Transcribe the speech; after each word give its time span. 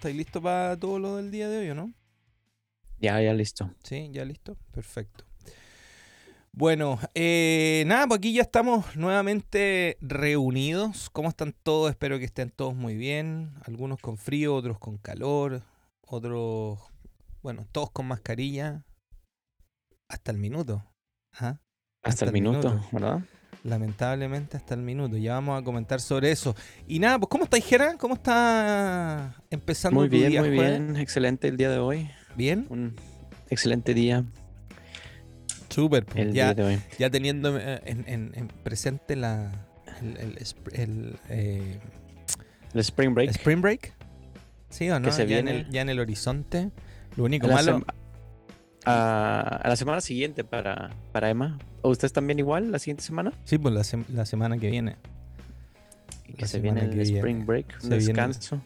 ¿Tú 0.00 0.08
estás 0.08 0.16
listo 0.16 0.40
para 0.40 0.78
todo 0.78 0.98
lo 0.98 1.16
del 1.16 1.30
día 1.30 1.46
de 1.50 1.58
hoy 1.58 1.68
o 1.68 1.74
no? 1.74 1.92
Ya, 3.00 3.20
ya 3.20 3.34
listo. 3.34 3.70
Sí, 3.84 4.08
ya 4.10 4.24
listo. 4.24 4.56
Perfecto. 4.72 5.26
Bueno, 6.52 6.98
eh, 7.14 7.84
nada, 7.86 8.06
pues 8.06 8.16
aquí 8.16 8.32
ya 8.32 8.40
estamos 8.40 8.96
nuevamente 8.96 9.98
reunidos. 10.00 11.10
¿Cómo 11.10 11.28
están 11.28 11.54
todos? 11.62 11.90
Espero 11.90 12.18
que 12.18 12.24
estén 12.24 12.48
todos 12.48 12.74
muy 12.74 12.96
bien. 12.96 13.52
Algunos 13.66 14.00
con 14.00 14.16
frío, 14.16 14.54
otros 14.54 14.78
con 14.78 14.96
calor, 14.96 15.64
otros, 16.00 16.78
bueno, 17.42 17.66
todos 17.70 17.90
con 17.90 18.06
mascarilla. 18.06 18.82
Hasta 20.08 20.32
el 20.32 20.38
minuto. 20.38 20.82
¿Ah? 21.34 21.58
Hasta, 22.02 22.24
el, 22.24 22.32
minuto, 22.32 22.82
¿verdad? 22.90 23.20
Lamentablemente 23.62 24.56
hasta 24.56 24.74
el 24.74 24.80
minuto. 24.80 25.16
Ya 25.18 25.34
vamos 25.34 25.60
a 25.60 25.64
comentar 25.64 26.00
sobre 26.00 26.30
eso. 26.30 26.54
Y 26.88 26.98
nada, 26.98 27.18
pues 27.18 27.28
¿cómo 27.28 27.44
está 27.44 27.58
Jera? 27.60 27.96
¿Cómo 27.98 28.14
está 28.14 29.34
empezando 29.50 30.00
Muy 30.00 30.08
tu 30.08 30.16
bien, 30.16 30.30
día, 30.30 30.40
muy 30.40 30.56
jueves? 30.56 30.78
bien. 30.80 30.96
Excelente 30.96 31.48
el 31.48 31.56
día 31.56 31.70
de 31.70 31.78
hoy. 31.78 32.10
¿Bien? 32.36 32.66
Un 32.70 32.96
excelente 33.50 33.92
día 33.92 34.24
Súper. 35.68 36.04
pues, 36.06 36.18
el 36.18 36.32
ya, 36.32 36.54
día 36.54 36.64
de 36.64 36.74
hoy. 36.74 36.80
ya 36.98 37.10
teniendo 37.10 37.58
eh, 37.58 37.80
en, 37.84 38.04
en- 38.08 38.32
en 38.34 38.48
presente 38.48 39.14
la, 39.16 39.50
el, 40.00 40.16
el 40.16 40.38
sp- 40.40 40.72
el, 40.72 41.16
eh, 41.28 41.78
El 42.72 42.80
Spring 42.80 43.14
Break. 43.14 43.30
Spring 43.30 43.60
Break. 43.60 43.92
¿Sí 44.70 44.88
o 44.90 44.98
no? 45.00 45.06
Que 45.06 45.12
se 45.12 45.26
ya, 45.26 45.38
en 45.38 45.48
el, 45.48 45.68
ya 45.70 45.82
en 45.82 45.88
el 45.90 46.00
horizonte. 46.00 46.70
Lo 47.16 47.24
único 47.24 47.46
A 47.48 47.50
malo... 47.54 47.82
a- 48.84 49.60
a 49.62 49.68
la 49.68 49.76
semana 49.76 50.00
siguiente 50.00 50.44
para, 50.44 50.90
para 51.12 51.30
Emma. 51.30 51.58
¿O 51.82 51.90
ustedes 51.90 52.12
también 52.12 52.38
igual 52.38 52.70
la 52.72 52.78
siguiente 52.78 53.02
semana? 53.02 53.32
Sí, 53.44 53.58
pues 53.58 53.74
la, 53.74 53.80
sem- 53.82 54.06
la 54.08 54.26
semana 54.26 54.58
que 54.58 54.70
viene. 54.70 54.96
Que 56.36 56.42
La 56.42 56.46
se 56.48 56.60
viene 56.60 56.82
el 56.82 56.90
que 56.90 56.96
viene. 57.02 57.18
Spring 57.18 57.46
Break, 57.46 57.78
Se 57.80 57.84
un 57.84 57.90
viene- 57.90 58.04
descanso. 58.06 58.60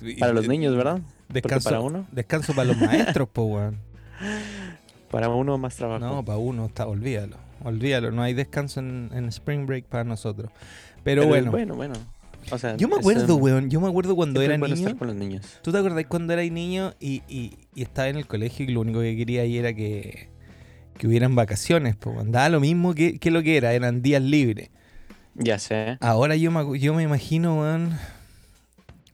Y- 0.00 0.16
Para 0.16 0.32
los 0.32 0.48
niños, 0.48 0.74
¿verdad? 0.76 1.00
Porque 1.26 1.40
Descanso 1.42 1.68
para 1.68 1.80
uno, 1.80 2.06
Descanso 2.12 2.54
para 2.54 2.68
los 2.68 2.76
maestros, 2.78 3.28
pues, 3.32 3.46
weón. 3.48 3.78
para 5.10 5.28
uno 5.28 5.58
más 5.58 5.76
trabajo. 5.76 6.04
No, 6.04 6.24
para 6.24 6.38
uno, 6.38 6.66
está, 6.66 6.86
olvídalo. 6.86 7.36
Olvídalo, 7.62 8.10
no 8.10 8.22
hay 8.22 8.34
descanso 8.34 8.80
en, 8.80 9.10
en 9.14 9.28
Spring 9.28 9.66
Break 9.66 9.86
para 9.86 10.04
nosotros. 10.04 10.50
Pero, 11.02 11.22
Pero 11.22 11.26
bueno, 11.28 11.50
bueno, 11.50 11.74
bueno. 11.74 11.94
O 12.50 12.58
sea, 12.58 12.76
yo 12.76 12.88
me 12.88 12.96
acuerdo, 12.96 13.36
weón, 13.36 13.70
yo 13.70 13.80
me 13.80 13.88
acuerdo 13.88 14.14
cuando 14.16 14.40
era 14.42 14.56
bueno 14.58 14.74
niño. 14.74 14.86
estar 14.88 14.98
con 14.98 15.08
los 15.08 15.16
niños. 15.16 15.46
¿Tú 15.62 15.72
te 15.72 15.78
acordás 15.78 16.04
cuando 16.06 16.32
eras 16.32 16.50
niño 16.50 16.94
y, 17.00 17.22
y- 17.28 17.56
y 17.74 17.82
estaba 17.82 18.08
en 18.08 18.16
el 18.16 18.26
colegio 18.26 18.64
y 18.66 18.68
lo 18.72 18.80
único 18.80 19.00
que 19.00 19.16
quería 19.16 19.42
ahí 19.42 19.56
era 19.58 19.72
que, 19.74 20.28
que 20.98 21.06
hubieran 21.06 21.34
vacaciones? 21.34 21.96
Pues 21.96 22.18
andaba 22.18 22.48
lo 22.48 22.60
mismo 22.60 22.94
que, 22.94 23.18
que 23.18 23.30
lo 23.30 23.42
que 23.42 23.56
era, 23.56 23.72
eran 23.72 24.02
días 24.02 24.22
libres. 24.22 24.70
Ya 25.34 25.58
sé. 25.58 25.96
Ahora 26.00 26.36
yo 26.36 26.50
me, 26.50 26.78
yo 26.78 26.94
me 26.94 27.02
imagino, 27.02 27.60
weón, 27.60 27.98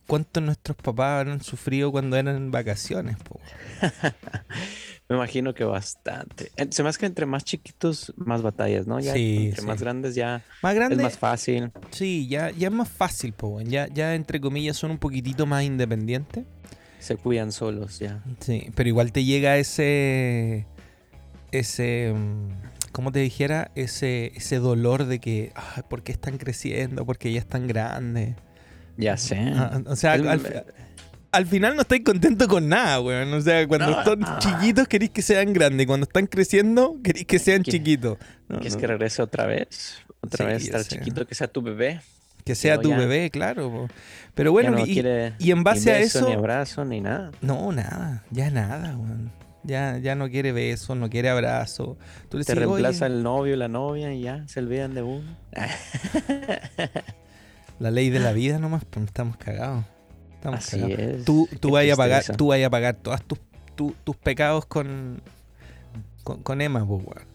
cuánto 0.07 0.41
nuestros 0.41 0.77
papás 0.77 1.27
han 1.27 1.41
sufrido 1.43 1.91
cuando 1.93 2.17
eran 2.17 2.37
en 2.37 2.51
vacaciones, 2.51 3.17
po. 3.17 3.41
Me 5.11 5.17
imagino 5.17 5.53
que 5.53 5.65
bastante. 5.65 6.53
Se 6.71 6.83
me 6.85 6.89
hace 6.89 7.01
que 7.01 7.07
entre 7.07 7.27
más 7.27 7.45
chiquitos, 7.45 8.15
más 8.17 8.43
batallas, 8.43 8.87
¿no? 8.87 9.01
Ya 9.01 9.13
Sí, 9.13 9.47
entre 9.47 9.61
sí. 9.61 9.67
más 9.67 9.81
grandes 9.81 10.15
ya 10.15 10.43
Más 10.63 10.75
grande, 10.75 10.95
es 10.95 11.03
más 11.03 11.19
fácil. 11.19 11.73
sí, 11.91 12.29
ya, 12.29 12.51
ya 12.53 12.69
es 12.69 12.73
más 12.73 12.89
fácil, 12.89 13.33
po, 13.33 13.49
weón. 13.49 13.69
Ya, 13.69 13.89
ya 13.89 14.15
entre 14.15 14.41
comillas 14.41 14.77
son 14.77 14.93
un 14.93 14.99
poquitito 14.99 15.47
más 15.47 15.65
independientes. 15.65 16.45
Se 17.01 17.17
cuidan 17.17 17.51
solos 17.51 17.99
ya. 17.99 18.23
Sí, 18.39 18.71
pero 18.77 18.89
igual 18.89 19.11
te 19.11 19.25
llega 19.25 19.57
ese. 19.59 20.67
Ese. 21.51 22.13
mm, 22.15 22.49
¿Cómo 22.93 23.11
te 23.13 23.19
dijera? 23.21 23.71
Ese, 23.75 24.33
ese 24.37 24.59
dolor 24.59 25.07
de 25.07 25.19
que. 25.19 25.53
Ay, 25.57 25.83
¿Por 25.89 26.03
qué 26.05 26.13
están 26.13 26.39
creciendo? 26.39 27.05
Porque 27.05 27.33
ya 27.33 27.41
están 27.41 27.67
grandes. 27.67 28.37
Ya 28.97 29.17
sé. 29.17 29.39
Ah, 29.57 29.81
o 29.87 29.97
sea, 29.97 30.15
Es- 30.15 30.23
al, 30.27 30.65
al 31.33 31.47
final 31.47 31.77
no 31.77 31.83
estáis 31.83 32.03
contentos 32.05 32.49
con 32.49 32.69
nada, 32.69 33.01
weón. 33.01 33.33
O 33.35 33.41
sea, 33.41 33.67
cuando 33.69 33.91
No. 33.91 34.05
son 34.05 34.25
chiquitos 34.39 34.89
queréis 34.89 35.11
que 35.13 35.23
sean 35.23 35.53
grandes. 35.53 35.87
Cuando 35.87 36.05
están 36.05 36.27
creciendo 36.27 36.97
queréis 37.03 37.27
que 37.27 37.39
sean 37.39 37.63
chiquitos. 37.63 38.19
No, 38.49 38.57
¿Quieres 38.59 38.77
que 38.77 38.87
regrese 38.87 39.23
otra 39.23 39.47
vez? 39.47 39.99
Otra 40.23 40.47
Sí, 40.47 40.53
vez 40.53 40.65
estar 40.65 40.85
chiquito, 40.85 41.27
que 41.27 41.35
sea 41.35 41.49
tu 41.49 41.63
bebé. 41.63 42.01
que 42.45 42.55
sea 42.55 42.81
tu 42.81 42.91
ya- 42.91 42.99
bebé, 42.99 43.31
claro. 43.31 43.71
po. 43.71 43.89
Pero 44.35 44.51
bueno, 44.53 44.71
no 44.73 44.85
y, 44.87 44.99
en 45.51 45.63
base 45.65 45.91
ni 45.91 45.97
a 45.97 45.99
beso, 46.01 46.19
eso. 46.21 46.29
ni 46.29 46.35
abrazo, 46.35 46.85
ni 46.85 47.01
nada. 47.01 47.31
No, 47.43 47.71
nada. 47.73 48.25
Ya 48.31 48.51
nada, 48.51 48.97
weón. 48.97 49.31
Ya, 49.63 49.99
ya 49.99 50.15
no 50.15 50.31
quiere 50.31 50.53
besos, 50.53 50.97
no 50.97 51.11
quiere 51.11 51.29
abrazo. 51.29 51.99
Tú 52.31 52.39
le 52.39 52.45
Te 52.45 52.55
decís, 52.55 52.67
"Oye, 52.67 52.83
reemplaza 52.83 53.07
el 53.07 53.23
novio, 53.23 53.57
la 53.57 53.69
novia 53.69 54.13
y 54.15 54.23
ya 54.23 54.47
se 54.49 54.61
olvidan 54.61 54.95
de 54.95 55.03
uno. 55.03 55.37
La 57.79 57.91
ley 57.91 58.11
de 58.11 58.21
la 58.21 58.33
vida 58.33 58.59
nomás, 58.59 58.85
pues 58.85 59.07
estamos 59.07 59.37
cagados. 59.37 59.85
Estamos 60.41 60.61
Así 60.61 60.81
cagados. 60.81 60.99
es. 60.99 61.25
Tú, 61.27 61.49
tú 61.61 61.69
Qué 61.69 61.73
vayas 61.75 61.95
a 61.95 61.97
pagar, 62.03 62.25
tú 62.37 62.47
vayas 62.47 62.67
a 62.69 62.71
pagar 62.71 62.95
todos 62.97 63.23
tus, 63.25 63.39
tu- 63.75 63.95
tus 64.05 64.17
pecados 64.17 64.65
con, 64.65 65.21
con, 66.25 66.43
con 66.43 66.61
Emma, 66.63 66.87
pues, 66.87 67.03
weón. 67.05 67.27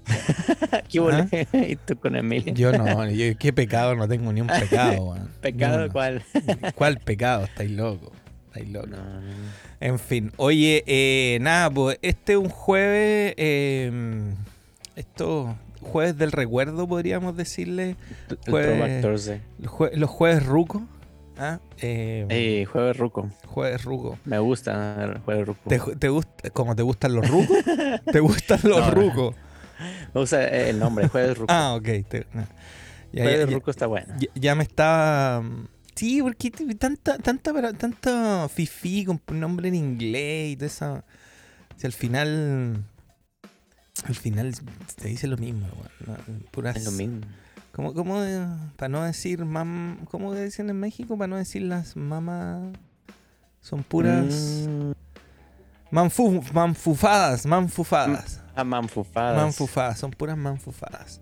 Aquí 0.71 0.97
volé. 0.99 1.27
y 1.53 1.75
tú 1.75 1.97
con 1.99 2.15
Emilia. 2.15 2.53
Yo 2.53 2.71
no, 2.71 3.07
yo, 3.11 3.37
qué 3.37 3.53
pecado, 3.53 3.95
no 3.95 4.07
tengo 4.07 4.33
ni 4.33 4.41
un 4.41 4.47
pecado, 4.47 5.03
weón. 5.03 5.29
¿Pecado 5.41 5.87
cuál? 5.91 6.23
¿Cuál 6.75 6.97
pecado? 6.99 7.43
Estáis 7.45 7.69
loco. 7.71 8.11
Estáis 8.47 8.69
loco. 8.69 8.87
No, 8.87 8.97
no. 8.97 9.31
En 9.81 9.99
fin, 9.99 10.31
oye, 10.37 10.83
eh, 10.87 11.37
nada, 11.41 11.69
pues 11.69 11.99
este 12.01 12.33
es 12.33 12.39
un 12.39 12.49
jueves, 12.49 13.35
eh, 13.37 14.23
esto, 14.95 15.55
jueves 15.81 16.17
del 16.17 16.31
recuerdo, 16.31 16.87
podríamos 16.87 17.37
decirle. 17.37 17.97
El 18.29 18.37
Jueves-. 18.51 19.03
Los, 19.59 19.71
jue- 19.71 19.93
los 19.93 20.09
jueves 20.09 20.43
rucos. 20.45 20.81
¿Ah? 21.37 21.59
Eh, 21.79 22.25
Ey, 22.29 22.65
jueves 22.65 22.97
ruco. 22.97 23.29
Jueves 23.45 23.83
rucos. 23.83 24.17
Me 24.25 24.39
gusta 24.39 25.03
el 25.03 25.19
jueves 25.19 25.47
ruco. 25.47 25.61
¿Te, 25.69 25.79
te 25.97 26.09
gusta, 26.09 26.49
como 26.51 26.75
te 26.75 26.83
gustan 26.83 27.13
los 27.15 27.27
rucos? 27.29 27.57
¿Te 28.11 28.19
gustan 28.19 28.59
los 28.63 28.79
No, 28.79 28.91
rucos? 28.91 29.35
Me 30.13 30.21
gusta 30.21 30.47
el 30.47 30.79
nombre, 30.79 31.07
jueves 31.09 31.37
ruco. 31.37 31.51
Ah, 31.53 31.75
ok. 31.75 31.83
te- 32.07 32.27
no. 32.33 32.41
Ya, 32.41 32.47
ya- 33.11 33.23
jueves 33.23 33.49
ya- 33.49 33.55
ruco 33.55 33.71
está 33.71 33.87
bueno. 33.87 34.13
ya- 34.35 34.55
me 34.55 34.63
está... 34.63 35.41
Sí, 35.95 36.21
porque 36.21 36.51
tanta, 36.51 37.17
tanta, 37.19 37.53
tanta 37.73 38.49
fifi 38.49 39.05
con 39.05 39.21
nombre 39.29 39.69
en 39.69 39.75
inglés 39.75 40.51
y 40.51 40.55
todo 40.57 40.65
eso. 40.67 41.03
Si 41.77 41.85
al 41.87 41.93
final... 41.93 42.83
Al 44.05 44.15
final 44.15 44.53
te 44.95 45.07
dice 45.07 45.27
lo 45.27 45.37
mismo. 45.37 45.67
Puras... 46.51 46.75
Es 46.75 46.83
lo 46.85 46.91
mismo. 46.91 47.21
¿Cómo, 47.75 47.93
cómo, 47.93 48.23
eh, 48.23 48.45
para 48.77 48.87
no 48.89 49.03
decir 49.03 49.43
mam... 49.43 50.05
¿Cómo 50.09 50.33
dicen 50.33 50.69
en 50.69 50.79
México? 50.79 51.17
Para 51.17 51.27
no 51.27 51.35
decir 51.35 51.61
las 51.63 51.95
mamas... 51.97 52.73
Son 53.59 53.83
puras... 53.83 54.65
Mm, 54.69 54.91
Manfu- 55.91 56.51
manfufadas, 56.53 57.45
manfufadas. 57.45 58.41
ah, 58.55 58.63
manfufadas. 58.63 59.37
Manfufadas, 59.41 59.99
son 59.99 60.11
puras 60.11 60.37
manfufadas. 60.37 61.21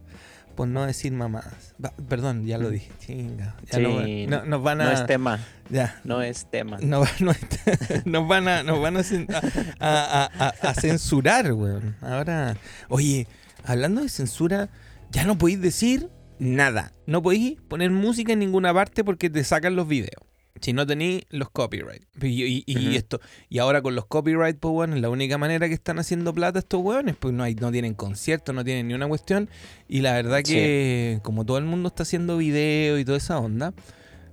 Por 0.56 0.68
no 0.68 0.86
decir 0.86 1.12
mamadas. 1.12 1.74
Perdón, 2.08 2.46
ya 2.46 2.58
lo 2.59 2.69
dije. 2.69 2.92
Chinga. 3.00 3.56
Ya 3.72 3.78
Sí, 3.80 4.28
no- 4.28 4.38
no- 4.40 4.46
nos 4.46 4.63
van 4.63 4.81
a. 4.81 4.86
No 4.86 4.92
es 4.92 5.06
tema. 5.08 5.40
ya. 5.69 6.00
No 6.03 6.22
es 6.22 6.46
tema. 6.52 6.78
No, 6.81 7.03
nos 8.06 8.28
van 8.28 8.47
a, 8.47 8.63
nos 8.63 8.80
van 8.80 8.97
a- 8.97 10.30
a- 10.40 10.47
a 10.69 10.74
censurar, 10.75 11.52
weón. 11.53 11.96
Ahora, 12.02 12.56
oye, 12.90 13.28
hablando 13.66 14.02
de 14.02 14.09
censura, 14.09 14.69
ya 15.12 15.24
no 15.25 15.38
podéis 15.38 15.59
decir 15.62 16.09
nada. 16.39 16.94
No 17.07 17.21
podéis 17.21 17.59
poner 17.68 17.91
música 17.91 18.33
en 18.33 18.39
ninguna 18.39 18.74
parte 18.74 19.03
porque 19.03 19.30
te 19.30 19.44
sacan 19.44 19.75
los 19.75 19.88
videos. 19.88 20.24
Si 20.62 20.71
no 20.71 20.85
tenéis 20.88 21.24
los 21.30 21.50
copyright. 21.50 22.03
Y, 22.21 22.44
y- 22.45 22.63
y 22.68 22.77
Ujú. 22.88 22.95
esto, 22.95 23.19
y 23.50 23.57
ahora 23.57 23.81
con 23.81 23.95
los 23.95 24.06
copyright, 24.06 24.57
pues 24.59 24.71
bueno, 24.71 24.95
es 24.95 25.01
la 25.01 25.09
única 25.09 25.38
manera 25.38 25.68
que 25.68 25.74
están 25.74 26.00
haciendo 26.00 26.33
plata 26.33 26.59
estos 26.59 26.80
weones, 26.81 27.15
pues 27.19 27.33
no 27.33 27.44
hay, 27.44 27.56
no 27.56 27.71
tienen 27.71 27.95
conciertos, 27.95 28.53
no 28.56 28.63
tienen 28.63 28.88
ni 28.88 28.94
una 28.94 29.07
cuestión. 29.07 29.50
Y 29.89 30.01
la 30.01 30.13
verdad 30.13 30.41
que 30.44 31.19
como 31.24 31.44
todo 31.45 31.57
el 31.57 31.65
mundo 31.65 31.88
está 31.88 32.03
haciendo 32.03 32.38
video 32.38 32.97
y 32.97 33.03
toda 33.03 33.18
esa 33.18 33.39
onda, 33.39 33.74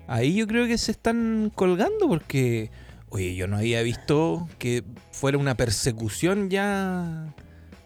ahí 0.06 0.34
yo 0.36 0.46
creo 0.46 0.66
que 0.68 0.78
se 0.78 0.92
están 0.92 1.50
colgando 1.54 2.06
porque, 2.06 2.70
oye, 3.08 3.34
yo 3.34 3.48
no 3.48 3.56
había 3.56 3.82
visto 3.82 4.46
que 4.58 4.84
fuera 5.10 5.36
una 5.38 5.56
persecución 5.56 6.48
ya 6.50 7.34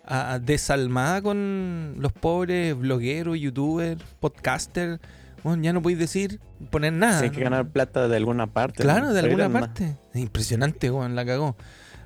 a- 0.06 0.38
desalmada 0.38 1.22
con 1.22 1.96
los 1.98 2.12
pobres 2.12 2.76
blogueros, 2.76 3.38
youtubers, 3.38 4.02
podcasters. 4.20 5.00
Bueno, 5.42 5.62
ya 5.62 5.72
no 5.72 5.82
podéis 5.82 5.98
decir, 5.98 6.40
poner 6.70 6.92
nada. 6.92 7.18
Sí, 7.18 7.24
hay 7.26 7.30
que 7.30 7.38
¿no? 7.44 7.50
ganar 7.50 7.68
plata 7.68 8.08
de 8.08 8.16
alguna 8.16 8.46
parte. 8.46 8.82
Claro, 8.82 9.06
¿no? 9.06 9.12
de 9.12 9.20
alguna 9.20 9.50
parte. 9.50 9.96
Impresionante, 10.14 10.90
weón, 10.90 11.14
la 11.14 11.24
cagó. 11.26 11.56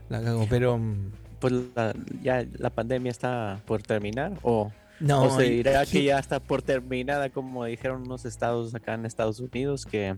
La 0.08 0.20
cagó, 0.22 0.46
pero... 0.50 0.78
mm, 0.78 1.12
Pues 1.38 1.52
la- 1.76 1.94
ya 2.22 2.44
la 2.58 2.70
pandemia 2.70 3.10
está 3.12 3.60
por 3.64 3.82
terminar. 3.82 4.32
O, 4.42 4.72
No, 4.98 5.22
o 5.24 5.36
se 5.36 5.44
dirá 5.44 5.86
que 5.86 6.02
ya 6.02 6.18
está 6.18 6.40
por 6.40 6.62
terminada, 6.62 7.30
como 7.30 7.64
dijeron 7.64 8.02
unos 8.02 8.24
estados 8.24 8.74
acá 8.74 8.94
en 8.94 9.06
Estados 9.06 9.38
Unidos, 9.38 9.86
que, 9.86 10.16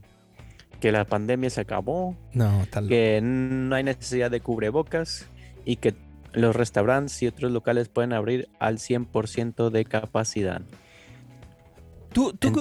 que 0.80 0.90
la 0.90 1.04
pandemia 1.04 1.50
se 1.50 1.60
acabó, 1.60 2.16
No, 2.32 2.60
loco. 2.74 2.88
que 2.88 3.20
no 3.22 3.74
hay 3.74 3.82
necesidad 3.84 4.30
de 4.30 4.40
cubrebocas 4.40 5.26
y 5.66 5.76
que 5.76 5.94
los 6.32 6.54
restaurantes 6.54 7.22
y 7.22 7.26
otros 7.26 7.52
locales 7.52 7.88
pueden 7.88 8.12
abrir 8.12 8.48
al 8.58 8.78
100% 8.78 9.70
de 9.70 9.84
capacidad. 9.84 10.62
Tú, 12.12 12.32
tú 12.32 12.52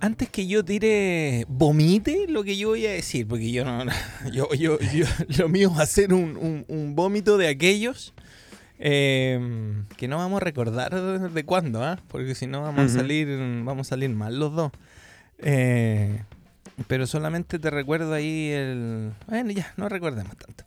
antes 0.00 0.30
que 0.30 0.46
yo 0.46 0.64
tire, 0.64 1.44
vomite 1.48 2.26
lo 2.28 2.44
que 2.44 2.56
yo 2.56 2.68
voy 2.68 2.86
a 2.86 2.92
decir, 2.92 3.26
porque 3.26 3.50
yo 3.50 3.64
no. 3.64 3.84
Yo, 4.32 4.52
yo, 4.54 4.78
yo 4.78 5.06
lo 5.38 5.48
mío 5.48 5.72
va 5.76 5.82
a 5.82 5.86
ser 5.86 6.12
un, 6.12 6.64
un, 6.68 6.94
vómito 6.94 7.36
de 7.36 7.48
aquellos 7.48 8.14
em, 8.78 9.86
que 9.96 10.06
no 10.06 10.18
vamos 10.18 10.40
a 10.40 10.44
recordar 10.44 10.94
de, 11.30 11.44
cuándo, 11.44 11.82
¿ah? 11.82 11.98
Porque 12.08 12.36
si 12.36 12.46
no 12.46 12.62
vamos 12.62 12.92
a 12.92 12.98
salir, 12.98 13.26
vamos 13.64 13.88
a 13.88 13.90
salir 13.90 14.10
mal 14.10 14.38
los 14.38 14.54
dos. 14.54 14.70
Eh, 15.38 16.22
pero 16.86 17.06
solamente 17.06 17.58
te 17.58 17.70
recuerdo 17.70 18.12
ahí 18.12 18.50
el. 18.50 19.12
Bueno, 19.26 19.50
ya, 19.50 19.72
no 19.76 19.88
recordemos 19.88 20.36
tanto. 20.36 20.64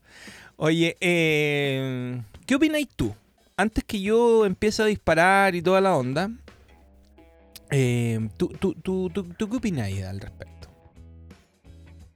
Oye, 0.61 0.97
eh, 0.99 2.21
¿qué 2.45 2.55
opináis 2.55 2.89
tú? 2.89 3.15
Antes 3.55 3.81
que 3.85 4.01
yo 4.01 4.45
empiece 4.45 4.81
a 4.81 4.85
disparar 4.85 5.55
y 5.55 5.61
toda 5.61 5.79
la 5.79 5.95
onda, 5.95 6.29
eh, 7.71 8.27
¿tú, 8.35 8.49
tú, 8.49 8.73
tú, 8.73 9.09
¿tú, 9.09 9.49
qué 9.49 9.55
opináis 9.55 10.03
al 10.03 10.19
respecto? 10.19 10.67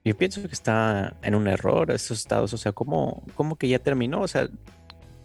Yo 0.04 0.14
pienso 0.14 0.42
que 0.42 0.52
está 0.52 1.16
en 1.22 1.34
un 1.34 1.48
error 1.48 1.90
estos 1.90 2.18
estados. 2.18 2.52
O 2.52 2.58
sea, 2.58 2.72
¿cómo, 2.72 3.22
cómo 3.34 3.56
que 3.56 3.66
ya 3.66 3.78
terminó? 3.78 4.20
O 4.20 4.28
sea, 4.28 4.50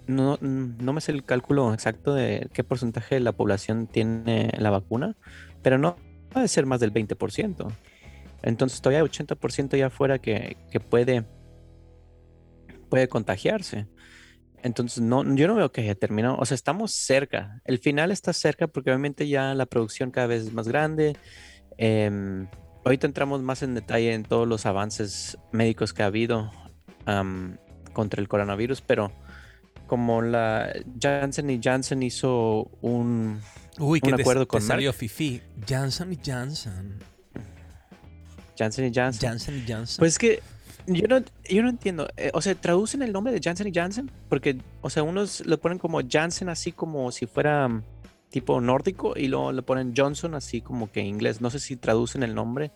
no, 0.08 0.38
no 0.40 0.94
me 0.94 1.02
sé 1.02 1.12
el 1.12 1.26
cálculo 1.26 1.74
exacto 1.74 2.14
de 2.14 2.50
qué 2.54 2.64
porcentaje 2.64 3.16
de 3.16 3.22
la 3.22 3.34
población 3.34 3.88
tiene 3.88 4.50
la 4.58 4.70
vacuna, 4.70 5.18
pero 5.62 5.78
no 5.78 5.98
puede 6.30 6.48
ser 6.48 6.66
más 6.66 6.80
del 6.80 6.94
20%. 6.94 7.70
Entonces 8.44 8.80
todavía 8.80 9.02
hay 9.02 9.10
80% 9.10 9.78
ya 9.78 9.88
afuera 9.88 10.20
que, 10.20 10.56
que, 10.72 10.80
puede, 10.80 11.26
puede 12.90 13.08
contagiarse. 13.08 13.88
Entonces 14.62 15.02
no, 15.02 15.24
yo 15.36 15.48
no 15.48 15.56
veo 15.56 15.72
que 15.72 15.82
haya 15.82 15.96
terminado. 15.96 16.38
O 16.38 16.46
sea, 16.46 16.56
estamos 16.56 16.92
cerca. 16.92 17.62
El 17.66 17.80
final 17.80 18.12
está 18.12 18.34
cerca 18.34 18.68
porque 18.68 18.90
obviamente 18.90 19.28
ya 19.28 19.54
la 19.54 19.66
producción 19.66 20.12
cada 20.12 20.28
vez 20.28 20.44
es 20.44 20.54
más 20.54 20.68
grande. 20.68 21.16
Eh, 21.78 22.48
ahorita 22.84 23.08
entramos 23.08 23.42
más 23.42 23.64
en 23.64 23.76
detalle 23.76 24.14
en 24.14 24.24
todos 24.24 24.48
los 24.48 24.66
avances 24.66 25.38
médicos 25.52 25.94
que 25.94 26.04
ha 26.04 26.08
habido 26.08 26.52
contra 27.94 28.22
el 28.22 28.28
coronavirus, 28.28 28.82
pero 28.82 29.12
como 29.88 30.22
la 30.22 30.72
Janssen 31.00 31.50
y 31.50 31.60
Janssen 31.62 32.04
hizo 32.04 32.70
un, 32.82 33.40
Uy, 33.80 34.00
un 34.04 34.14
acuerdo 34.14 34.48
con 34.48 34.62
salió 34.62 34.94
Fifi. 34.94 35.42
Janssen 35.68 36.14
y 36.14 36.20
Janssen. 36.24 37.00
Janssen 38.58 38.86
y 38.86 38.94
Janssen. 38.94 39.30
Janssen 39.30 39.58
y 39.58 39.68
Janssen. 39.68 39.98
Pues 39.98 40.14
es 40.14 40.20
que 40.20 40.40
yo 40.94 41.08
no, 41.08 41.24
yo 41.50 41.64
no 41.64 41.70
entiendo. 41.70 42.08
Eh, 42.18 42.32
o 42.34 42.42
sea, 42.42 42.56
traducen 42.56 43.02
el 43.02 43.12
nombre 43.12 43.34
de 43.34 43.40
Janssen 43.42 43.68
y 43.68 43.74
Janssen 43.74 44.12
porque, 44.30 44.58
o 44.82 44.90
sea, 44.90 45.04
unos 45.04 45.46
lo 45.46 45.60
ponen 45.60 45.78
como 45.78 46.02
Janssen 46.08 46.50
así 46.50 46.72
como 46.72 47.12
si 47.12 47.26
fuera 47.26 47.68
mm, 47.68 47.84
tipo 48.30 48.62
nórdico 48.62 49.14
y 49.16 49.28
luego 49.28 49.52
le 49.52 49.62
ponen 49.62 49.94
Johnson 49.96 50.36
así 50.36 50.62
como 50.62 50.92
que 50.92 51.02
en 51.02 51.08
inglés. 51.08 51.42
No 51.42 51.50
sé 51.50 51.60
si 51.60 51.76
traducen 51.76 52.24
el 52.24 52.36
nombre 52.36 52.72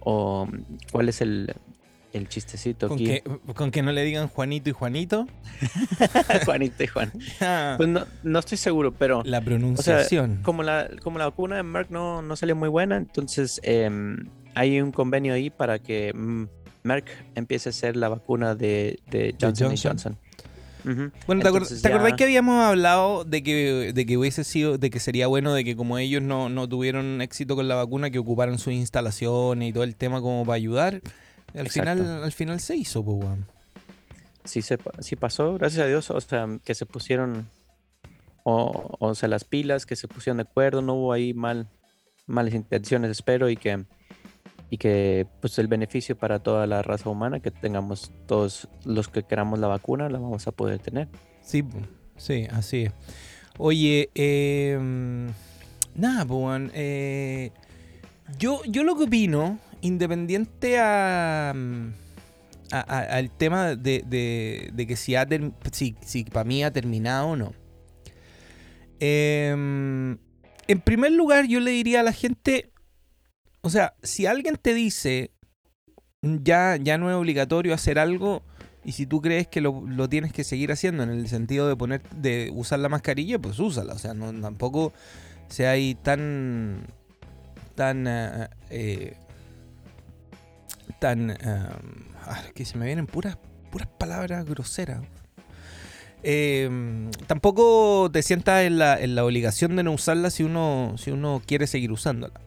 o 0.00 0.46
mm, 0.46 0.64
cuál 0.92 1.08
es 1.08 1.20
el, 1.20 1.54
el 2.12 2.28
chistecito 2.28 2.88
¿Con 2.88 2.96
aquí. 2.96 3.06
Que, 3.06 3.22
¿Con 3.54 3.70
que 3.70 3.82
no 3.82 3.92
le 3.92 4.04
digan 4.04 4.28
Juanito 4.28 4.70
y 4.70 4.72
Juanito? 4.72 5.26
Juanito 6.44 6.82
y 6.84 6.86
Juan. 6.86 7.12
Ah. 7.40 7.74
pues 7.76 7.88
no, 7.88 8.06
no, 8.22 8.38
estoy 8.38 8.56
seguro, 8.56 8.92
pero... 8.92 9.22
La 9.24 9.40
pronunciación. 9.40 10.40
como, 10.42 10.62
la, 10.62 10.88
como 11.02 11.18
la 11.18 11.26
vacuna 11.26 11.56
de 11.56 11.62
Merck 11.62 11.90
no, 11.90 12.22
no 12.22 12.36
salió 12.36 12.54
muy 12.54 12.68
buena, 12.68 12.96
entonces 12.96 13.60
em, 13.64 14.28
hay 14.54 14.80
un 14.80 14.92
convenio 14.92 15.34
ahí 15.34 15.50
para 15.50 15.78
que 15.78 16.12
mm, 16.14 16.44
Merck 16.84 17.08
empiece 17.34 17.68
a 17.68 17.70
hacer 17.70 17.96
la 17.96 18.10
vacuna 18.10 18.54
de, 18.54 19.00
Johnson, 19.40 19.74
Johnson. 19.82 20.18
Bueno, 21.26 21.40
¿te, 21.40 21.48
acordás 21.48 22.12
que 22.14 22.24
habíamos 22.24 22.62
hablado 22.62 23.24
de 23.24 23.42
que, 23.42 23.92
de 23.94 24.04
que 24.04 24.18
hubiese 24.18 24.44
sido, 24.44 24.76
de 24.76 24.90
que 24.90 25.00
sería 25.00 25.26
bueno 25.26 25.54
de 25.54 25.64
que 25.64 25.76
como 25.76 25.96
ellos 25.96 26.22
no, 26.22 26.68
tuvieron 26.68 27.22
éxito 27.22 27.56
con 27.56 27.68
la 27.68 27.74
vacuna, 27.74 28.10
que 28.10 28.18
ocuparan 28.18 28.58
sus 28.58 28.74
instalaciones 28.74 29.70
y 29.70 29.72
todo 29.72 29.82
el 29.82 29.96
tema 29.96 30.20
como 30.20 30.44
para 30.44 30.56
ayudar? 30.56 31.00
Al 31.54 31.70
final, 31.70 32.22
al 32.22 32.32
final 32.32 32.60
se 32.60 32.76
hizo, 32.76 33.02
pues, 33.02 33.38
Sí, 34.44 34.60
se, 34.60 34.78
sí 34.98 35.16
pasó, 35.16 35.54
gracias 35.54 35.84
a 35.84 35.88
Dios, 35.88 36.10
o 36.10 36.20
sea, 36.20 36.46
que 36.62 36.74
se 36.74 36.84
pusieron, 36.84 37.48
o, 38.42 38.94
o 38.98 39.14
sea, 39.14 39.30
las 39.30 39.44
pilas, 39.44 39.86
que 39.86 39.96
se 39.96 40.06
pusieron 40.06 40.36
de 40.36 40.42
acuerdo, 40.42 40.82
no 40.82 40.92
hubo 40.92 41.14
ahí 41.14 41.32
mal, 41.32 41.66
malas 42.26 42.52
intenciones, 42.52 43.10
espero, 43.10 43.48
y 43.48 43.56
que 43.56 43.86
y 44.70 44.78
que 44.78 45.26
pues 45.40 45.58
el 45.58 45.68
beneficio 45.68 46.16
para 46.16 46.38
toda 46.38 46.66
la 46.66 46.82
raza 46.82 47.10
humana, 47.10 47.40
que 47.40 47.50
tengamos 47.50 48.12
todos 48.26 48.68
los 48.84 49.08
que 49.08 49.22
queramos 49.22 49.58
la 49.58 49.68
vacuna, 49.68 50.08
la 50.08 50.18
vamos 50.18 50.46
a 50.46 50.52
poder 50.52 50.78
tener. 50.78 51.08
Sí, 51.42 51.64
sí, 52.16 52.46
así 52.50 52.82
es. 52.84 52.92
Oye, 53.58 54.10
em, 54.14 55.28
nada, 55.94 56.24
pues, 56.24 56.70
eh, 56.74 57.52
yo, 58.38 58.62
yo 58.64 58.82
lo 58.82 58.96
que 58.96 59.04
opino, 59.04 59.58
independiente 59.80 60.78
a, 60.80 61.54
al 62.70 63.30
tema 63.30 63.76
de, 63.76 64.72
que 64.88 64.96
si, 64.96 65.14
ha 65.14 65.26
si, 65.70 65.96
si 66.00 66.24
para 66.24 66.44
mí 66.44 66.64
ha 66.64 66.72
terminado 66.72 67.28
o 67.28 67.36
no. 67.36 67.52
Em, 68.98 70.18
en 70.66 70.80
primer 70.80 71.12
lugar, 71.12 71.46
yo 71.46 71.60
le 71.60 71.70
diría 71.72 72.00
a 72.00 72.02
la 72.02 72.12
gente, 72.12 72.70
o 73.64 73.70
sea, 73.70 73.94
si 74.02 74.26
alguien 74.26 74.58
te 74.60 74.74
dice, 74.74 75.30
ya, 76.20 76.76
ya 76.76 76.98
no 76.98 77.08
es 77.08 77.16
obligatorio 77.16 77.72
hacer 77.72 77.98
algo, 77.98 78.42
y 78.84 78.92
si 78.92 79.06
tú 79.06 79.22
crees 79.22 79.48
que 79.48 79.62
lo, 79.62 80.06
tienes 80.10 80.34
que 80.34 80.44
seguir 80.44 80.70
haciendo 80.70 81.02
en 81.02 81.08
el 81.08 81.28
sentido 81.28 81.66
de 81.66 81.74
poner, 81.74 82.02
de 82.10 82.50
usar 82.54 82.80
la 82.80 82.90
mascarilla, 82.90 83.38
pues 83.38 83.58
úsala. 83.58 83.94
O 83.94 83.98
sea, 83.98 84.12
tampoco 84.14 84.92
sea 85.48 85.70
ahí 85.70 85.94
tan, 85.94 86.86
tan, 87.74 88.06
eh, 88.06 88.48
eh, 88.68 89.16
tan, 91.00 91.30
eh, 91.30 91.36
que 92.54 92.66
se 92.66 92.76
me 92.76 92.84
vienen 92.84 93.06
puras, 93.06 93.38
puras 93.70 93.88
palabras 93.98 94.44
groseras. 94.44 95.00
tampoco 97.26 98.10
te 98.12 98.22
sientas 98.22 98.64
en 98.64 98.76
la, 98.76 99.00
en 99.00 99.14
la 99.14 99.24
obligación 99.24 99.74
de 99.74 99.84
no 99.84 99.92
usarla 99.92 100.28
si 100.28 100.42
uno, 100.42 100.96
si 100.98 101.12
uno 101.12 101.40
quiere 101.46 101.66
seguir 101.66 101.92
usándola. 101.92 102.43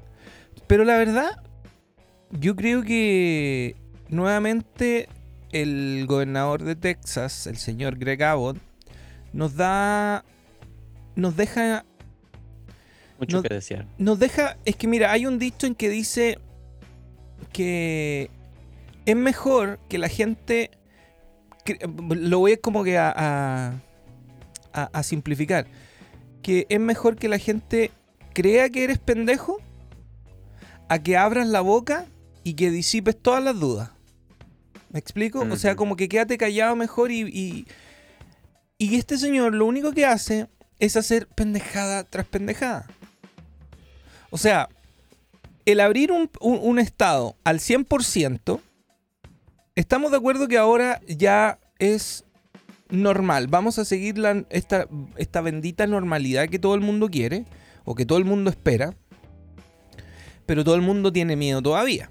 Pero 0.68 0.84
la 0.84 0.98
verdad, 0.98 1.42
yo 2.32 2.56
creo 2.56 2.84
que 2.84 3.76
nuevamente 4.10 5.08
el 5.52 6.06
gobernador 6.08 6.64
de 6.64 6.76
Texas, 6.76 7.48
el 7.48 7.58
señor 7.58 7.98
Greg 7.98 8.22
Abbott, 8.24 8.58
nos 9.34 9.56
da. 9.56 10.26
Nos 11.16 11.36
deja. 11.36 11.86
Mucho 13.18 13.42
que 13.42 13.54
decir. 13.54 13.86
Nos 13.98 14.20
deja. 14.20 14.58
Es 14.66 14.76
que 14.76 14.88
mira, 14.88 15.12
hay 15.12 15.26
un 15.26 15.40
dicho 15.40 15.66
en 15.68 15.74
que 15.74 15.90
dice 15.90 16.38
que 17.54 18.30
es 19.06 19.16
mejor 19.16 19.80
que 19.88 19.98
la 19.98 20.10
gente. 20.10 20.72
lo 21.90 22.40
voy 22.40 22.58
como 22.58 22.84
que 22.84 22.98
a, 22.98 23.14
a, 24.74 24.84
a 24.84 25.04
simplificar. 25.04 25.66
Que 26.42 26.66
es 26.70 26.80
mejor 26.80 27.16
que 27.16 27.30
la 27.30 27.40
gente 27.40 27.92
crea 28.34 28.70
que 28.70 28.84
eres 28.84 29.00
pendejo 29.00 29.60
a 30.90 31.00
que 31.00 31.18
abras 31.18 31.48
la 31.48 31.62
boca 31.62 32.06
y 32.44 32.54
que 32.54 32.72
disipes 32.72 33.18
todas 33.18 33.44
las 33.44 33.60
dudas. 33.60 33.92
¿Me 34.90 35.00
explico? 35.00 35.42
O 35.42 35.58
sea, 35.58 35.76
como 35.76 35.96
que 35.96 36.08
quédate 36.08 36.38
callado 36.38 36.76
mejor 36.76 37.12
y, 37.12 37.66
y, 38.78 38.96
este 38.96 39.18
señor 39.18 39.54
lo 39.54 39.66
único 39.66 39.92
que 39.92 40.06
hace 40.06 40.48
es 40.80 40.96
hacer 40.96 41.28
pendejada 41.28 42.04
tras 42.06 42.26
pendejada. 42.26 42.88
O 44.30 44.38
sea, 44.38 44.70
el 45.66 45.82
abrir 45.82 46.12
un, 46.12 46.80
estado 46.80 47.36
al 47.44 47.60
100%, 47.60 48.62
estamos 49.76 50.12
de 50.12 50.18
acuerdo 50.18 50.48
que 50.48 50.58
ahora 50.58 51.02
ya 51.08 51.60
es 51.80 52.24
normal. 52.90 53.48
Vamos 53.48 53.78
a 53.80 53.86
seguir 53.86 54.18
la, 54.18 54.46
esta, 54.50 54.88
esta 55.18 55.42
bendita 55.42 55.86
normalidad 55.86 56.48
que 56.48 56.60
todo 56.60 56.76
el 56.76 56.82
mundo 56.82 57.10
quiere 57.10 57.46
o 57.84 57.94
que 57.94 58.06
todo 58.06 58.18
el 58.18 58.26
mundo 58.26 58.50
espera 58.50 58.96
pero 60.48 60.64
todo 60.64 60.74
el 60.74 60.82
mundo 60.82 61.14
tiene 61.14 61.36
miedo 61.36 61.62
todavía. 61.62 62.10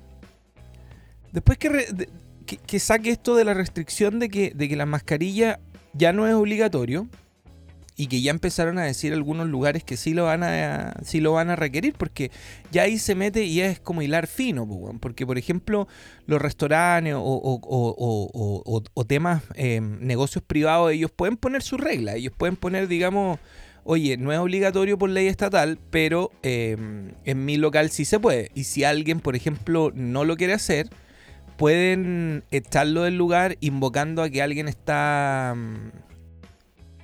Después 1.33 1.59
que, 1.59 2.09
que, 2.47 2.79
saque 2.79 3.11
esto 3.11 3.35
de 3.35 3.45
la 3.45 3.55
restricción 3.55 4.21
de 4.21 4.29
que, 4.29 4.53
de 4.55 4.69
que 4.69 4.77
la 4.77 4.87
mascarilla 4.87 5.59
ya 5.93 6.13
no 6.13 6.29
es 6.29 6.35
obligatorio 6.35 7.09
y 7.97 8.09
que 8.09 8.21
ya 8.21 8.31
empezaron 8.31 8.79
a 8.79 8.85
decir 8.85 9.15
algunos 9.15 9.49
lugares 9.49 9.83
que 9.83 9.97
sí 9.97 10.13
lo 10.13 10.25
van 10.25 10.43
a, 10.43 10.95
sí 11.03 11.21
lo 11.21 11.33
van 11.33 11.49
a 11.49 11.57
requerir, 11.57 11.95
porque 11.95 12.31
ya 12.71 12.83
ahí 12.83 12.99
se 12.99 13.15
mete 13.15 13.45
y 13.45 13.63
es 13.63 13.81
como 13.81 14.03
hilar 14.03 14.27
fino, 14.27 14.69
porque 15.01 15.27
por 15.27 15.39
ejemplo 15.39 15.89
los 16.27 16.41
restaurantes 16.41 17.15
o, 17.17 19.05
temas, 19.07 19.43
eh, 19.55 19.81
negocios 19.81 20.45
privados, 20.45 20.93
ellos 20.93 21.11
pueden 21.11 21.39
poner 21.39 21.63
su 21.63 21.79
regla, 21.79 22.17
ellos 22.17 22.35
pueden 22.37 22.57
poner, 22.57 22.87
digamos, 22.87 23.39
oye, 23.87 24.17
no 24.17 24.33
es 24.33 24.39
obligatorio 24.39 24.99
por 24.99 25.11
ley 25.11 25.29
estatal, 25.29 25.79
pero 25.91 26.31
em, 26.43 27.13
en 27.25 27.45
mi 27.45 27.57
local 27.57 27.91
sí 27.91 28.05
se 28.05 28.21
puede. 28.21 28.51
Y 28.55 28.65
si 28.65 28.85
alguien, 28.85 29.21
por 29.21 29.37
ejemplo, 29.37 29.93
no 29.95 30.25
lo 30.25 30.37
quiere 30.37 30.53
hacer, 30.53 30.91
pueden 31.57 32.45
echarlo 32.51 33.05
del 33.05 33.17
lugar 33.17 33.57
invocando 33.61 34.23
a 34.23 34.29
que 34.29 34.43
alguien 34.43 34.69
está 34.69 35.55
mm, 35.57 35.91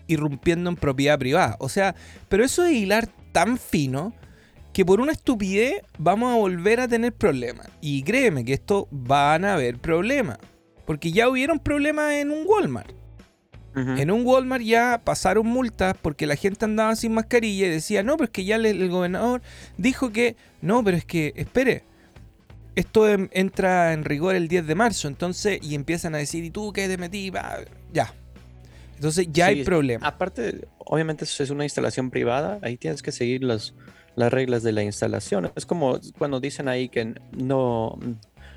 irrumpiendo 0.09 0.71
en 0.71 0.77
propiedad 0.77 1.19
privada. 1.19 1.57
O 1.61 1.69
sea, 1.69 1.95
pero 2.29 2.45
eso 2.45 2.65
es 2.65 2.73
hilar 2.73 3.09
tan 3.33 3.59
fino 3.59 4.13
que 4.73 4.85
por 4.85 5.01
una 5.01 5.13
estupidez 5.13 5.83
vamos 5.99 6.33
a 6.33 6.37
volver 6.37 6.81
a 6.81 6.89
tener 6.89 7.13
problemas. 7.13 7.69
Y 7.81 8.03
créeme 8.03 8.45
que 8.45 8.55
esto 8.55 8.89
van 8.91 9.45
a 9.45 9.55
haber 9.55 9.79
problemas. 9.79 10.39
Porque 10.85 11.13
ya 11.13 11.29
hubieron 11.29 11.61
problemas 11.61 12.15
en 12.15 12.31
un 12.31 12.45
Walmart. 12.47 13.02
En 13.75 14.11
un 14.11 14.27
Walmart 14.27 14.63
ya 14.63 15.01
pasaron 15.03 15.47
multas 15.47 15.97
porque 16.01 16.27
la 16.27 16.37
gente 16.37 16.65
andaba 16.65 16.95
sin 16.95 17.15
mascarilla 17.15 17.67
y 17.67 17.71
decía, 17.71 18.03
no, 18.03 18.17
pero 18.17 18.27
es 18.27 18.31
que 18.31 18.45
ya 18.45 18.57
el, 18.57 18.89
gobernador 18.91 19.41
dijo 19.79 20.13
que, 20.13 20.37
no, 20.61 20.85
pero 20.85 20.97
es 20.97 21.07
que, 21.07 21.33
espere, 21.37 21.85
esto 22.75 23.09
entra 23.09 23.93
en 23.93 24.05
rigor 24.05 24.35
el 24.35 24.49
10 24.49 24.67
de 24.67 24.75
marzo, 24.75 25.09
entonces, 25.09 25.59
y 25.63 25.75
empiezan 25.75 26.15
a 26.15 26.19
decir, 26.19 26.45
¿y 26.45 26.51
tú 26.51 26.73
qué 26.73 26.89
te 26.89 26.99
metí? 26.99 27.33
ya. 27.93 28.15
Entonces 28.97 29.29
ya 29.33 29.47
hay 29.47 29.65
problema. 29.65 30.07
Aparte, 30.07 30.69
obviamente 30.79 31.25
eso 31.25 31.43
es 31.43 31.51
una 31.51 31.65
instalación 31.65 32.11
privada, 32.11 32.59
ahí 32.63 32.77
tienes 32.77 33.03
que 33.03 33.11
seguir 33.11 33.43
las, 33.43 33.75
las 34.15 34.33
reglas 34.33 34.63
de 34.63 34.73
la 34.73 34.83
instalación. 34.83 35.51
Es 35.57 35.67
como 35.67 35.99
cuando 36.19 36.41
dicen 36.41 36.69
ahí 36.69 36.89
que 36.89 37.15
no, 37.33 37.99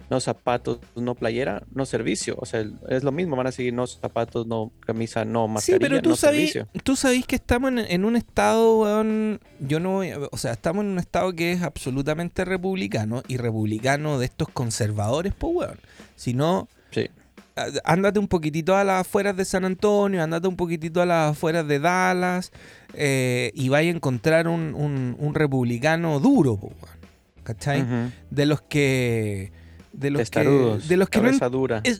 no 0.10 0.20
zapatos, 0.20 0.80
no 0.96 1.16
playera, 1.16 1.64
no 1.74 1.86
servicio. 1.86 2.36
O 2.40 2.46
sea, 2.46 2.66
es 2.90 3.04
lo 3.04 3.12
mismo, 3.12 3.36
van 3.36 3.48
a 3.48 3.52
seguir 3.52 3.74
no 3.74 3.88
zapatos, 3.88 4.46
no 4.46 4.72
camisa, 4.82 5.26
no 5.26 5.48
mascarilla, 5.48 5.78
sí, 5.78 5.90
pero 5.90 6.02
tú 6.02 6.10
no 6.10 6.16
servicio. 6.16 6.68
Tú 6.84 6.96
sabés 6.96 7.26
que 7.26 7.36
estamos 7.36 7.72
en, 7.76 8.06
un 8.06 8.16
estado, 8.16 8.80
weón, 8.80 9.40
yo 9.60 9.80
no 9.80 10.02
o 10.32 10.38
sea, 10.38 10.54
estamos 10.54 10.84
en 10.86 10.92
un 10.92 11.00
estado 11.00 11.34
que 11.34 11.52
es 11.52 11.62
absolutamente 11.62 12.46
republicano 12.46 13.24
y 13.28 13.38
republicano 13.38 14.20
de 14.20 14.26
estos 14.26 14.50
conservadores, 14.50 15.34
pues, 15.34 15.54
weón. 15.56 15.80
Si 16.16 16.34
no, 16.34 16.68
sí. 16.92 17.10
ándate 17.84 18.20
un 18.20 18.28
poquitito 18.28 18.76
a 18.76 18.84
las 18.84 19.02
afueras 19.02 19.36
de 19.36 19.46
San 19.46 19.66
Antonio, 19.66 20.22
ándate 20.22 20.48
un 20.48 20.56
poquitito 20.56 21.02
a 21.02 21.06
las 21.06 21.32
afueras 21.32 21.68
de 21.68 21.80
Dallas 21.80 22.52
eh, 22.94 23.52
y 23.56 23.70
vaya 23.70 23.90
a 23.90 23.96
encontrar 23.96 24.48
un, 24.48 24.76
un, 25.20 25.34
republicano 25.34 26.20
duro, 26.20 26.58
pues, 26.58 26.74
weón. 26.74 26.96
¿Cachai? 27.44 27.86
De 28.32 28.48
los 28.48 28.60
que 28.62 29.52
de 29.98 30.12
los 30.12 30.30
que, 30.30 30.40
de 30.40 30.98
los 30.98 31.10
que 31.10 31.22
no 31.22 31.32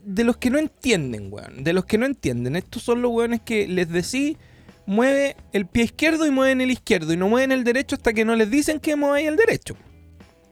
de 0.04 0.24
los 0.24 0.38
que 0.38 0.50
no 0.50 0.60
entienden, 0.60 1.32
weón. 1.32 1.64
De 1.64 1.74
los 1.74 1.86
que 1.86 1.98
no 1.98 2.06
entienden. 2.06 2.56
Estos 2.56 2.84
son 2.84 3.02
los 3.02 3.12
weones 3.12 3.42
que 3.42 3.68
les 3.68 3.90
decís 3.90 4.38
mueve 4.86 5.36
el 5.52 5.66
pie 5.66 5.86
izquierdo 5.86 6.26
y 6.26 6.32
mueven 6.32 6.62
el 6.62 6.72
izquierdo 6.72 7.12
y 7.14 7.18
no 7.18 7.28
mueven 7.28 7.52
el 7.52 7.64
derecho 7.64 7.96
hasta 7.96 8.14
que 8.14 8.26
no 8.26 8.36
les 8.36 8.52
dicen 8.52 8.80
que 8.80 8.96
mueven 8.96 9.28
el 9.28 9.36
derecho. 9.36 9.76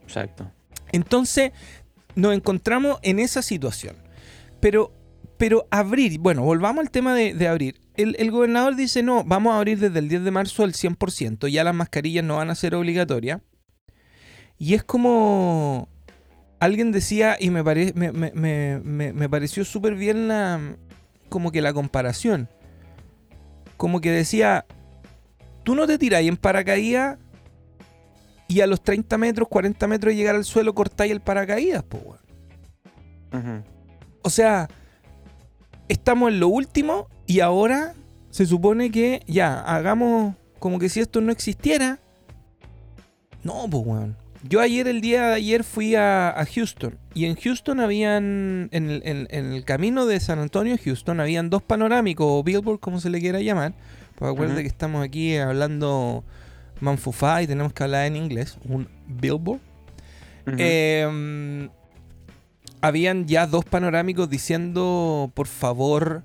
Exacto. 0.04 0.50
Entonces 0.92 1.52
nos 2.16 2.34
encontramos 2.34 3.00
en 3.02 3.20
esa 3.20 3.42
situación. 3.42 3.96
Pero, 4.60 4.94
pero 5.38 5.68
abrir, 5.72 6.20
bueno, 6.20 6.44
volvamos 6.44 6.84
al 6.84 6.92
tema 6.92 7.14
de, 7.14 7.48
abrir. 7.48 7.82
El, 7.96 8.16
el, 8.18 8.32
gobernador 8.32 8.76
dice, 8.76 9.04
no, 9.04 9.24
vamos 9.24 9.54
a 9.54 9.58
abrir 9.58 9.80
desde 9.80 10.00
el 10.00 10.08
10 10.08 10.24
de 10.24 10.32
marzo 10.32 10.64
al 10.64 10.74
100%, 10.74 11.48
ya 11.50 11.64
las 11.64 11.76
mascarillas 11.76 12.24
no 12.24 12.38
van 12.38 12.50
a 12.50 12.56
ser 12.56 12.74
obligatorias. 12.76 13.42
Y 14.58 14.76
es 14.76 14.84
como, 14.84 15.90
alguien 16.64 16.92
decía, 16.92 17.38
y 17.40 17.50
me, 17.50 17.64
me, 17.64 19.30
pareció 19.30 19.66
súper 19.66 19.96
bien 19.96 20.28
la, 20.28 20.60
como 21.30 21.52
que 21.52 21.62
la 21.62 21.74
comparación. 21.74 22.50
Como 23.78 24.02
que 24.02 24.12
decía, 24.12 24.66
tú 25.64 25.76
no 25.76 25.88
te 25.88 25.98
tiráis 25.98 26.30
en 26.30 26.38
paracaídas 26.38 27.18
y 28.48 28.62
a 28.62 28.68
los 28.68 28.82
30 28.82 29.18
metros, 29.18 29.48
40 29.48 29.88
metros 29.88 30.12
de 30.12 30.16
llegar 30.16 30.36
al 30.36 30.46
suelo 30.46 30.76
cortáis 30.76 31.12
el 31.12 31.22
paracaídas, 31.22 31.84
pues, 31.84 32.04
O 34.22 34.30
sea, 34.30 34.70
estamos 35.88 36.32
en 36.32 36.40
lo 36.40 36.48
último 36.48 37.08
y 37.26 37.40
ahora 37.40 37.94
se 38.30 38.46
supone 38.46 38.92
que 38.92 39.22
ya, 39.28 39.60
hagamos 39.62 40.36
como 40.60 40.80
que 40.80 40.90
si 40.90 41.00
esto 41.00 41.20
no 41.20 41.32
existiera. 41.32 42.00
No, 43.44 43.68
pues, 43.70 43.86
weón. 43.86 44.23
Yo 44.44 44.60
ayer, 44.60 44.88
el 44.88 45.00
día 45.00 45.28
de 45.28 45.34
ayer, 45.36 45.64
fui 45.64 45.96
a, 45.96 46.46
Houston. 46.54 46.98
Y 47.14 47.26
en 47.26 47.36
Houston 47.36 47.80
habían, 47.80 48.70
en 48.72 49.28
el, 49.30 49.64
camino 49.66 50.06
de 50.06 50.20
San 50.20 50.40
Antonio 50.40 50.76
a 50.76 50.78
Houston, 50.78 51.20
habían 51.20 51.50
dos 51.50 51.64
panorámicos, 51.64 52.28
o 52.30 52.44
billboard, 52.44 52.80
como 52.80 53.00
se 53.00 53.10
le 53.10 53.22
quiera 53.22 53.40
llamar. 53.40 53.74
Pues 54.16 54.32
acuérdate 54.32 54.62
que 54.62 54.68
estamos 54.68 55.04
aquí 55.04 55.38
hablando 55.38 56.24
manfufá 56.82 57.42
y 57.42 57.48
tenemos 57.48 57.74
que 57.74 57.84
hablar 57.84 58.06
en 58.06 58.18
inglés. 58.18 58.58
Un 58.66 58.90
billboard. 59.08 59.62
Em, 60.46 61.70
habían 62.82 63.26
ya 63.26 63.48
dos 63.48 63.64
panorámicos 63.64 64.30
diciendo, 64.30 65.32
por 65.34 65.48
favor, 65.48 66.24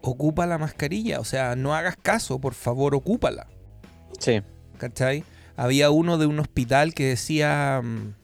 ocupa 0.00 0.46
la 0.46 0.58
mascarilla. 0.58 1.20
O 1.20 1.24
sea, 1.24 1.54
no 1.54 1.74
hagas 1.74 1.96
caso, 1.96 2.40
por 2.40 2.54
favor, 2.54 2.94
ocúpala. 2.96 3.46
Sí. 4.18 4.42
¿Cachai? 4.78 5.24
Había 5.60 5.90
uno 5.90 6.16
de 6.16 6.24
un 6.24 6.38
hospital 6.38 6.94
que 6.94 7.08
decía 7.08 7.82
mm, 7.84 8.14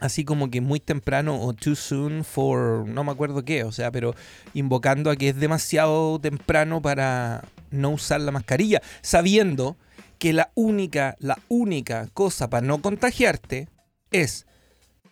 así 0.00 0.24
como 0.24 0.50
que 0.50 0.60
muy 0.60 0.80
temprano 0.80 1.40
o 1.40 1.52
too 1.52 1.76
soon 1.76 2.24
for 2.24 2.84
no 2.84 3.04
me 3.04 3.12
acuerdo 3.12 3.44
qué, 3.44 3.62
o 3.62 3.70
sea, 3.70 3.92
pero 3.92 4.16
invocando 4.54 5.08
a 5.08 5.14
que 5.14 5.28
es 5.28 5.36
demasiado 5.36 6.18
temprano 6.18 6.82
para 6.82 7.44
no 7.70 7.90
usar 7.90 8.22
la 8.22 8.32
mascarilla, 8.32 8.82
sabiendo 9.02 9.76
que 10.18 10.32
la 10.32 10.50
única, 10.56 11.14
la 11.20 11.38
única 11.46 12.08
cosa 12.12 12.50
para 12.50 12.66
no 12.66 12.82
contagiarte 12.82 13.68
es 14.10 14.48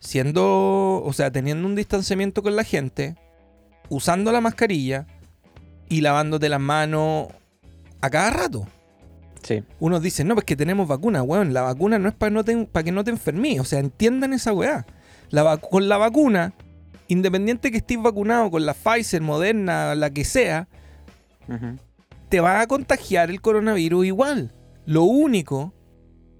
siendo, 0.01 1.01
o 1.01 1.13
sea, 1.13 1.31
teniendo 1.31 1.65
un 1.65 1.75
distanciamiento 1.75 2.43
con 2.43 2.57
la 2.57 2.65
gente, 2.65 3.15
usando 3.87 4.33
la 4.33 4.41
mascarilla 4.41 5.07
y 5.87 6.01
lavándote 6.01 6.49
las 6.49 6.59
manos 6.59 7.29
a 8.01 8.09
cada 8.09 8.31
rato. 8.31 8.67
Unos 9.79 10.01
dicen, 10.01 10.27
no, 10.27 10.35
pues 10.35 10.45
que 10.45 10.55
tenemos 10.55 10.87
vacuna, 10.87 11.23
weón. 11.23 11.53
La 11.53 11.61
vacuna 11.61 11.99
no 11.99 12.09
es 12.09 12.15
para 12.15 12.29
no 12.29 12.43
que 12.43 12.91
no 12.91 13.03
te 13.03 13.11
enfermes. 13.11 13.59
O 13.59 13.63
sea, 13.63 13.79
entiendan 13.79 14.33
esa 14.33 14.53
weá. 14.53 14.85
La 15.29 15.57
con 15.57 15.89
la 15.89 15.97
vacuna, 15.97 16.53
independiente 17.07 17.71
que 17.71 17.77
estés 17.77 18.01
vacunado 18.01 18.49
con 18.51 18.65
la 18.65 18.73
Pfizer, 18.73 19.21
Moderna, 19.21 19.95
la 19.95 20.09
que 20.09 20.23
sea, 20.23 20.67
te 22.29 22.39
va 22.39 22.61
a 22.61 22.67
contagiar 22.67 23.29
el 23.29 23.41
coronavirus 23.41 24.05
igual. 24.05 24.53
Lo 24.85 25.03
único 25.03 25.73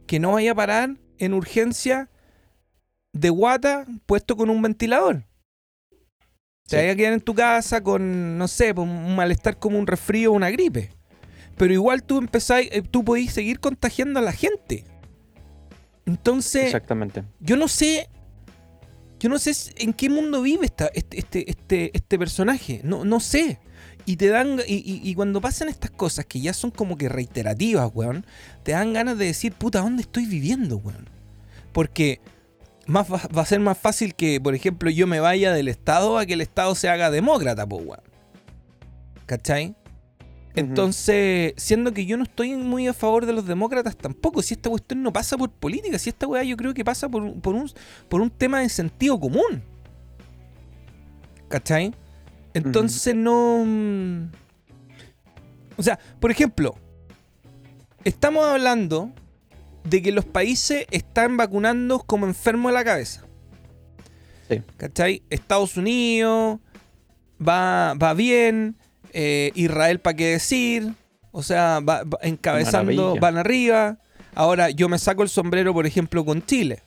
que 0.05 0.19
no 0.19 0.33
vaya 0.33 0.51
a 0.51 0.55
parar 0.55 0.97
en 1.17 1.33
urgencia 1.33 2.09
de 3.13 3.29
guata 3.29 3.85
puesto 4.05 4.37
con 4.37 4.49
un 4.49 4.61
ventilador. 4.61 5.23
Te 6.67 6.77
vaya 6.77 6.91
a 6.91 6.95
quedar 6.95 7.13
en 7.13 7.21
tu 7.21 7.33
casa 7.33 7.81
con, 7.81 8.37
no 8.37 8.47
sé, 8.47 8.73
pues, 8.73 8.87
un 8.87 9.15
malestar 9.15 9.57
como 9.57 9.79
un 9.79 9.87
resfrío 9.87 10.31
o 10.31 10.35
una 10.35 10.49
gripe. 10.49 10.91
Pero 11.57 11.73
igual 11.73 12.03
tú 12.03 12.19
empezáis, 12.19 12.69
eh, 12.71 12.81
tú 12.81 13.03
podéis 13.03 13.33
seguir 13.33 13.59
contagiando 13.59 14.19
a 14.19 14.23
la 14.23 14.31
gente. 14.31 14.85
Entonces, 16.05 16.65
Exactamente. 16.65 17.23
yo 17.39 17.57
no 17.57 17.67
sé, 17.67 18.09
yo 19.19 19.29
no 19.29 19.39
sé 19.39 19.51
en 19.77 19.91
qué 19.93 20.09
mundo 20.09 20.41
vive 20.41 20.65
esta, 20.65 20.87
este, 20.93 21.19
este, 21.19 21.49
este, 21.49 21.91
este 21.93 22.19
personaje. 22.19 22.81
No, 22.83 23.03
no 23.03 23.19
sé. 23.19 23.59
Y 24.05 24.15
te 24.15 24.29
dan, 24.29 24.61
y, 24.65 25.13
cuando 25.15 25.41
pasan 25.41 25.67
estas 25.67 25.91
cosas 25.91 26.25
que 26.25 26.39
ya 26.39 26.53
son 26.53 26.71
como 26.71 26.97
que 26.97 27.09
reiterativas, 27.09 27.91
weón, 27.93 28.25
te 28.63 28.71
dan 28.71 28.93
ganas 28.93 29.17
de 29.17 29.25
decir, 29.25 29.51
puta, 29.51 29.81
¿dónde 29.81 30.03
estoy 30.03 30.25
viviendo, 30.25 30.77
weón? 30.77 31.09
Porque 31.73 32.21
más 32.85 33.11
va, 33.11 33.41
a 33.41 33.45
ser 33.45 33.59
más 33.59 33.77
fácil 33.77 34.15
que, 34.15 34.39
por 34.39 34.55
ejemplo, 34.55 34.89
yo 34.89 35.07
me 35.07 35.19
vaya 35.19 35.51
del 35.51 35.67
Estado 35.67 36.17
a 36.17 36.25
que 36.25 36.35
el 36.35 36.41
Estado 36.41 36.73
se 36.73 36.87
haga 36.87 37.11
demócrata, 37.11 37.67
pues, 37.67 37.85
weón. 37.85 38.03
¿Cachai? 39.25 39.75
Entonces, 40.57 41.53
siendo 41.57 41.93
que 41.93 42.05
yo 42.05 42.17
no 42.17 42.23
estoy 42.23 42.55
muy 42.55 42.87
a 42.87 42.93
favor 42.93 43.27
de 43.27 43.33
los 43.33 43.45
demócratas 43.45 43.95
tampoco, 43.95 44.41
si 44.41 44.55
esta 44.55 44.69
cuestión 44.69 45.03
no 45.03 45.13
pasa 45.13 45.37
por 45.37 45.51
política, 45.51 45.99
si 45.99 46.09
esta 46.09 46.25
weá 46.25 46.43
yo 46.43 46.57
creo 46.57 46.73
que 46.73 46.83
pasa 46.83 47.07
por, 47.07 47.21
un, 47.23 47.41
por 48.09 48.21
un 48.21 48.29
tema 48.31 48.61
de 48.61 48.69
sentido 48.69 49.19
común. 49.19 49.63
¿Cachai? 51.47 51.93
Entonces 52.53 53.13
no... 53.15 53.63
Mm, 53.65 54.31
o 55.77 55.83
sea, 55.83 55.99
por 56.19 56.31
ejemplo, 56.31 56.75
estamos 58.03 58.43
hablando 58.43 59.11
de 59.83 60.01
que 60.01 60.11
los 60.11 60.25
países 60.25 60.87
están 60.89 61.37
vacunando 61.37 61.99
como 61.99 62.25
enfermos 62.25 62.71
de 62.71 62.73
la 62.73 62.83
cabeza. 62.83 63.25
Sí. 64.49 64.61
¿Cachai? 64.77 65.21
Estados 65.29 65.77
Unidos 65.77 66.59
va, 67.39 67.93
va 67.93 68.15
bien. 68.15 68.75
Eh, 69.19 69.51
Israel, 69.55 69.99
¿para 69.99 70.15
qué 70.15 70.27
decir? 70.27 70.93
O 71.31 71.41
sea, 71.41 71.79
va, 71.79 72.03
encabezando, 72.21 73.15
van 73.19 73.37
arriba. 73.37 73.97
Ahora, 74.35 74.69
yo 74.69 74.89
me 74.89 74.99
saco 74.99 75.23
el 75.23 75.29
sombrero, 75.29 75.73
por 75.73 75.87
ejemplo, 75.87 76.23
con 76.23 76.45
Chile. 76.45 76.83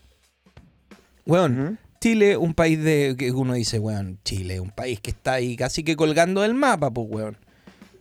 Weón, 1.26 1.80
Chile, 2.00 2.36
un 2.36 2.54
país 2.54 2.80
de. 2.80 3.16
que 3.18 3.32
uno 3.32 3.54
dice, 3.54 3.80
weón, 3.80 4.20
Chile, 4.22 4.60
un 4.60 4.70
país 4.70 5.00
que 5.00 5.10
está 5.10 5.32
ahí 5.32 5.56
casi 5.56 5.82
que 5.82 5.96
colgando 5.96 6.42
del 6.42 6.54
mapa, 6.54 6.92
pues, 6.92 7.08
weón. 7.10 7.36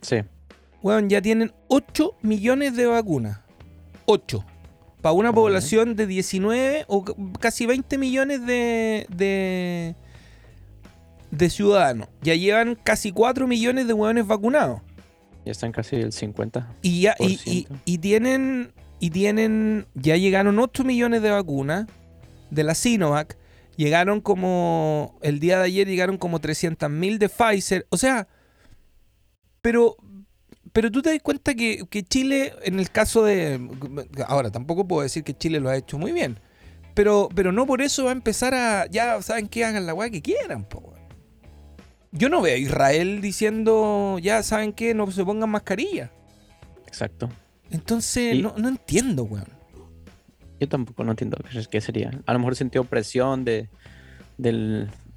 Sí. 0.00 0.18
Weón, 0.80 1.10
ya 1.10 1.20
tienen 1.20 1.52
8 1.66 2.18
millones 2.22 2.76
de 2.76 2.86
vacunas. 2.86 3.40
8. 4.04 4.44
Para 5.02 5.12
una 5.12 5.32
población 5.32 5.96
de 5.96 6.06
19 6.06 6.84
o 6.86 7.04
casi 7.40 7.66
20 7.66 7.98
millones 7.98 8.46
de, 8.46 9.06
de, 9.08 9.96
de 11.30 11.50
ciudadanos. 11.50 12.08
Ya 12.22 12.34
llevan 12.34 12.74
casi 12.74 13.12
4 13.12 13.46
millones 13.46 13.86
de 13.86 13.92
hueones 13.92 14.26
vacunados. 14.26 14.80
Ya 15.44 15.52
están 15.52 15.72
casi 15.72 15.96
el 15.96 16.12
50%. 16.12 16.66
Y, 16.82 17.02
ya, 17.02 17.14
y, 17.18 17.66
y, 17.84 17.98
tienen 17.98 18.72
y 19.00 19.10
tienen, 19.10 19.86
ya 19.94 20.16
llegaron 20.16 20.58
8 20.58 20.84
millones 20.84 21.22
de 21.22 21.30
vacunas 21.30 21.86
de 22.50 22.64
la 22.64 22.74
Sinovac, 22.74 23.36
llegaron 23.76 24.20
como, 24.20 25.18
el 25.22 25.40
día 25.40 25.58
de 25.58 25.64
ayer 25.64 25.88
llegaron 25.88 26.18
como 26.18 26.38
300 26.38 26.90
mil 26.90 27.18
de 27.18 27.30
Pfizer, 27.30 27.86
o 27.88 27.96
sea, 27.96 28.28
pero, 29.62 29.96
pero 30.72 30.90
tú 30.90 31.00
te 31.00 31.10
das 31.10 31.22
cuenta 31.22 31.54
que, 31.54 31.86
Chile, 32.08 32.52
en 32.62 32.78
el 32.78 32.90
caso 32.90 33.24
de, 33.24 33.58
ahora 34.26 34.50
tampoco 34.50 34.86
puedo 34.86 35.02
decir 35.02 35.24
que 35.24 35.36
Chile 35.36 35.60
lo 35.60 35.70
ha 35.70 35.76
hecho 35.76 35.98
muy 35.98 36.12
bien, 36.12 36.38
pero, 36.94 37.30
pero 37.34 37.52
no 37.52 37.66
por 37.66 37.80
eso 37.80 38.04
va 38.04 38.10
a 38.10 38.12
empezar 38.12 38.54
a, 38.54 38.86
ya 38.86 39.22
saben 39.22 39.48
que 39.48 39.64
hagan 39.64 39.86
la 39.86 39.94
weá 39.94 40.10
que 40.10 40.20
quieran, 40.20 40.64
po. 40.64 40.92
Yo 42.12 42.28
no 42.28 42.42
veo 42.42 42.54
a 42.54 42.58
Israel 42.58 43.20
diciendo, 43.20 44.18
ya 44.20 44.42
saben 44.42 44.72
que 44.72 44.94
no 44.94 45.10
se 45.10 45.24
pongan 45.24 45.50
mascarilla. 45.50 46.10
Exacto. 46.86 47.28
Entonces, 47.70 48.36
no, 48.42 48.54
no, 48.56 48.68
entiendo, 48.68 49.24
weón. 49.24 49.46
Yo 50.58 50.68
tampoco 50.68 51.04
no 51.04 51.12
entiendo 51.12 51.38
qué 51.70 51.80
sería. 51.80 52.10
A 52.26 52.32
lo 52.32 52.38
mejor 52.40 52.56
sintió 52.56 52.84
presión 52.84 53.44
de, 53.44 53.68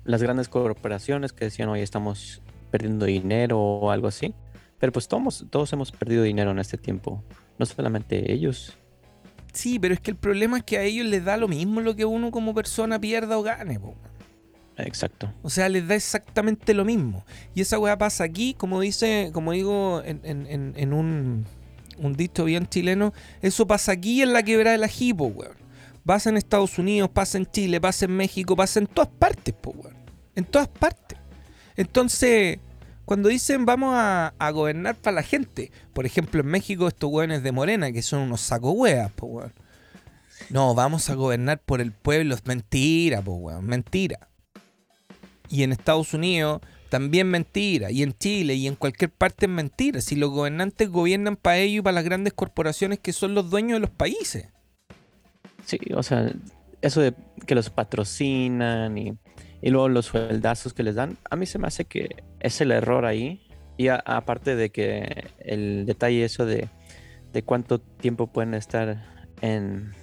las 0.05 0.21
grandes 0.21 0.47
corporaciones 0.47 1.33
que 1.33 1.45
decían, 1.45 1.69
oye, 1.69 1.81
estamos 1.81 2.41
perdiendo 2.69 3.05
dinero 3.05 3.59
o 3.59 3.91
algo 3.91 4.07
así. 4.07 4.33
Pero 4.79 4.91
pues 4.91 5.07
todos, 5.07 5.45
todos 5.49 5.73
hemos 5.73 5.91
perdido 5.91 6.23
dinero 6.23 6.51
en 6.51 6.59
este 6.59 6.77
tiempo. 6.77 7.23
No 7.57 7.65
solamente 7.65 8.31
ellos. 8.31 8.77
Sí, 9.51 9.79
pero 9.79 9.93
es 9.93 9.99
que 9.99 10.11
el 10.11 10.17
problema 10.17 10.57
es 10.57 10.63
que 10.63 10.77
a 10.77 10.83
ellos 10.83 11.07
les 11.07 11.25
da 11.25 11.37
lo 11.37 11.47
mismo 11.47 11.81
lo 11.81 11.95
que 11.95 12.05
uno 12.05 12.31
como 12.31 12.53
persona 12.53 12.99
pierda 12.99 13.37
o 13.37 13.43
gane. 13.43 13.79
Exacto. 14.77 15.31
O 15.43 15.49
sea, 15.49 15.69
les 15.69 15.87
da 15.87 15.95
exactamente 15.95 16.73
lo 16.73 16.85
mismo. 16.85 17.25
Y 17.53 17.61
esa 17.61 17.77
weá 17.79 17.97
pasa 17.97 18.23
aquí, 18.23 18.55
como 18.55 18.81
dice, 18.81 19.29
como 19.33 19.51
digo 19.51 20.01
en 20.05 20.93
un 20.93 21.45
un 21.97 22.13
dicho 22.13 22.45
bien 22.45 22.67
chileno, 22.67 23.13
eso 23.41 23.67
pasa 23.67 23.93
aquí 23.93 24.21
en 24.21 24.33
la 24.33 24.43
quebrada 24.43 24.73
de 24.73 24.77
la 24.79 24.87
Jipo, 24.87 25.25
weón. 25.25 25.57
Pasa 26.05 26.29
en 26.29 26.37
Estados 26.37 26.77
Unidos, 26.77 27.09
pasa 27.09 27.37
en 27.37 27.45
Chile, 27.45 27.79
pasa 27.79 28.05
en 28.05 28.11
México, 28.11 28.55
pasa 28.55 28.79
en 28.79 28.87
todas 28.87 29.09
partes, 29.09 29.53
po, 29.53 29.71
weón. 29.71 29.95
En 30.35 30.45
todas 30.45 30.67
partes. 30.67 31.17
Entonces, 31.75 32.59
cuando 33.05 33.29
dicen 33.29 33.65
vamos 33.65 33.93
a, 33.95 34.33
gobernar 34.51 34.95
para 34.95 35.15
la 35.15 35.23
gente, 35.23 35.71
por 35.93 36.05
ejemplo, 36.05 36.41
en 36.41 36.47
México 36.47 36.87
estos 36.87 37.09
weones 37.09 37.43
de 37.43 37.51
Morena, 37.51 37.91
que 37.91 38.01
son 38.01 38.21
unos 38.21 38.41
saco 38.41 38.71
weas, 38.71 39.11
po, 39.13 39.27
weón. 39.27 39.53
No, 40.49 40.75
vamos 40.75 41.09
a 41.09 41.15
gobernar 41.15 41.61
por 41.61 41.79
el 41.79 41.91
pueblo. 41.93 42.35
Mentira, 42.45 43.21
po, 43.21 43.35
weón. 43.35 43.65
Mentira. 43.65 44.27
Y 45.49 45.63
en 45.63 45.71
Estados 45.71 46.13
Unidos 46.13 46.61
también 46.89 47.27
mentira. 47.27 47.89
Y 47.89 48.03
en 48.03 48.13
Chile 48.13 48.53
y 48.53 48.67
en 48.67 48.75
cualquier 48.75 49.09
parte 49.09 49.47
es 49.47 49.51
mentira. 49.51 49.99
Si 50.01 50.15
los 50.15 50.29
gobernantes 50.29 50.89
gobiernan 50.89 51.35
para 51.35 51.57
ellos 51.57 51.79
y 51.79 51.81
para 51.81 51.95
las 51.95 52.03
grandes 52.03 52.33
corporaciones 52.33 52.99
que 52.99 53.13
son 53.13 53.33
los 53.33 53.49
dueños 53.49 53.77
de 53.77 53.79
los 53.79 53.89
países. 53.89 54.49
Sí, 55.65 55.79
o 55.95 56.03
sea, 56.03 56.31
eso 56.81 57.01
de 57.01 57.15
que 57.47 57.55
los 57.55 57.69
patrocinan 57.69 58.97
y, 58.97 59.17
luego 59.63 59.89
los 59.89 60.07
sueldazos 60.07 60.73
que 60.73 60.83
les 60.83 60.95
dan, 60.95 61.17
a 61.29 61.35
mí 61.35 61.45
se 61.45 61.57
me 61.57 61.67
hace 61.67 61.85
que 61.85 62.23
es 62.39 62.61
el 62.61 62.71
error 62.71 63.05
ahí. 63.05 63.47
Y 63.75 63.87
aparte 63.87 64.55
de 64.55 64.69
que 64.69 65.31
el 65.39 65.87
detalle 65.87 66.23
eso 66.23 66.45
de, 66.45 66.69
cuánto 67.43 67.79
tiempo 67.81 68.27
pueden 68.27 68.53
estar 68.53 69.03
en, 69.41 69.93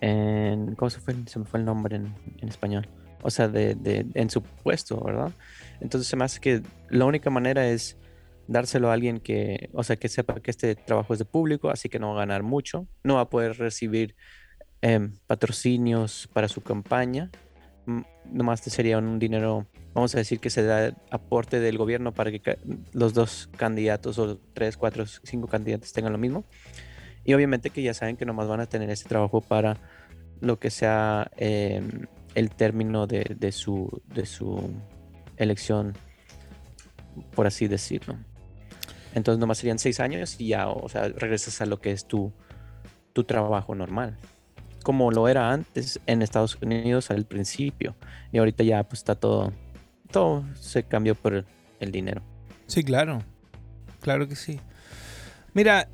en 0.00 0.74
¿cómo 0.76 0.88
se 0.88 1.00
fue? 1.00 1.14
Se 1.26 1.38
me 1.38 1.44
fue 1.44 1.60
el 1.60 1.66
nombre 1.66 1.96
en 1.96 2.48
español. 2.48 2.88
O 3.22 3.30
sea, 3.30 3.48
de, 3.48 3.74
de, 3.74 4.06
en 4.14 4.30
su 4.30 4.42
puesto, 4.42 5.00
¿verdad? 5.02 5.32
Entonces 5.80 6.08
se 6.08 6.40
que 6.40 6.62
la 6.90 7.06
única 7.06 7.30
manera 7.30 7.66
es 7.68 7.96
dárselo 8.48 8.90
a 8.90 8.94
alguien 8.94 9.20
que, 9.20 9.70
o 9.72 9.82
sea, 9.82 9.96
que 9.96 10.08
sepa 10.08 10.40
que 10.40 10.50
este 10.50 10.74
trabajo 10.74 11.12
es 11.12 11.18
de 11.18 11.24
público, 11.24 11.70
así 11.70 11.88
que 11.88 11.98
no 11.98 12.08
va 12.08 12.14
a 12.14 12.26
ganar 12.26 12.42
mucho, 12.42 12.86
no 13.02 13.14
va 13.14 13.22
a 13.22 13.30
poder 13.30 13.58
recibir 13.58 14.14
em, 14.80 15.12
patrocinios 15.26 16.28
para 16.32 16.48
su 16.48 16.60
campaña, 16.60 17.30
nomás 18.30 18.60
sería 18.60 18.98
un 18.98 19.18
dinero, 19.18 19.66
vamos 19.94 20.14
a 20.14 20.18
decir 20.18 20.38
que 20.38 20.50
se 20.50 20.62
da 20.62 20.94
aporte 21.10 21.60
del 21.60 21.78
gobierno 21.78 22.12
para 22.12 22.30
que 22.30 22.58
los 22.92 23.14
dos 23.14 23.48
candidatos 23.56 24.18
o 24.18 24.38
tres, 24.54 24.76
cuatro, 24.76 25.04
cinco 25.06 25.48
candidatos 25.48 25.92
tengan 25.92 26.12
lo 26.12 26.18
mismo. 26.18 26.44
Y 27.24 27.34
obviamente 27.34 27.70
que 27.70 27.82
ya 27.82 27.94
saben 27.94 28.16
que 28.16 28.24
nomás 28.24 28.48
van 28.48 28.60
a 28.60 28.66
tener 28.66 28.90
ese 28.90 29.08
trabajo 29.08 29.40
para 29.40 29.78
lo 30.40 30.58
que 30.58 30.70
sea 30.70 31.30
em, 31.36 32.06
el 32.34 32.50
término 32.50 33.06
de, 33.06 33.36
de, 33.38 33.52
su, 33.52 34.02
de 34.14 34.26
su 34.26 34.70
elección, 35.36 35.94
por 37.34 37.46
así 37.46 37.68
decirlo. 37.68 38.16
Entonces 39.14 39.38
nomás 39.38 39.58
serían 39.58 39.78
seis 39.78 40.00
años 40.00 40.36
y 40.38 40.48
ya, 40.48 40.68
o 40.68 40.88
sea, 40.88 41.08
regresas 41.08 41.60
a 41.60 41.66
lo 41.66 41.80
que 41.80 41.92
es 41.92 42.06
tu, 42.06 42.32
tu 43.12 43.24
trabajo 43.24 43.74
normal. 43.74 44.16
Como 44.82 45.10
lo 45.10 45.28
era 45.28 45.52
antes 45.52 46.00
en 46.06 46.22
Estados 46.22 46.58
Unidos 46.60 47.10
al 47.10 47.24
principio. 47.24 47.94
Y 48.32 48.38
ahorita 48.38 48.64
ya 48.64 48.82
pues 48.82 49.00
está 49.00 49.14
todo, 49.14 49.52
todo 50.10 50.44
se 50.54 50.82
cambió 50.84 51.14
por 51.14 51.44
el 51.78 51.92
dinero. 51.92 52.22
Sí, 52.66 52.82
claro. 52.82 53.22
Claro 54.00 54.26
que 54.26 54.34
sí. 54.34 54.58
Mira, 55.54 55.88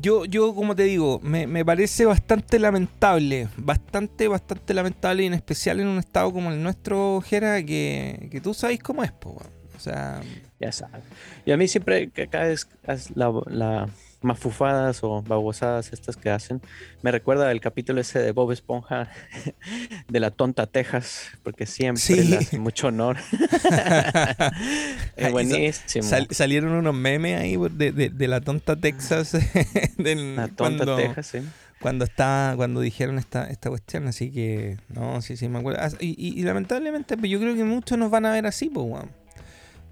yo, 0.00 0.24
yo 0.24 0.54
como 0.54 0.76
te 0.76 0.84
digo, 0.84 1.20
me, 1.22 1.64
parece 1.64 2.04
bastante 2.04 2.58
lamentable, 2.58 3.48
bastante, 3.56 4.28
bastante 4.28 4.74
lamentable 4.74 5.24
y 5.24 5.26
en 5.26 5.34
especial 5.34 5.80
en 5.80 5.88
un 5.88 5.98
estado 5.98 6.32
como 6.32 6.50
el 6.50 6.62
nuestro, 6.62 7.20
Jera, 7.20 7.62
que, 7.62 8.28
que 8.30 8.40
tú 8.40 8.54
sabes 8.54 8.78
cómo 8.80 9.02
es, 9.02 9.12
po, 9.12 9.42
o 9.76 9.80
sea... 9.80 10.20
Ya 10.58 10.72
sabes. 10.72 11.04
Y 11.44 11.52
a 11.52 11.56
mí 11.56 11.68
siempre, 11.68 12.10
cada 12.30 12.44
vez 12.44 12.66
la, 13.14 13.30
la 13.46 13.88
mafufadas 14.22 15.02
o 15.02 15.22
babosadas 15.22 15.92
estas 15.92 16.16
que 16.16 16.30
hacen. 16.30 16.60
Me 17.02 17.10
recuerda 17.10 17.50
el 17.52 17.60
capítulo 17.60 18.00
ese 18.00 18.18
de 18.18 18.32
Bob 18.32 18.52
Esponja 18.52 19.10
de 20.08 20.20
la 20.20 20.30
tonta 20.30 20.66
Texas, 20.66 21.28
porque 21.42 21.66
siempre 21.66 22.24
le 22.24 22.36
hace 22.38 22.58
mucho 22.58 22.88
honor. 22.88 23.18
es 25.16 25.32
buenísimo. 25.32 26.08
salieron 26.30 26.72
unos 26.72 26.94
memes 26.94 27.40
ahí 27.40 27.56
de, 27.56 28.28
la 28.28 28.40
tonta 28.40 28.76
Texas. 28.76 29.34
la 29.98 30.48
tonta 30.48 30.56
cuando, 30.56 30.96
Texas, 30.96 31.26
sí. 31.26 31.38
Cuando, 31.80 32.04
está, 32.04 32.54
cuando 32.56 32.80
dijeron 32.80 33.18
esta, 33.18 33.48
esta 33.48 33.68
cuestión, 33.68 34.08
así 34.08 34.32
que, 34.32 34.78
no, 34.88 35.20
sí, 35.20 35.36
sí, 35.36 35.48
me 35.48 35.58
acuerdo. 35.58 35.80
Ah, 35.82 35.90
y, 36.00 36.42
lamentablemente, 36.42 37.16
pues 37.16 37.30
yo 37.30 37.38
creo 37.38 37.54
que 37.54 37.64
muchos 37.64 37.98
nos 37.98 38.10
van 38.10 38.26
a 38.26 38.32
ver 38.32 38.46
así, 38.46 38.70
pues, 38.70 39.04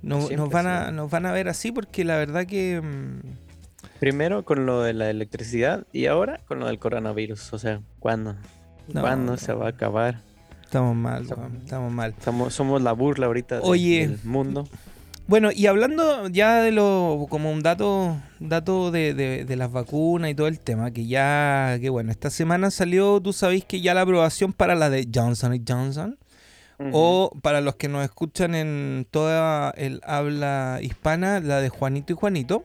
nos, 0.02 0.50
van 0.50 0.66
a, 0.66 0.90
nos 0.90 1.10
van 1.10 1.24
a 1.26 1.32
ver 1.32 1.48
así 1.48 1.72
porque 1.72 2.04
la 2.04 2.16
verdad 2.16 2.46
que... 2.46 2.80
Mm, 2.82 3.43
Primero 4.00 4.44
con 4.44 4.66
lo 4.66 4.82
de 4.82 4.92
la 4.92 5.10
electricidad 5.10 5.86
y 5.92 6.06
ahora 6.06 6.40
con 6.46 6.60
lo 6.60 6.66
del 6.66 6.78
coronavirus. 6.78 7.52
O 7.52 7.58
sea, 7.58 7.80
¿cuándo? 7.98 8.36
¿Cuándo 8.92 9.36
se 9.36 9.52
va 9.52 9.66
a 9.66 9.70
acabar? 9.70 10.20
Estamos 10.62 10.96
mal, 10.96 11.22
estamos, 11.62 11.92
mal. 11.92 12.14
somos 12.50 12.82
la 12.82 12.92
burla 12.92 13.26
ahorita 13.26 13.60
del 13.60 14.18
mundo. 14.24 14.66
Bueno, 15.26 15.50
y 15.54 15.66
hablando 15.66 16.28
ya 16.28 16.60
de 16.60 16.70
lo, 16.70 17.26
como 17.30 17.50
un 17.50 17.62
dato, 17.62 18.18
dato 18.40 18.90
de, 18.90 19.14
de, 19.14 19.56
las 19.56 19.72
vacunas 19.72 20.30
y 20.30 20.34
todo 20.34 20.48
el 20.48 20.60
tema, 20.60 20.90
que 20.90 21.06
ya, 21.06 21.78
que 21.80 21.88
bueno, 21.88 22.10
esta 22.10 22.28
semana 22.28 22.70
salió, 22.70 23.22
tú 23.22 23.32
sabéis 23.32 23.64
que 23.64 23.80
ya 23.80 23.94
la 23.94 24.02
aprobación 24.02 24.52
para 24.52 24.74
la 24.74 24.90
de 24.90 25.08
Johnson 25.12 25.64
Johnson, 25.66 26.18
o 26.92 27.30
para 27.40 27.62
los 27.62 27.76
que 27.76 27.88
nos 27.88 28.04
escuchan 28.04 28.54
en 28.54 29.06
toda 29.10 29.70
el 29.76 30.02
habla 30.04 30.80
hispana, 30.82 31.40
la 31.40 31.60
de 31.60 31.70
Juanito 31.70 32.12
y 32.12 32.16
Juanito. 32.16 32.64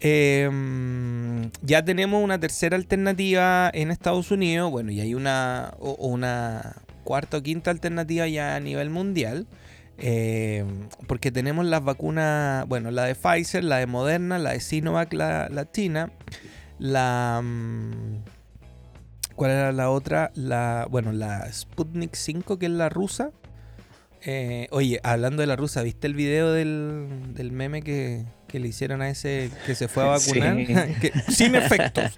Em, 0.00 1.50
ya 1.62 1.84
tenemos 1.84 2.22
una 2.22 2.38
tercera 2.38 2.76
alternativa 2.76 3.70
en 3.74 3.90
Estados 3.90 4.30
Unidos, 4.30 4.70
bueno, 4.70 4.92
y 4.92 5.00
hay 5.00 5.14
una, 5.14 5.74
una 5.80 6.76
cuarta 7.04 7.38
o 7.38 7.42
quinta 7.42 7.70
alternativa 7.70 8.28
ya 8.28 8.54
a 8.54 8.60
nivel 8.60 8.90
mundial, 8.90 9.48
em, 9.98 10.88
porque 11.08 11.32
tenemos 11.32 11.66
las 11.66 11.82
vacunas, 11.82 12.66
bueno, 12.68 12.90
la 12.92 13.04
de 13.04 13.14
Pfizer, 13.16 13.64
la 13.64 13.78
de 13.78 13.86
Moderna, 13.86 14.38
la 14.38 14.52
de 14.52 14.60
Sinovac, 14.60 15.12
la, 15.12 15.48
la 15.48 15.70
China, 15.70 16.12
la... 16.78 17.40
Mm, 17.42 18.22
¿Cuál 19.34 19.52
era 19.52 19.72
la 19.72 19.90
otra? 19.90 20.32
La, 20.34 20.88
bueno, 20.90 21.12
la 21.12 21.50
Sputnik 21.52 22.14
5, 22.16 22.58
que 22.58 22.66
es 22.66 22.72
la 22.72 22.88
rusa. 22.88 23.30
Eh, 24.22 24.66
oye, 24.72 25.00
hablando 25.04 25.42
de 25.42 25.46
la 25.46 25.54
rusa, 25.54 25.82
¿viste 25.82 26.08
el 26.08 26.14
video 26.14 26.52
del, 26.52 27.34
del 27.34 27.52
meme 27.52 27.82
que, 27.82 28.26
que 28.48 28.58
le 28.58 28.68
hicieron 28.68 29.02
a 29.02 29.10
ese 29.10 29.50
que 29.66 29.74
se 29.74 29.86
fue 29.86 30.02
a 30.02 30.06
vacunar. 30.18 30.56
sin 31.28 31.54
efectos. 31.54 32.16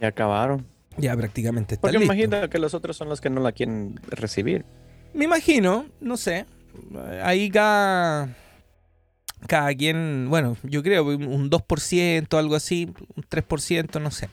ya 0.00 0.08
acabaron. 0.08 0.66
Ya 0.98 1.16
prácticamente 1.16 1.74
está 1.76 1.82
Porque 1.82 1.98
me 1.98 2.04
imagino 2.04 2.50
que 2.50 2.58
los 2.58 2.74
otros 2.74 2.96
son 2.96 3.08
los 3.08 3.20
que 3.20 3.30
no 3.30 3.40
la 3.40 3.52
quieren 3.52 3.98
recibir. 4.08 4.64
Me 5.14 5.24
imagino, 5.24 5.86
no 6.00 6.16
sé. 6.16 6.44
Ahí 7.22 7.50
cada, 7.50 8.34
cada 9.46 9.74
quien, 9.74 10.26
bueno, 10.28 10.56
yo 10.62 10.82
creo 10.82 11.04
un 11.04 11.50
2%, 11.50 12.38
algo 12.38 12.54
así, 12.54 12.92
un 13.14 13.22
3%, 13.22 14.00
no 14.00 14.10
sé. 14.10 14.28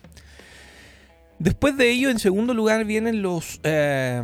Después 1.38 1.78
de 1.78 1.89
ello, 1.89 2.10
en 2.10 2.19
segundo 2.19 2.54
lugar, 2.54 2.84
vienen 2.84 3.22
los 3.22 3.62
eh, 3.63 4.22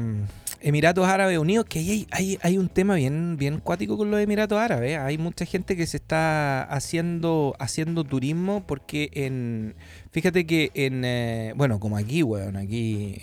Emiratos 0.66 1.08
Árabes 1.08 1.38
Unidos, 1.38 1.68
que 1.70 1.78
hay, 1.78 2.08
hay, 2.10 2.40
hay, 2.42 2.58
un 2.58 2.70
tema 2.70 2.96
bien, 2.96 3.38
bien 3.38 3.60
cuático 3.60 3.98
con 3.98 4.10
los 4.10 4.20
Emiratos 4.20 4.58
Árabes. 4.58 4.98
Hay 4.98 5.20
mucha 5.20 5.46
gente 5.46 5.78
que 5.78 5.86
se 5.86 5.98
está 5.98 6.64
haciendo, 6.64 7.56
haciendo 7.60 8.04
turismo 8.04 8.64
porque 8.66 9.12
en... 9.14 9.76
Fíjate 10.10 10.48
que 10.48 10.72
en... 10.74 11.06
Eh, 11.06 11.54
bueno, 11.56 11.80
como 11.80 11.98
aquí, 11.98 12.24
weón, 12.24 12.58
aquí... 12.58 13.22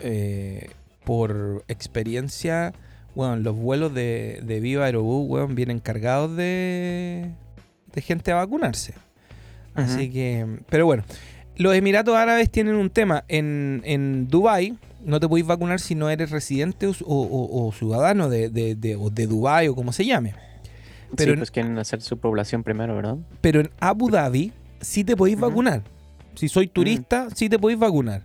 Eh, 0.00 0.70
por 1.04 1.62
experiencia, 1.68 2.72
bueno, 3.14 3.36
los 3.36 3.54
vuelos 3.54 3.92
de, 3.92 4.40
de 4.42 4.58
Viva 4.60 4.86
Aerobús, 4.86 5.28
weón, 5.28 5.54
vienen 5.54 5.78
cargados 5.78 6.34
de, 6.38 7.32
de 7.92 8.00
gente 8.00 8.32
a 8.32 8.36
vacunarse. 8.36 8.94
Así 9.74 10.10
que... 10.10 10.60
Pero 10.70 10.86
bueno, 10.86 11.04
los 11.56 11.74
Emiratos 11.74 12.16
Árabes 12.16 12.50
tienen 12.50 12.76
un 12.76 12.88
tema. 12.88 13.24
En, 13.28 13.82
en 13.84 14.26
Dubái 14.28 14.78
no 15.06 15.20
te 15.20 15.28
podéis 15.28 15.46
vacunar 15.46 15.80
si 15.80 15.94
no 15.94 16.10
eres 16.10 16.30
residente 16.30 16.90
o, 17.04 17.72
ciudadano 17.76 18.28
de, 18.28 18.50
de, 18.50 18.74
de, 18.74 18.98
de 19.12 19.26
Dubái 19.26 19.68
o 19.68 19.74
como 19.74 19.92
se 19.92 20.04
llame. 20.04 20.34
Pero 21.16 21.32
sí, 21.32 21.38
pues 21.38 21.50
quieren 21.52 21.78
hacer 21.78 22.02
su 22.02 22.18
población 22.18 22.64
primero, 22.64 22.96
¿verdad? 22.96 23.16
Pero 23.40 23.60
en 23.60 23.70
Abu 23.78 24.10
Dhabi 24.10 24.52
sí 24.80 25.04
te 25.04 25.16
podéis 25.16 25.38
vacunar. 25.38 25.82
Si 26.34 26.48
soy 26.48 26.66
turista, 26.66 27.28
sí 27.34 27.48
te 27.48 27.58
podéis 27.58 27.78
vacunar. 27.78 28.22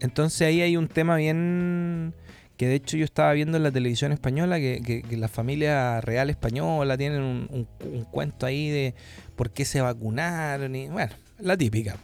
Entonces 0.00 0.42
ahí 0.42 0.62
hay 0.62 0.76
un 0.76 0.88
tema 0.88 1.16
bien... 1.16 2.14
Que 2.56 2.66
de 2.66 2.74
hecho 2.76 2.96
yo 2.96 3.04
estaba 3.04 3.32
viendo 3.32 3.56
en 3.56 3.64
la 3.64 3.72
televisión 3.72 4.12
española 4.12 4.58
que, 4.58 5.04
la 5.10 5.28
familia 5.28 6.00
real 6.00 6.30
española 6.30 6.96
tienen 6.96 7.22
un, 7.22 7.66
un, 7.80 8.04
cuento 8.04 8.46
ahí 8.46 8.68
de 8.68 8.94
por 9.36 9.50
qué 9.50 9.64
se 9.64 9.80
vacunaron 9.80 10.74
y 10.76 10.88
bueno, 10.88 11.12
la 11.40 11.56
típica. 11.56 11.96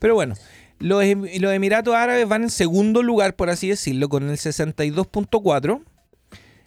Pero 0.00 0.14
bueno, 0.14 0.34
los, 0.80 1.04
Emiratos 1.04 1.94
Árabes 1.94 2.26
van 2.26 2.44
en 2.44 2.50
segundo 2.50 3.02
lugar, 3.02 3.36
por 3.36 3.50
así 3.50 3.68
decirlo, 3.68 4.08
con 4.08 4.28
el 4.28 4.36
62.4. 4.36 5.82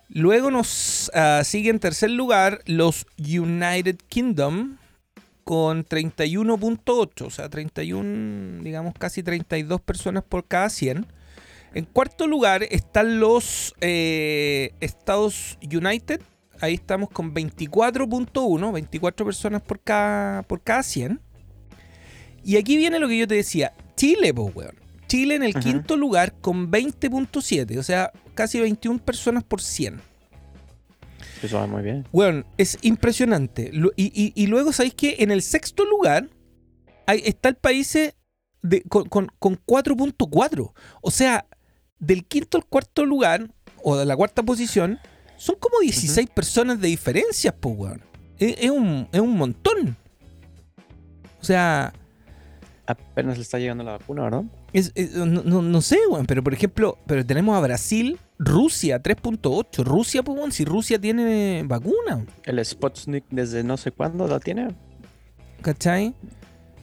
Luego 0.10 0.52
nos 0.52 1.12
uh, 1.15 1.43
sigue 1.43 1.71
en 1.71 1.80
tercer 1.80 2.12
lugar 2.12 2.62
los 2.65 3.08
United 3.17 3.97
Kingdom 4.08 4.78
con 5.43 5.84
31.8, 5.84 7.26
o 7.26 7.30
sea, 7.32 7.49
31, 7.49 8.63
digamos 8.63 8.93
casi 8.97 9.23
32 9.23 9.82
personas 9.82 10.23
por 10.23 10.45
cada 10.45 10.69
100. 10.69 11.08
En 11.73 11.86
cuarto 11.86 12.28
lugar 12.28 12.63
están 12.69 13.19
los 13.19 13.73
eh, 13.82 14.73
Estados 14.80 15.58
United, 15.63 16.21
ahí 16.62 16.76
estamos 16.76 17.10
con 17.10 17.34
24.1, 17.34 18.71
24 18.71 19.26
personas 19.26 19.62
por 19.63 19.80
cada, 19.80 20.43
por 20.43 20.62
cada 20.62 20.84
100. 20.84 21.19
Y 22.44 22.58
aquí 22.58 22.78
viene 22.78 23.00
lo 23.00 23.08
que 23.08 23.18
yo 23.18 23.28
te 23.28 23.36
decía. 23.36 23.74
Chile, 23.96 24.34
pues, 24.34 24.56
weón. 24.56 24.76
Chile 25.08 25.36
en 25.36 25.44
el 25.44 25.54
quinto 25.54 25.96
lugar 25.96 26.34
con 26.42 26.72
20.7, 26.72 27.78
o 27.78 27.84
sea, 27.84 28.12
casi 28.34 28.60
21 28.60 29.00
personas 29.00 29.44
por 29.44 29.62
100. 29.62 30.02
Eso 31.44 31.58
va 31.58 31.68
muy 31.68 31.84
bien. 31.84 32.08
Weón, 32.12 32.46
es 32.58 32.80
impresionante. 32.82 33.72
Y, 33.96 34.48
luego, 34.48 34.74
¿sabéis 34.74 34.96
que 34.96 35.18
En 35.20 35.30
el 35.30 35.42
sexto 35.42 35.86
lugar 35.86 36.30
está 37.06 37.50
el 37.50 37.56
país 37.56 37.94
de, 38.62 38.82
con, 38.90 39.28
4.4. 39.40 40.74
O 41.02 41.12
sea, 41.12 41.46
del 42.00 42.26
quinto 42.26 42.58
al 42.58 42.66
cuarto 42.66 43.06
lugar, 43.06 43.52
o 43.84 43.98
de 43.98 44.06
la 44.06 44.16
cuarta 44.16 44.42
posición, 44.42 45.00
son 45.38 45.58
como 45.60 45.80
16 45.82 46.30
personas 46.30 46.80
de 46.80 46.88
diferencia, 46.88 47.56
pues, 47.56 47.76
weón. 47.78 48.02
Es, 48.40 48.72
un, 48.72 49.08
es 49.12 49.20
un 49.20 49.38
montón. 49.38 49.96
O 51.40 51.46
sea, 51.46 51.94
apenas 52.86 53.38
le 53.38 53.43
está 53.43 53.60
llegando 53.60 53.84
la 53.84 53.93
vacuna, 53.93 54.24
¿verdad? 54.24 54.43
no, 55.26 55.82
sé, 55.82 55.98
weón, 56.10 56.26
pero 56.26 56.43
por 56.43 56.54
ejemplo, 56.54 56.98
pero 57.06 57.26
tenemos 57.26 57.58
a 57.58 57.62
Brasil, 57.62 58.19
Rusia 58.39 59.02
3.8. 59.02 59.84
Rusia, 59.84 60.24
pues, 60.24 60.56
si 60.56 60.65
Rusia 60.65 61.00
tiene 61.00 61.63
vacuna. 61.65 62.26
El 62.43 62.63
Sputnik 62.63 63.26
desde 63.30 63.63
no 63.63 63.78
sé 63.78 63.91
cuándo 63.91 64.28
la 64.28 64.39
tiene. 64.39 64.69
¿Cachai? 65.62 66.13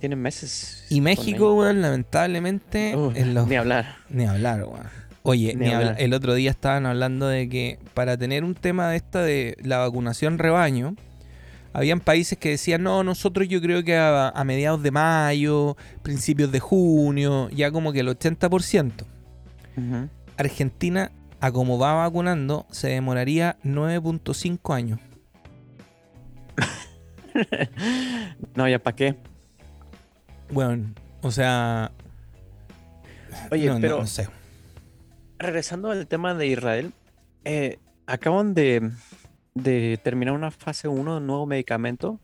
Tiene 0.01 0.17
meses. 0.17 0.87
Y 0.89 1.01
México, 1.01 1.55
weón, 1.55 1.83
lamentablemente. 1.83 2.97
Ni 2.97 3.57
hablar. 3.57 3.97
Ni 4.09 4.25
hablar, 4.25 4.65
weón. 4.65 5.01
Oye, 5.23 5.57
el 5.99 6.15
otro 6.15 6.35
día 6.35 6.51
estaban 6.51 6.87
hablando 6.87 7.29
de 7.29 7.49
que 7.49 7.79
para 7.93 8.17
tener 8.17 8.43
un 8.43 8.55
tema 8.55 8.89
de 8.89 8.97
esta 8.97 9.23
de 9.23 9.55
la 9.63 9.79
vacunación 9.79 10.39
rebaño, 10.39 10.97
habían 11.73 12.01
países 12.01 12.39
que 12.39 12.51
decían, 12.51 12.83
no, 12.83 13.05
nosotros 13.05 13.49
yo 13.49 13.61
creo 13.61 13.85
que 13.85 13.97
a, 13.97 14.33
mediados 14.45 14.83
de 14.83 14.91
mayo, 14.91 15.77
principios 16.03 16.51
de 16.51 16.61
junio, 16.61 17.49
ya 17.51 17.71
como 17.71 17.93
que 17.93 18.01
el 18.01 18.09
80%. 18.09 19.05
Argentina, 20.37 21.11
a 21.41 21.53
como 21.53 21.79
va 21.79 21.95
vacunando, 21.95 22.67
se 22.71 22.89
demoraría 22.89 23.57
9.5 23.65 24.75
años. 24.75 25.01
no, 28.55 28.69
ya 28.69 28.79
para 28.79 28.97
qué. 28.97 29.17
Bueno, 30.51 30.93
o 31.23 31.31
sea... 31.31 31.93
Oye, 33.51 33.73
pero... 33.81 34.01
No, 34.01 34.07
sé. 34.07 34.29
Regresando 35.39 35.91
al 35.91 36.07
tema 36.07 36.35
de 36.35 36.47
Israel, 36.49 36.93
eh, 37.45 37.79
acaban 38.07 38.53
de 38.53 38.91
de 39.55 39.99
terminar 40.03 40.35
una 40.35 40.51
fase 40.51 40.89
1 40.89 41.13
de 41.13 41.19
un 41.19 41.27
nuevo 41.27 41.47
medicamento 41.47 42.21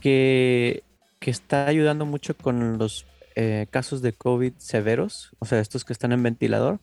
que, 0.00 0.82
está 1.20 1.66
ayudando 1.66 2.04
mucho 2.04 2.36
con 2.36 2.76
los 2.76 3.06
eh, 3.34 3.66
casos 3.70 4.02
de 4.02 4.12
COVID 4.12 4.52
severos, 4.58 5.30
o 5.38 5.46
sea, 5.46 5.58
estos 5.58 5.86
que 5.86 5.94
están 5.94 6.12
en 6.12 6.22
ventilador. 6.22 6.80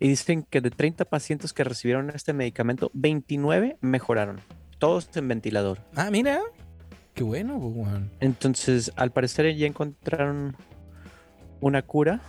Y 0.00 0.08
dicen 0.08 0.42
que 0.42 0.60
de 0.60 0.70
30 0.70 1.04
pacientes 1.04 1.52
que 1.52 1.62
recibieron 1.62 2.10
este 2.10 2.32
medicamento, 2.32 2.90
29 2.94 3.76
mejoraron. 3.80 4.40
Todos 4.78 5.08
en 5.14 5.28
ventilador. 5.28 5.78
Ah, 5.94 6.10
mira. 6.10 6.40
Qué 7.14 7.22
bueno, 7.22 7.60
pues, 7.60 8.02
Entonces, 8.18 8.92
al 8.96 9.12
parecer 9.12 9.54
ya 9.54 9.66
encontraron 9.66 10.56
una 11.60 11.82
cura 11.82 12.20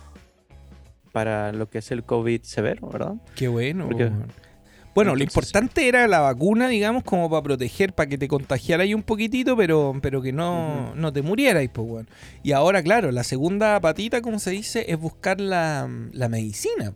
para 1.12 1.52
lo 1.52 1.68
que 1.68 1.78
es 1.78 1.90
el 1.90 2.04
COVID 2.04 2.42
severo, 2.42 2.88
¿verdad? 2.88 3.14
Qué 3.34 3.48
bueno. 3.48 3.88
Bueno, 4.94 5.16
lo 5.16 5.22
importante 5.22 5.88
era 5.88 6.06
la 6.06 6.20
vacuna, 6.20 6.68
digamos, 6.68 7.02
como 7.02 7.30
para 7.30 7.42
proteger, 7.42 7.94
para 7.94 8.08
que 8.08 8.18
te 8.18 8.28
contagiara 8.28 8.82
ahí 8.82 8.92
un 8.92 9.02
poquitito, 9.02 9.56
pero, 9.56 9.94
pero 10.02 10.20
que 10.20 10.32
no, 10.32 10.94
no 10.94 11.12
te 11.12 11.22
murieras, 11.22 11.66
pues, 11.72 11.88
bueno. 11.88 12.08
Y 12.42 12.52
ahora, 12.52 12.82
claro, 12.82 13.10
la 13.10 13.24
segunda 13.24 13.80
patita, 13.80 14.20
como 14.20 14.38
se 14.38 14.50
dice, 14.50 14.84
es 14.88 14.98
buscar 14.98 15.40
la, 15.40 15.88
medicina. 16.28 16.92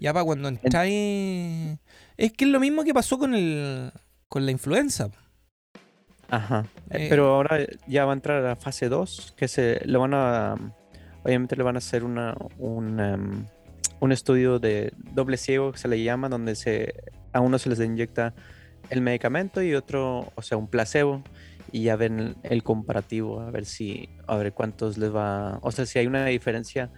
Ya 0.00 0.12
para 0.12 0.24
cuando 0.24 0.48
entráis... 0.48 1.78
Es 2.16 2.32
que 2.32 2.44
es 2.44 2.50
lo 2.50 2.60
mismo 2.60 2.84
que 2.84 2.92
pasó 2.92 3.18
con, 3.18 3.34
el, 3.34 3.90
con 4.28 4.44
la 4.44 4.52
influenza. 4.52 5.10
Ajá. 6.28 6.66
Eh, 6.90 7.06
pero 7.08 7.34
ahora 7.34 7.66
ya 7.86 8.04
va 8.04 8.12
a 8.12 8.14
entrar 8.14 8.44
a 8.44 8.48
la 8.48 8.56
fase 8.56 8.90
2, 8.90 9.34
que 9.36 9.48
se 9.48 9.80
lo 9.86 10.00
van 10.00 10.12
a... 10.12 10.56
Obviamente 11.22 11.56
le 11.56 11.62
van 11.62 11.76
a 11.76 11.78
hacer 11.78 12.04
una, 12.04 12.34
un, 12.58 13.00
em, 13.00 13.46
un 14.00 14.12
estudio 14.12 14.58
de 14.58 14.92
doble 15.12 15.36
ciego, 15.36 15.72
que 15.72 15.78
se 15.78 15.88
le 15.88 16.02
llama, 16.02 16.28
donde 16.28 16.54
se 16.54 16.94
a 17.32 17.40
uno 17.40 17.58
se 17.58 17.68
les 17.68 17.80
inyecta 17.80 18.34
el 18.90 19.00
medicamento 19.00 19.62
y 19.62 19.74
otro, 19.74 20.32
o 20.34 20.42
sea, 20.42 20.58
un 20.58 20.68
placebo 20.68 21.22
y 21.72 21.84
ya 21.84 21.96
ven 21.96 22.36
el 22.42 22.62
comparativo, 22.62 23.40
a 23.40 23.50
ver 23.50 23.64
si, 23.64 24.08
a 24.26 24.36
ver 24.36 24.52
cuántos 24.52 24.98
les 24.98 25.14
va, 25.14 25.58
o 25.62 25.70
sea, 25.70 25.86
si 25.86 25.98
hay 25.98 26.06
una 26.06 26.24
diferencia 26.26 26.90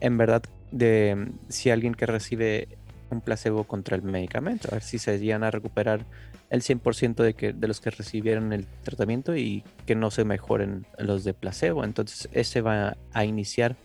en 0.00 0.18
verdad 0.18 0.42
de 0.72 1.32
si 1.48 1.70
alguien 1.70 1.94
que 1.94 2.06
recibe 2.06 2.78
un 3.10 3.20
placebo 3.20 3.64
contra 3.64 3.94
el 3.94 4.02
medicamento, 4.02 4.68
a 4.70 4.74
ver 4.74 4.82
si 4.82 4.98
se 4.98 5.18
llegan 5.18 5.44
a 5.44 5.50
recuperar 5.50 6.04
el 6.50 6.62
100% 6.62 7.14
de, 7.22 7.34
que, 7.34 7.52
de 7.52 7.68
los 7.68 7.80
que 7.80 7.90
recibieron 7.90 8.52
el 8.52 8.66
tratamiento 8.66 9.36
y 9.36 9.64
que 9.86 9.94
no 9.94 10.10
se 10.10 10.24
mejoren 10.24 10.86
los 10.98 11.24
de 11.24 11.34
placebo. 11.34 11.84
Entonces, 11.84 12.28
ese 12.32 12.60
va 12.60 12.96
a 13.12 13.24
iniciar 13.24 13.76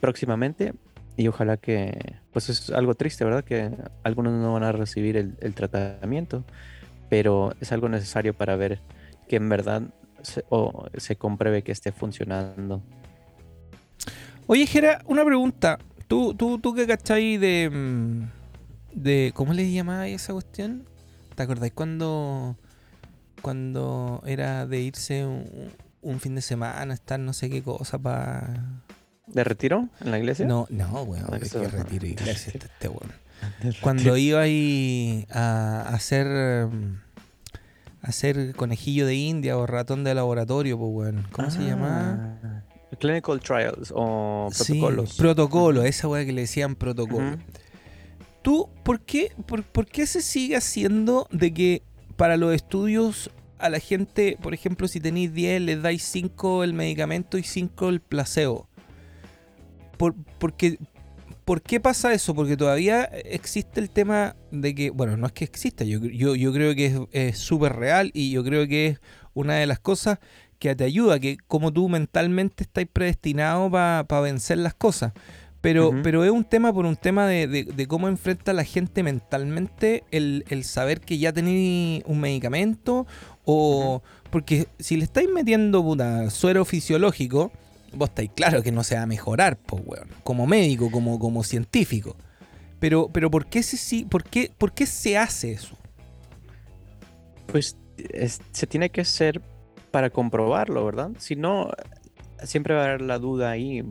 próximamente 0.00 0.74
y 1.16 1.28
ojalá 1.28 1.56
que, 1.56 2.16
pues 2.32 2.48
es 2.48 2.70
algo 2.70 2.94
triste, 2.94 3.24
¿verdad? 3.24 3.44
Que 3.44 3.70
algunos 4.02 4.32
no 4.32 4.52
van 4.52 4.64
a 4.64 4.72
recibir 4.72 5.16
el, 5.16 5.54
tratamiento, 5.54 6.44
pero 7.08 7.54
es 7.60 7.70
algo 7.72 7.88
necesario 7.88 8.34
para 8.34 8.56
ver 8.56 8.80
que 9.28 9.36
en 9.36 9.48
verdad 9.48 9.82
se, 10.22 10.44
o 10.48 10.86
se 10.96 11.16
compruebe 11.16 11.62
que 11.62 11.72
esté 11.72 11.92
funcionando. 11.92 12.82
Oye, 14.46 14.66
Jera, 14.66 15.00
una 15.06 15.24
pregunta. 15.24 15.78
¿Tú, 16.06 16.34
tú, 16.34 16.58
tú 16.58 16.74
qué 16.74 16.86
cacháis 16.86 17.40
de, 17.40 17.70
mm, 17.72 18.22
de. 18.92 19.32
¿Cómo 19.34 19.54
le 19.54 19.70
llamaba 19.72 20.06
esa 20.06 20.32
cuestión? 20.32 20.84
¿Te 21.34 21.42
acordáis 21.42 21.72
cuando. 21.72 22.56
cuando 23.40 24.22
era 24.26 24.66
de 24.66 24.80
irse 24.80 25.24
un, 25.24 26.20
fin 26.20 26.34
de 26.34 26.42
semana, 26.42 26.92
estar 26.92 27.18
no 27.18 27.32
sé 27.32 27.48
qué 27.48 27.62
cosa 27.62 27.98
para. 27.98 28.82
¿De 29.26 29.44
retiro 29.44 29.88
en 30.00 30.10
la 30.10 30.18
iglesia? 30.18 30.46
No, 30.46 30.66
no, 30.70 31.02
weón, 31.02 31.30
de 31.40 31.48
que 31.48 31.68
retiro 31.68 32.06
iglesia 32.06 32.52
este, 32.54 32.66
este 32.66 32.88
weón. 32.88 33.12
Cuando 33.80 34.16
iba 34.16 34.40
ahí 34.40 35.26
a 35.30 35.88
hacer. 35.88 36.68
hacer 38.02 38.54
conejillo 38.54 39.06
de 39.06 39.14
India 39.14 39.56
o 39.56 39.66
ratón 39.66 40.04
de 40.04 40.14
laboratorio, 40.14 40.78
pues 40.78 40.90
weón. 40.92 41.26
¿Cómo 41.32 41.50
se 41.50 41.64
llama? 41.64 42.38
Ah. 42.42 42.62
Clinical 42.98 43.40
trials 43.40 43.92
o 43.94 44.50
protocolos. 44.56 45.10
Sí, 45.10 45.18
protocolo, 45.18 45.82
esa 45.82 46.08
weá 46.08 46.24
que 46.24 46.32
le 46.32 46.42
decían 46.42 46.76
protocolo. 46.76 47.38
¿Tú 48.42 48.68
por 48.82 49.00
qué, 49.00 49.32
por, 49.46 49.86
qué 49.86 50.06
se 50.06 50.20
sigue 50.20 50.56
haciendo 50.56 51.26
de 51.30 51.54
que 51.54 51.82
para 52.16 52.36
los 52.36 52.54
estudios 52.54 53.30
a 53.58 53.70
la 53.70 53.80
gente, 53.80 54.36
por 54.40 54.52
ejemplo, 54.52 54.86
si 54.86 55.00
tenéis 55.00 55.32
10, 55.32 55.62
les 55.62 55.82
dais 55.82 56.02
5 56.02 56.62
el 56.62 56.74
medicamento 56.74 57.38
y 57.38 57.42
5 57.42 57.88
el 57.88 58.00
placebo? 58.00 58.68
Por, 59.96 60.14
porque, 60.38 60.78
¿Por 61.44 61.60
qué 61.60 61.78
pasa 61.78 62.14
eso? 62.14 62.34
Porque 62.34 62.56
todavía 62.56 63.04
existe 63.04 63.78
el 63.80 63.90
tema 63.90 64.34
de 64.50 64.74
que, 64.74 64.90
bueno, 64.90 65.16
no 65.16 65.26
es 65.26 65.32
que 65.32 65.44
exista, 65.44 65.84
yo, 65.84 65.98
yo, 66.00 66.34
yo 66.34 66.52
creo 66.52 66.74
que 66.74 67.06
es 67.12 67.38
súper 67.38 67.74
real 67.76 68.10
y 68.14 68.30
yo 68.30 68.42
creo 68.42 68.66
que 68.66 68.86
es 68.86 69.00
una 69.34 69.54
de 69.54 69.66
las 69.66 69.78
cosas 69.78 70.20
que 70.58 70.74
te 70.74 70.84
ayuda, 70.84 71.20
que 71.20 71.36
como 71.46 71.72
tú 71.72 71.88
mentalmente 71.90 72.64
estás 72.64 72.86
predestinado 72.90 73.70
para 73.70 74.20
vencer 74.20 74.58
las 74.58 74.72
cosas. 74.74 75.12
Pero, 75.60 75.92
pero 76.02 76.24
es 76.24 76.30
un 76.30 76.44
tema 76.44 76.74
por 76.74 76.84
un 76.84 76.96
tema 76.96 77.26
de, 77.26 77.86
cómo 77.88 78.08
enfrenta 78.08 78.52
la 78.52 78.64
gente 78.64 79.02
mentalmente 79.02 80.04
el, 80.10 80.44
saber 80.62 81.00
que 81.00 81.16
ya 81.18 81.32
tenéis 81.32 82.02
un 82.06 82.20
medicamento 82.20 83.06
o... 83.44 84.02
Porque 84.30 84.66
si 84.78 84.96
le 84.96 85.04
estáis 85.04 85.30
metiendo 85.30 85.82
puta 85.82 86.28
suero 86.28 86.64
fisiológico, 86.64 87.52
vos 87.94 88.08
estáis 88.10 88.30
claro 88.34 88.62
que 88.62 88.72
no 88.72 88.84
se 88.84 88.96
va 88.96 89.02
a 89.02 89.06
mejorar, 89.06 89.56
pues, 89.56 89.82
weón. 89.84 90.08
Como 90.22 90.46
médico, 90.46 90.90
como, 90.90 91.18
como 91.18 91.42
científico. 91.42 92.16
Pero, 92.80 93.08
pero 93.12 93.30
¿por, 93.30 93.46
qué 93.46 93.62
se, 93.62 94.04
por, 94.06 94.24
qué, 94.24 94.52
¿por 94.56 94.72
qué 94.72 94.86
se 94.86 95.16
hace 95.16 95.52
eso? 95.52 95.76
Pues 97.46 97.76
se 98.52 98.66
tiene 98.66 98.90
que 98.90 99.04
ser 99.04 99.40
para 99.90 100.10
comprobarlo, 100.10 100.84
¿verdad? 100.84 101.10
Si 101.18 101.36
no, 101.36 101.70
siempre 102.42 102.74
va 102.74 102.82
a 102.82 102.84
haber 102.86 103.00
la 103.00 103.18
duda 103.18 103.50
ahí. 103.50 103.84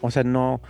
O 0.00 0.10
sea, 0.10 0.22
no, 0.22 0.60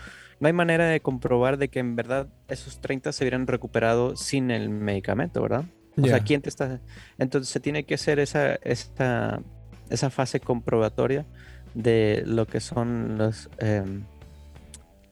no 0.41 0.47
hay 0.47 0.53
manera 0.53 0.87
de 0.87 1.01
comprobar 1.01 1.59
de 1.59 1.69
que 1.69 1.79
en 1.79 1.95
verdad 1.95 2.29
esos 2.49 2.81
30 2.81 3.13
se 3.13 3.23
hubieran 3.25 3.47
recuperado 3.47 4.17
sin 4.17 4.51
el 4.51 4.69
medicamento, 4.69 5.43
¿verdad? 5.43 5.65
O 5.97 6.07
sea, 6.07 6.21
¿quién 6.21 6.41
te 6.41 6.49
está...? 6.49 6.81
Entonces 7.19 7.53
se 7.53 7.61
tiene 7.61 7.85
que 7.85 7.95
hacer 7.95 8.19
esa, 8.19 8.55
esta, 8.63 9.43
esa 9.91 10.11
fase 10.11 10.41
comprobatoria 10.41 11.27
de 11.75 12.23
lo 12.27 12.47
que 12.47 12.61
son 12.61 13.19
los... 13.19 13.49
Em, 13.59 14.05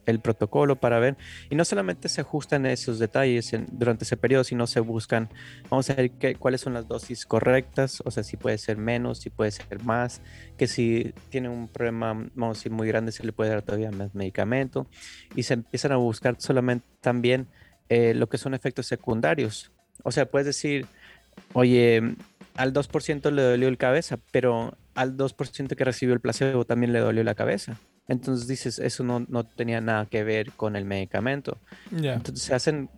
el 0.05 0.19
protocolo 0.19 0.75
para 0.75 0.99
ver. 0.99 1.17
Y 1.49 1.55
no 1.55 1.65
solamente 1.65 2.09
se 2.09 2.21
ajustan 2.21 2.65
esos 2.65 2.99
detalles 2.99 3.51
durante 3.71 4.03
ese 4.03 4.17
periodo, 4.17 4.43
sino 4.43 4.67
se 4.67 4.79
buscan, 4.79 5.29
vamos 5.69 5.89
a 5.89 5.95
ver 5.95 6.11
qué, 6.11 6.35
cuáles 6.35 6.61
son 6.61 6.73
las 6.73 6.87
dosis 6.87 7.25
correctas, 7.25 8.01
o 8.05 8.11
sea, 8.11 8.23
si 8.23 8.37
puede 8.37 8.57
ser 8.57 8.77
menos, 8.77 9.19
si 9.19 9.29
puede 9.29 9.51
ser 9.51 9.83
más, 9.83 10.21
que 10.57 10.67
si 10.67 11.13
tiene 11.29 11.49
un 11.49 11.67
problema, 11.67 12.13
vamos 12.35 12.57
a 12.57 12.59
decir, 12.59 12.71
muy 12.71 12.87
grande, 12.87 13.11
se 13.11 13.23
le 13.23 13.31
puede 13.31 13.51
dar 13.51 13.61
todavía 13.61 13.91
más 13.91 14.13
medicamento. 14.13 14.87
Y 15.35 15.43
se 15.43 15.55
empiezan 15.55 15.91
a 15.93 15.97
buscar 15.97 16.35
solamente 16.39 16.85
también 17.01 17.47
eh, 17.89 18.13
lo 18.13 18.29
que 18.29 18.37
son 18.37 18.53
efectos 18.53 18.87
secundarios. 18.87 19.71
O 20.03 20.11
sea, 20.11 20.25
puedes 20.25 20.47
decir, 20.47 20.87
oye, 21.53 22.15
al 22.61 22.73
2% 22.73 23.31
le 23.31 23.41
dolió 23.41 23.67
el 23.67 23.79
cabeza, 23.79 24.19
pero 24.31 24.77
al 24.93 25.17
2% 25.17 25.75
que 25.75 25.83
recibió 25.83 26.13
el 26.13 26.19
placebo 26.19 26.63
también 26.63 26.93
le 26.93 26.99
dolió 26.99 27.23
la 27.23 27.33
cabeza. 27.33 27.79
Entonces 28.07 28.47
dices, 28.47 28.77
eso 28.77 29.03
no, 29.03 29.43
tenía 29.43 29.81
nada 29.81 30.05
que 30.05 30.23
ver 30.23 30.51
con 30.51 30.75
el 30.75 30.85
medicamento. 30.85 31.57
Entonces 31.91 32.43
se 32.43 32.53
hacen 32.53 32.89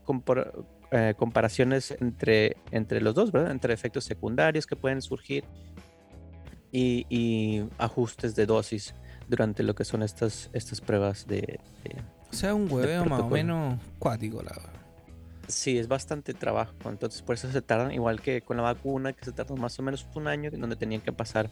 eh, 0.91 1.13
comparaciones 1.15 1.95
entre, 2.01 2.57
entre 2.71 2.99
los 2.99 3.15
dos, 3.15 3.31
¿verdad? 3.31 3.51
Entre 3.51 3.73
efectos 3.73 4.03
secundarios 4.03 4.67
que 4.67 4.75
pueden 4.75 5.01
surgir 5.01 5.45
y, 6.69 7.63
ajustes 7.77 8.35
de 8.35 8.45
dosis 8.45 8.95
durante 9.29 9.63
lo 9.63 9.75
que 9.75 9.85
son 9.85 10.03
estas, 10.03 10.49
estas 10.51 10.81
pruebas 10.81 11.25
de... 11.25 11.61
o 12.29 12.33
sea, 12.33 12.53
un 12.53 12.69
hueveo 12.69 13.05
más 13.05 13.21
o 13.21 13.29
menos 13.29 13.79
cuático, 13.97 14.43
la 14.43 14.51
verdad. 14.51 14.82
Sí, 15.47 15.77
es 15.77 15.87
bastante 15.87 16.33
trabajo. 16.33 16.73
Entonces, 16.85 17.21
por 17.21 17.35
eso 17.35 17.51
se 17.51 17.61
tardan, 17.61 17.91
igual 17.91 18.21
que 18.21 18.41
con 18.41 18.57
la 18.57 18.63
vacuna, 18.63 19.13
que 19.13 19.25
se 19.25 19.31
tardan 19.31 19.59
más 19.59 19.77
o 19.79 19.83
menos 19.83 20.07
un 20.15 20.27
año, 20.27 20.49
donde 20.51 20.75
tenían 20.75 21.01
que 21.01 21.11
pasar 21.11 21.49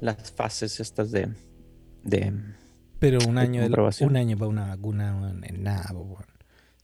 las 0.00 0.30
fases 0.32 0.80
estas 0.80 1.10
de, 1.10 1.28
de 2.02 2.32
pero 3.00 3.18
un 3.26 3.38
año, 3.38 3.66
un 4.00 4.16
año 4.16 4.36
para 4.36 4.48
una 4.48 4.66
vacuna 4.68 5.34
es 5.42 5.58
nada, 5.58 5.90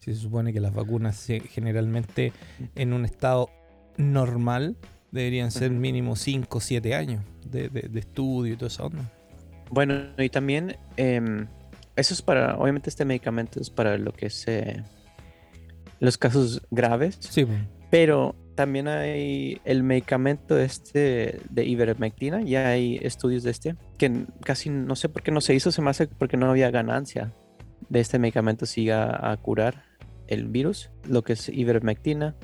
Si 0.00 0.14
se 0.14 0.20
supone 0.20 0.52
que 0.52 0.60
las 0.60 0.72
vacunas 0.72 1.26
generalmente 1.50 2.32
en 2.74 2.94
un 2.94 3.04
estado 3.04 3.50
normal 3.98 4.76
deberían 5.12 5.50
ser 5.50 5.70
mínimo 5.70 6.16
5 6.16 6.56
o 6.56 6.60
7 6.60 6.94
años 6.94 7.22
de, 7.44 7.70
estudio 7.94 8.54
y 8.54 8.56
toda 8.56 8.68
esa 8.68 8.84
onda. 8.84 9.12
Bueno, 9.70 9.94
y 10.16 10.30
también 10.30 10.78
em, 10.96 11.48
eso 11.96 12.14
es 12.14 12.22
para, 12.22 12.56
obviamente 12.56 12.88
este 12.88 13.04
medicamento 13.04 13.60
es 13.60 13.68
para 13.68 13.98
lo 13.98 14.12
que 14.12 14.26
es 14.26 14.48
eh, 14.48 14.82
los 16.00 16.18
casos 16.18 16.62
graves. 16.70 17.18
Sí. 17.20 17.46
Pero 17.90 18.34
también 18.54 18.88
hay 18.88 19.60
el 19.64 19.82
medicamento 19.82 20.58
este 20.58 21.40
de 21.50 21.64
ivermectina, 21.64 22.42
ya 22.42 22.68
hay 22.68 22.98
estudios 23.02 23.42
de 23.42 23.50
este, 23.50 23.76
que 23.98 24.24
casi 24.42 24.70
no 24.70 24.96
sé 24.96 25.08
por 25.08 25.22
qué 25.22 25.30
no 25.30 25.40
se 25.40 25.54
hizo, 25.54 25.70
se 25.70 25.82
me 25.82 25.90
hace 25.90 26.08
porque 26.08 26.36
no 26.36 26.50
había 26.50 26.70
ganancia 26.70 27.32
de 27.88 28.00
este 28.00 28.18
medicamento 28.18 28.66
siga 28.66 29.30
a 29.30 29.36
curar 29.36 29.84
el 30.26 30.48
virus, 30.48 30.90
lo 31.08 31.22
que 31.22 31.34
es 31.34 31.48
ivermectina, 31.48 32.34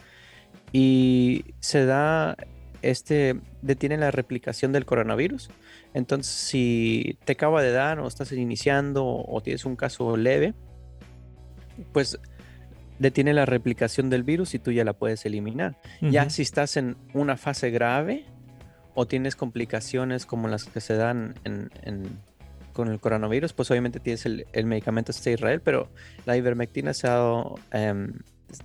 y 0.73 1.45
se 1.61 1.85
da, 1.85 2.37
este, 2.83 3.41
detiene 3.61 3.97
la 3.97 4.11
replicación 4.11 4.73
del 4.73 4.85
coronavirus. 4.85 5.51
Entonces, 5.95 6.33
si 6.33 7.19
te 7.25 7.33
acaba 7.33 7.62
de 7.62 7.73
dar 7.73 7.99
o 8.01 8.07
estás 8.07 8.33
iniciando 8.33 9.05
o 9.05 9.41
tienes 9.43 9.65
un 9.65 9.77
caso 9.77 10.17
leve, 10.17 10.55
pues 11.93 12.19
detiene 13.03 13.35
la 13.35 13.45
replicación 13.45 14.11
del 14.11 14.23
virus 14.23 14.55
y 14.55 14.61
tú 14.61 14.71
ya 14.71 14.85
la 14.85 14.93
puedes 14.93 15.27
eliminar. 15.27 15.77
Ya 16.01 16.31
si 16.31 16.43
estás 16.43 16.77
en 16.77 16.97
una 17.12 17.37
fase 17.37 17.71
grave 17.71 18.25
o 18.95 19.07
tienes 19.07 19.35
complicaciones 19.35 20.25
como 20.25 20.47
las 20.49 20.65
que 20.65 20.81
se 20.81 20.95
dan 20.95 21.35
con 22.73 22.88
el 22.88 23.01
coronavirus, 23.01 23.53
pues 23.53 23.71
obviamente 23.71 23.99
tienes 23.99 24.25
el, 24.25 24.67
medicamento 24.67 25.11
este 25.11 25.33
Israel, 25.33 25.61
pero 25.61 25.91
la 26.27 26.37
ivermectina 26.37 26.95
se 26.95 27.09
ha 27.09 27.11
dado, 27.11 27.57
em, 27.73 28.21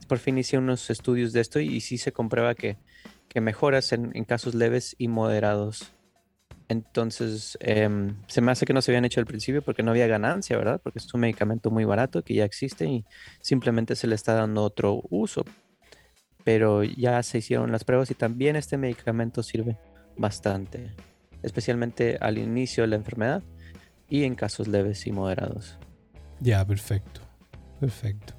por 0.07 0.19
fin 0.19 0.37
hice 0.37 0.57
unos 0.57 0.89
estudios 0.91 1.33
de 1.33 1.41
esto 1.41 1.59
y, 1.59 1.81
sí 1.81 1.97
se 1.97 2.11
comprueba 2.11 2.53
que, 2.55 2.77
mejoras 3.39 3.91
en, 3.93 4.09
en 4.15 4.23
casos 4.23 4.55
leves 4.55 4.95
y 4.97 5.09
moderados 5.09 5.93
entonces, 6.69 7.57
em, 7.61 8.15
se 8.27 8.41
me 8.41 8.51
hace 8.51 8.65
que 8.65 8.73
no 8.73 8.81
se 8.81 8.91
habían 8.91 9.05
hecho 9.05 9.21
al 9.21 9.25
principio 9.25 9.61
porque 9.61 9.83
no 9.83 9.91
había 9.91 10.07
ganancia, 10.07 10.57
¿verdad? 10.57 10.81
Porque 10.83 10.99
es 10.99 11.13
un 11.13 11.21
medicamento 11.21 11.71
muy 11.71 11.85
barato 11.85 12.23
que 12.23 12.33
ya 12.33 12.43
existe 12.43 12.85
y 12.85 13.05
simplemente 13.41 13.95
se 13.95 14.07
le 14.07 14.15
está 14.15 14.33
dando 14.33 14.63
otro 14.63 15.01
uso. 15.09 15.45
Pero 16.43 16.83
ya 16.83 17.23
se 17.23 17.37
hicieron 17.37 17.71
las 17.71 17.83
pruebas 17.83 18.11
y 18.11 18.15
también 18.15 18.55
este 18.55 18.77
medicamento 18.77 19.43
sirve 19.43 19.77
bastante, 20.17 20.91
especialmente 21.41 22.17
al 22.19 22.37
inicio 22.37 22.83
de 22.83 22.87
la 22.87 22.95
enfermedad 22.97 23.43
y 24.09 24.23
en 24.23 24.35
casos 24.35 24.67
leves 24.67 25.07
y 25.07 25.11
moderados. 25.11 25.77
Ya, 26.39 26.65
perfecto. 26.65 27.21
Perfecto. 27.79 28.33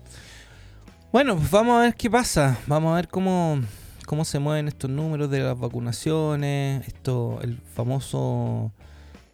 Bueno, 1.13 1.37
pues 1.37 1.51
vamos 1.51 1.79
a 1.79 1.83
ver 1.83 1.95
qué 1.95 2.11
pasa. 2.11 2.59
Vamos 2.67 2.93
a 2.93 2.97
ver 2.97 3.09
cómo, 3.09 3.61
cómo 4.09 4.25
se 4.25 4.39
mueven 4.39 4.69
estos 4.69 4.89
números 4.89 5.31
de 5.31 5.41
las 5.41 5.61
vacunaciones, 5.61 6.89
esto, 6.89 7.41
el 7.43 7.59
famoso 7.59 8.73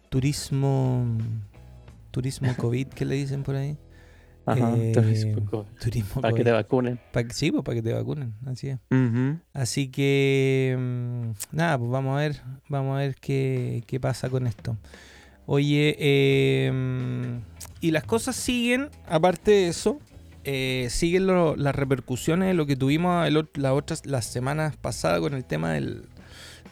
turismo, 0.09 1.17
turismo 2.11 2.53
COVID 2.57 2.87
que 2.89 3.05
le 3.05 3.15
dicen 3.15 3.43
por 3.43 3.55
ahí. 3.55 3.77
Ajá, 4.45 4.73
eh, 4.75 4.91
turismo, 4.91 6.21
para 6.21 6.33
que 6.33 6.43
te 6.43 6.51
vacunen. 6.51 6.99
sí, 7.31 7.51
pues 7.53 7.63
para 7.63 7.75
que 7.75 7.83
te 7.83 7.93
vacunen, 7.93 8.33
así 8.45 8.67
es. 8.67 8.79
Así 9.53 9.87
que 9.87 10.75
mm, 10.77 11.55
nada, 11.55 11.77
pues 11.79 11.89
vamos 11.89 12.17
a 12.17 12.19
ver, 12.19 12.41
vamos 12.67 12.97
a 12.97 12.99
ver 12.99 13.15
qué, 13.15 13.81
qué 13.87 14.01
pasa 14.01 14.29
con 14.29 14.45
esto. 14.45 14.75
Oye, 15.45 15.95
eh, 15.97 17.39
y 17.79 17.91
las 17.91 18.03
cosas 18.03 18.35
siguen, 18.35 18.89
aparte 19.07 19.51
de 19.51 19.67
eso, 19.69 20.01
eh, 20.45 20.87
siguen 20.89 21.27
las 21.27 21.75
repercusiones 21.75 22.47
de 22.47 22.53
lo 22.53 22.65
que 22.65 22.75
tuvimos 22.75 23.27
las 23.55 23.71
otras 23.71 24.05
las 24.05 24.25
semanas 24.25 24.77
pasadas 24.77 25.19
con 25.19 25.33
el 25.33 25.43
tema 25.43 25.73
del, 25.73 26.07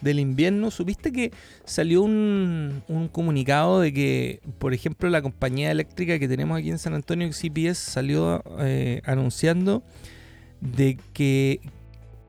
invierno. 0.02 0.70
¿Supiste 0.70 1.12
que 1.12 1.32
salió 1.64 2.02
un, 2.02 2.82
un, 2.88 3.08
comunicado 3.08 3.80
de 3.80 3.92
que, 3.92 4.40
por 4.58 4.74
ejemplo, 4.74 5.08
la 5.10 5.22
compañía 5.22 5.70
eléctrica 5.70 6.18
que 6.18 6.28
tenemos 6.28 6.58
aquí 6.58 6.70
en 6.70 6.78
San 6.78 6.94
Antonio, 6.94 7.28
CPS, 7.30 7.78
salió 7.78 8.42
eh, 8.60 9.00
anunciando 9.04 9.82
de 10.60 10.98
que 11.12 11.60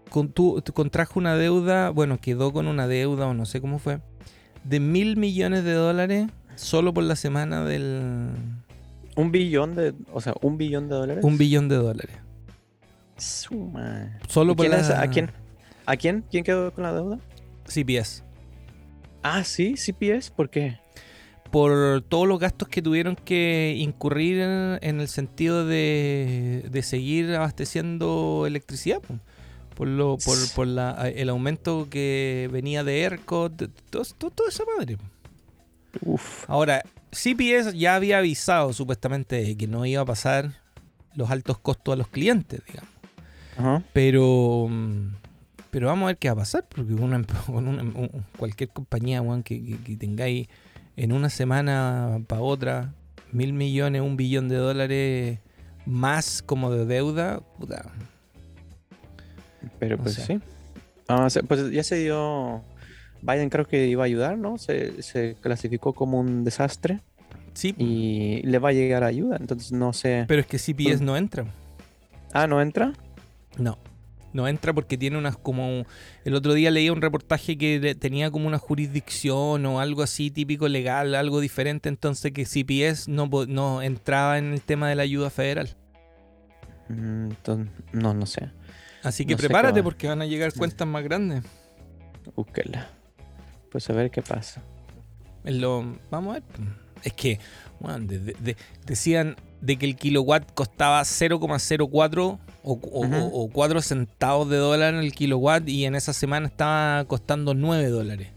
con, 0.09 0.29
contrajo 0.73 1.19
una 1.19 1.35
deuda, 1.35 1.89
bueno, 1.89 2.19
quedó 2.19 2.53
con 2.53 2.67
una 2.67 2.87
deuda 2.87 3.27
o 3.27 3.33
no 3.33 3.45
sé 3.45 3.61
cómo 3.61 3.79
fue, 3.79 3.99
de 4.63 4.79
mil 4.79 5.17
millones 5.17 5.63
de 5.63 5.73
dólares 5.73 6.27
solo 6.55 6.93
por 6.93 7.03
la 7.03 7.15
semana 7.15 7.65
del... 7.65 8.29
Un 9.15 9.31
billón 9.31 9.75
de, 9.75 9.93
o 10.11 10.21
sea, 10.21 10.33
un 10.41 10.57
billón 10.57 10.89
de 10.89 10.95
dólares. 10.95 11.23
Un 11.23 11.37
billón 11.37 11.69
de 11.69 11.75
dólares. 11.75 12.15
Suma. 13.17 14.19
Solo 14.27 14.55
por 14.55 14.67
la... 14.67 15.01
¿A 15.01 15.07
quién? 15.07 15.31
¿A 15.85 15.95
quién? 15.95 16.25
¿Quién 16.29 16.43
quedó 16.43 16.73
con 16.73 16.83
la 16.83 16.93
deuda? 16.93 17.19
CPS. 17.65 18.23
Ah, 19.23 19.43
sí, 19.43 19.75
CPS, 19.75 20.31
¿por 20.31 20.49
qué? 20.49 20.79
Por 21.51 22.01
todos 22.01 22.27
los 22.27 22.39
gastos 22.39 22.67
que 22.67 22.81
tuvieron 22.81 23.15
que 23.15 23.75
incurrir 23.77 24.39
en, 24.39 24.99
el 24.99 25.07
sentido 25.07 25.65
de, 25.65 26.67
de, 26.69 26.83
seguir 26.83 27.33
abasteciendo 27.33 28.43
electricidad. 28.45 29.01
Por, 29.75 29.87
lo, 29.87 30.17
por, 30.17 30.37
por 30.53 30.67
la, 30.67 31.09
el 31.09 31.29
aumento 31.29 31.87
que 31.89 32.49
venía 32.51 32.83
de 32.83 33.01
ERCOT, 33.01 33.69
todo, 33.89 34.03
todo, 34.17 34.47
esa 34.47 34.63
madre. 34.77 34.97
Uf. 36.01 36.49
Ahora, 36.49 36.83
CPS 37.17 37.73
ya 37.73 37.95
había 37.95 38.19
avisado 38.19 38.73
supuestamente 38.73 39.55
que 39.57 39.67
no 39.67 39.85
iba 39.85 40.01
a 40.01 40.05
pasar 40.05 40.51
los 41.15 41.31
altos 41.31 41.59
costos 41.59 41.93
a 41.93 41.95
los 41.95 42.07
clientes, 42.07 42.61
digamos. 42.65 42.91
Ajá. 43.57 43.83
Pero 43.93 44.67
mm, 44.69 45.07
pero 45.75 45.87
vamos 45.87 46.03
a 46.03 46.07
ver 46.07 46.17
qué 46.17 46.29
va 46.29 46.33
a 46.33 46.37
pasar, 46.37 46.65
porque 46.73 46.93
una, 46.93 47.21
cualquier 48.37 48.69
compañía 48.69 49.21
que, 49.43 49.97
tengáis 49.99 50.47
en 50.95 51.11
una 51.11 51.29
semana 51.29 52.21
para 52.27 52.39
otra 52.39 52.93
mil 53.33 53.51
millones, 53.51 54.01
un 54.01 54.15
billón 54.15 54.47
de 54.47 54.55
dólares 54.55 55.39
más 55.85 56.41
como 56.41 56.71
de 56.71 56.85
deuda, 56.85 57.41
puta. 57.59 57.91
Pero 59.77 59.97
pues 59.97 60.13
sí. 60.13 60.39
Ah, 61.09 61.27
pues 61.45 61.69
ya 61.71 61.83
se 61.83 61.97
dio. 61.97 62.63
Biden 63.21 63.49
creo 63.49 63.65
que 63.65 63.87
iba 63.87 64.03
a 64.03 64.05
ayudar, 64.05 64.37
¿no? 64.37 64.57
Se, 64.57 65.35
clasificó 65.41 65.93
como 65.93 66.19
un 66.19 66.43
desastre. 66.43 66.99
Sí. 67.53 67.73
Y 67.77 68.41
le 68.43 68.59
va 68.59 68.69
a 68.69 68.73
llegar 68.73 69.03
ayuda, 69.03 69.37
entonces 69.39 69.71
no 69.71 69.93
sé. 69.93 70.25
Pero 70.27 70.41
es 70.41 70.47
que 70.47 70.57
CPS 70.57 71.01
no 71.01 71.15
entra. 71.15 71.45
Ah, 72.33 72.47
¿no 72.47 72.61
entra? 72.61 72.93
No 73.57 73.77
no 74.35 74.49
entra 74.49 74.73
porque 74.73 74.97
tiene 74.97 75.17
unas 75.17 75.37
como... 75.37 75.85
El 76.25 76.35
otro 76.35 76.53
día 76.53 76.69
leía 76.69 76.91
un 76.91 77.01
reportaje 77.01 77.57
que 77.57 77.95
tenía 77.95 78.29
como 78.29 78.47
una 78.47 78.59
jurisdicción 78.59 79.65
o 79.65 79.79
algo 79.79 80.03
así 80.03 80.29
típico 80.29 80.67
legal, 80.67 81.15
algo 81.15 81.39
diferente, 81.39 81.87
entonces 81.87 82.33
que 82.33 82.43
CPS 82.43 83.07
no, 83.07 83.29
no 83.47 83.81
entraba 83.81 84.37
en 84.37 84.51
el 84.51 84.61
tema 84.61 84.89
de 84.89 84.95
la 84.95 85.03
ayuda 85.03 85.29
federal. 85.29 85.69
Mm, 86.89 87.29
no, 87.93 88.13
no 88.13 88.25
sé. 88.25 88.51
Así 89.03 89.25
que 89.25 89.37
prepárate 89.37 89.81
porque 89.81 90.07
van 90.07 90.21
a 90.21 90.25
llegar 90.25 90.53
cuentas 90.53 90.85
más 90.85 91.03
grandes. 91.03 91.43
Búsquela. 92.35 92.89
Pues 93.75 93.89
a 93.89 93.93
ver 93.93 94.09
qué 94.09 94.21
pasa. 94.21 94.61
Lo, 95.43 95.97
vamos 96.09 96.37
a 96.37 96.39
ver. 96.39 96.43
Es 97.03 97.11
que, 97.11 97.41
bueno, 97.81 98.07
decían 98.85 99.35
de 99.59 99.75
que 99.75 99.85
el 99.85 99.97
kilowatt 99.97 100.49
costaba 100.53 101.01
0,04 101.01 102.39
o, 102.63 103.49
4 103.51 103.81
centavos 103.81 104.49
de 104.49 104.55
dólar 104.55 104.93
en 104.93 105.01
el 105.01 105.11
kilowatt 105.11 105.67
y 105.67 105.83
en 105.83 105.95
esa 105.95 106.13
semana 106.13 106.47
estaba 106.47 107.03
costando 107.03 107.53
9 107.53 107.89
dólares. 107.89 108.29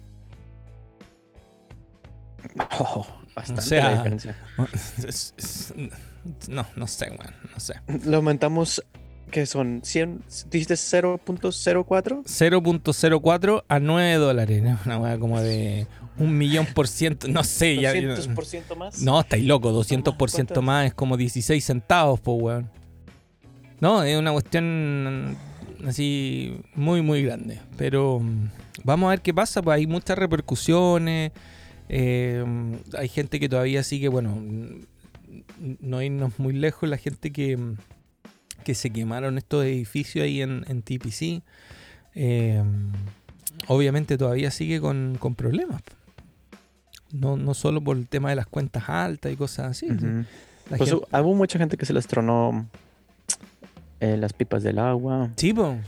Oh, 2.81 3.07
bastante 3.37 3.77
la 3.77 3.95
diferencia. 3.95 4.37
no, 6.49 6.67
no 6.75 6.87
sé, 6.89 7.11
bueno, 7.11 7.37
no 7.55 7.61
sé. 7.61 7.75
Lo 8.07 8.17
aumentamos, 8.17 8.85
que 9.31 9.47
son 9.47 9.81
100, 9.83 10.23
dijiste 10.51 10.75
0.04? 10.75 12.25
0.04 12.25 13.65
a 13.69 13.81
9 13.81 14.15
dólares, 14.15 14.63
Una 14.85 14.99
weá 14.99 15.19
como 15.19 15.41
de 15.41 15.87
un 16.19 16.37
millón 16.37 16.67
por 16.67 16.89
ciento, 16.89 17.29
no 17.29 17.45
sé. 17.45 17.77
¿200 17.77 18.35
por 18.35 18.45
ciento 18.45 18.77
más? 18.77 19.03
No, 19.03 19.21
estáis 19.21 19.45
loco, 19.45 19.71
200 19.73 20.15
por 20.17 20.31
ciento 20.31 20.63
más 20.63 20.87
es 20.87 20.95
como 20.95 21.17
16 21.17 21.65
centavos, 21.65 22.21
pues, 22.21 22.43
weón. 22.43 22.71
No, 23.81 24.03
es 24.03 24.19
una 24.19 24.33
cuestión 24.33 25.37
así 25.87 26.61
muy, 26.75 27.03
muy 27.03 27.23
grande. 27.23 27.61
Pero 27.77 28.21
mm, 28.21 28.49
vamos 28.85 29.09
a 29.09 29.11
ver 29.11 29.21
qué 29.21 29.33
pasa, 29.33 29.63
pues 29.63 29.77
hay 29.77 29.87
muchas 29.87 30.19
repercusiones. 30.19 31.33
Eh, 31.89 32.45
hay 32.97 33.09
gente 33.09 33.41
que 33.41 33.49
todavía 33.49 33.83
sigue, 33.83 34.09
bueno, 34.09 34.43
no 35.59 36.03
irnos 36.03 36.39
muy 36.39 36.53
lejos, 36.53 36.89
la 36.89 36.99
gente 36.99 37.33
que, 37.33 37.59
que 38.69 38.75
se 38.75 38.91
quemaron 38.91 39.39
estos 39.39 39.65
edificios 39.65 40.25
ahí 40.25 40.43
en, 40.43 40.63
en 40.69 40.83
TPC. 40.83 41.43
Eh, 42.15 42.63
obviamente 43.67 44.19
todavía 44.19 44.51
sigue 44.51 44.79
con, 44.79 45.17
con 45.19 45.35
problemas. 45.35 45.81
No, 47.11 47.39
no 47.39 47.55
solo 47.55 47.81
por 47.81 47.97
el 47.97 48.07
tema 48.07 48.29
de 48.29 48.37
las 48.37 48.47
cuentas 48.47 48.91
altas 48.91 49.33
y 49.33 49.37
cosas 49.37 49.71
así. 49.71 49.89
pues 50.77 50.93
hubo 50.93 51.35
mucha 51.35 51.59
gente 51.59 51.79
que 51.79 51.87
se 51.87 51.95
les 51.95 52.07
tronó 52.07 52.69
eh, 54.01 54.19
las 54.19 54.35
pipas 54.35 54.63
del 54.63 54.79
agua. 54.79 55.31
Sí, 55.37 55.55
pues, 55.55 55.79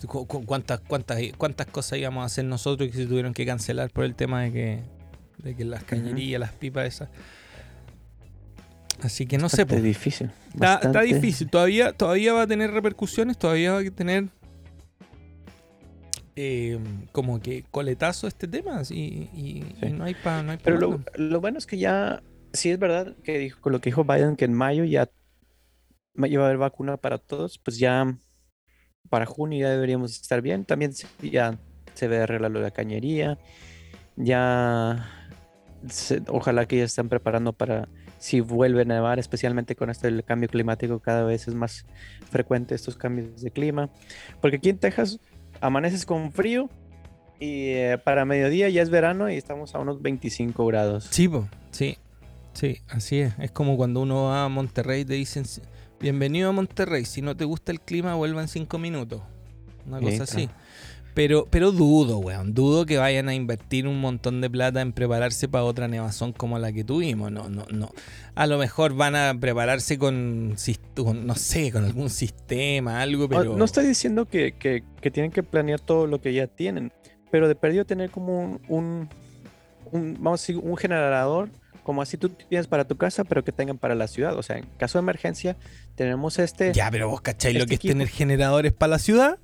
¿cuántas, 0.47 0.81
cuántas, 0.81 1.21
¿cuántas 1.37 1.67
cosas 1.67 1.99
íbamos 1.99 2.23
a 2.23 2.25
hacer 2.25 2.47
nosotros 2.47 2.89
que 2.91 2.97
se 2.97 3.05
tuvieron 3.05 3.35
que 3.35 3.45
cancelar 3.45 3.91
por 3.91 4.05
el 4.07 4.15
tema 4.15 4.41
de 4.45 4.53
que, 4.53 4.83
de 5.37 5.55
que 5.55 5.67
las 5.67 5.85
cañerías, 5.85 6.41
las 6.41 6.53
pipas 6.53 6.87
esas. 6.87 7.11
Así 9.03 9.27
que 9.27 9.39
no 9.39 9.49
sé. 9.49 9.67
Es 9.69 9.83
difícil. 9.83 10.31
Está, 10.55 11.01
difícil. 11.03 11.49
Todavía, 11.49 11.93
todavía 11.93 12.33
va 12.33 12.43
a 12.43 12.47
tener 12.47 12.71
repercusiones, 12.71 13.39
todavía 13.39 13.73
va 13.73 13.81
a 13.81 13.91
tener 13.91 14.29
eh, 16.37 16.79
como 17.13 17.41
que 17.41 17.65
coletazo 17.71 18.27
este 18.27 18.47
tema 18.47 18.83
y, 18.91 19.65
no 19.93 20.05
hay 20.05 20.15
para 20.15 20.43
no 20.43 20.57
Pero 20.63 20.79
lo, 20.79 21.05
lo, 21.17 21.41
bueno 21.41 21.59
es 21.59 21.67
que 21.67 21.79
ya, 21.79 22.23
sí 22.53 22.71
es 22.71 22.79
verdad 22.79 23.15
que 23.25 23.39
dijo, 23.39 23.61
con 23.61 23.73
lo 23.73 23.81
que 23.81 23.91
dijo 23.91 24.05
Biden, 24.05 24.37
que 24.37 24.45
en 24.45 24.55
mayo 24.55 24.85
ya 24.85 25.11
iba 26.17 26.43
a 26.43 26.47
haber 26.47 26.59
vacuna 26.59 26.97
para 26.97 27.19
todos, 27.19 27.59
pues 27.59 27.79
ya 27.79 28.17
para 29.09 29.27
junio 29.27 29.61
ya 29.61 29.71
deberíamos 29.71 30.13
estar 30.13 30.41
bien. 30.41 30.65
También 30.65 30.93
ya 31.21 31.59
se 31.95 32.09
ve 32.09 32.19
de 32.19 32.39
la 32.49 32.71
cañería. 32.71 33.39
Ya 34.17 35.11
ojalá 36.29 36.67
que 36.67 36.79
ya 36.79 36.85
estén 36.85 37.09
preparando 37.09 37.53
para 37.53 37.89
si 38.21 38.41
vuelve 38.41 38.83
a 38.83 38.85
nevar, 38.85 39.19
especialmente 39.19 39.75
con 39.75 39.89
esto 39.89 40.07
del 40.07 40.23
cambio 40.23 40.49
climático, 40.49 41.01
cada 41.01 41.25
vez 41.25 41.49
es 41.49 41.55
más 41.55 41.87
frecuente 42.31 42.75
estos 42.75 42.97
cambios 42.97 43.41
de 43.41 43.51
clima. 43.51 43.89
Porque 44.43 44.59
aquí 44.59 44.69
en 44.69 44.79
Texas 44.79 45.19
amaneces 45.63 46.05
con 46.05 46.31
frío 46.31 46.69
y 47.41 47.71
eh, 47.71 47.99
para 48.05 48.27
mediodía 48.27 48.69
ya 48.69 48.83
es 48.83 48.91
verano 48.91 49.31
y 49.31 49.37
estamos 49.37 49.75
a 49.75 49.79
unos 49.79 50.03
25 50.03 50.67
grados. 50.67 51.09
Sí, 51.11 51.31
sí, 51.71 51.97
sí, 52.53 52.79
así 52.89 53.21
es. 53.21 53.33
Es 53.39 53.51
como 53.53 53.79
cuando 53.79 54.03
uno 54.03 54.25
va 54.25 54.45
a 54.45 54.49
Monterrey 54.51 55.01
y 55.01 55.05
te 55.07 55.15
dicen 55.15 55.47
Bienvenido 55.99 56.51
a 56.51 56.53
Monterrey. 56.53 57.07
Si 57.07 57.23
no 57.23 57.37
te 57.37 57.47
gusta 57.47 57.73
el 57.73 57.81
clima, 57.81 58.15
vuelva 58.15 58.43
en 58.43 58.49
cinco 58.49 58.79
minutos. 58.79 59.23
Una 59.87 59.99
cosa 60.01 60.25
así. 60.25 60.51
Pero, 61.21 61.47
pero 61.51 61.71
dudo, 61.71 62.17
weón. 62.17 62.55
Dudo 62.55 62.87
que 62.87 62.97
vayan 62.97 63.29
a 63.29 63.35
invertir 63.35 63.87
un 63.87 64.01
montón 64.01 64.41
de 64.41 64.49
plata 64.49 64.81
en 64.81 64.95
prepararse 64.95 65.49
para 65.49 65.65
otra 65.65 65.87
nevazón 65.87 66.33
como 66.33 66.59
la 66.59 66.73
que 66.73 66.83
tuvimos. 66.83 67.31
No, 67.31 67.51
no, 67.51 67.67
no. 67.71 67.91
A 68.35 68.47
lo 68.47 68.57
mejor 68.57 68.95
van 68.95 69.15
a 69.15 69.37
prepararse 69.39 69.99
con, 69.99 70.53
no 70.55 71.35
sé, 71.35 71.73
con 71.73 71.85
algún 71.85 72.09
sistema, 72.09 73.03
algo, 73.03 73.29
pero. 73.29 73.55
No, 73.55 73.67
estoy 73.67 73.87
diciendo 73.87 74.25
que, 74.25 74.55
tienen 75.13 75.31
que 75.31 75.43
planear 75.43 75.79
todo 75.79 76.07
lo 76.07 76.23
que 76.23 76.33
ya 76.33 76.47
tienen. 76.47 76.91
Pero 77.31 77.49
de 77.49 77.55
perdido 77.55 77.85
tener 77.85 78.09
como 78.09 78.59
un, 78.69 79.11
un 79.93 80.15
vamos 80.15 80.41
a 80.41 80.43
decir, 80.43 80.57
un 80.57 80.79
generador 80.79 81.51
como 81.83 82.01
así 82.01 82.17
tú 82.17 82.31
tienes 82.31 82.67
para 82.67 82.87
tu 82.87 82.97
casa, 82.97 83.25
pero 83.25 83.45
que 83.45 83.53
tengan 83.53 83.77
para 83.77 83.95
la 83.95 84.09
ciudad. 84.09 84.39
O 84.39 84.43
sea, 84.43 84.57
en 84.57 84.65
caso 84.79 84.97
de 84.97 85.03
emergencia, 85.03 85.59
tenemos 85.97 86.39
este. 86.39 86.73
Ya, 86.73 86.91
pero 86.91 87.11
vos 87.11 87.21
cacháis 87.21 87.57
lo 87.57 87.65
este 87.65 87.77
que 87.77 87.89
es 87.89 87.93
tener 87.93 88.09
generadores 88.09 88.73
para 88.73 88.93
la 88.93 88.99
ciudad. 88.99 89.39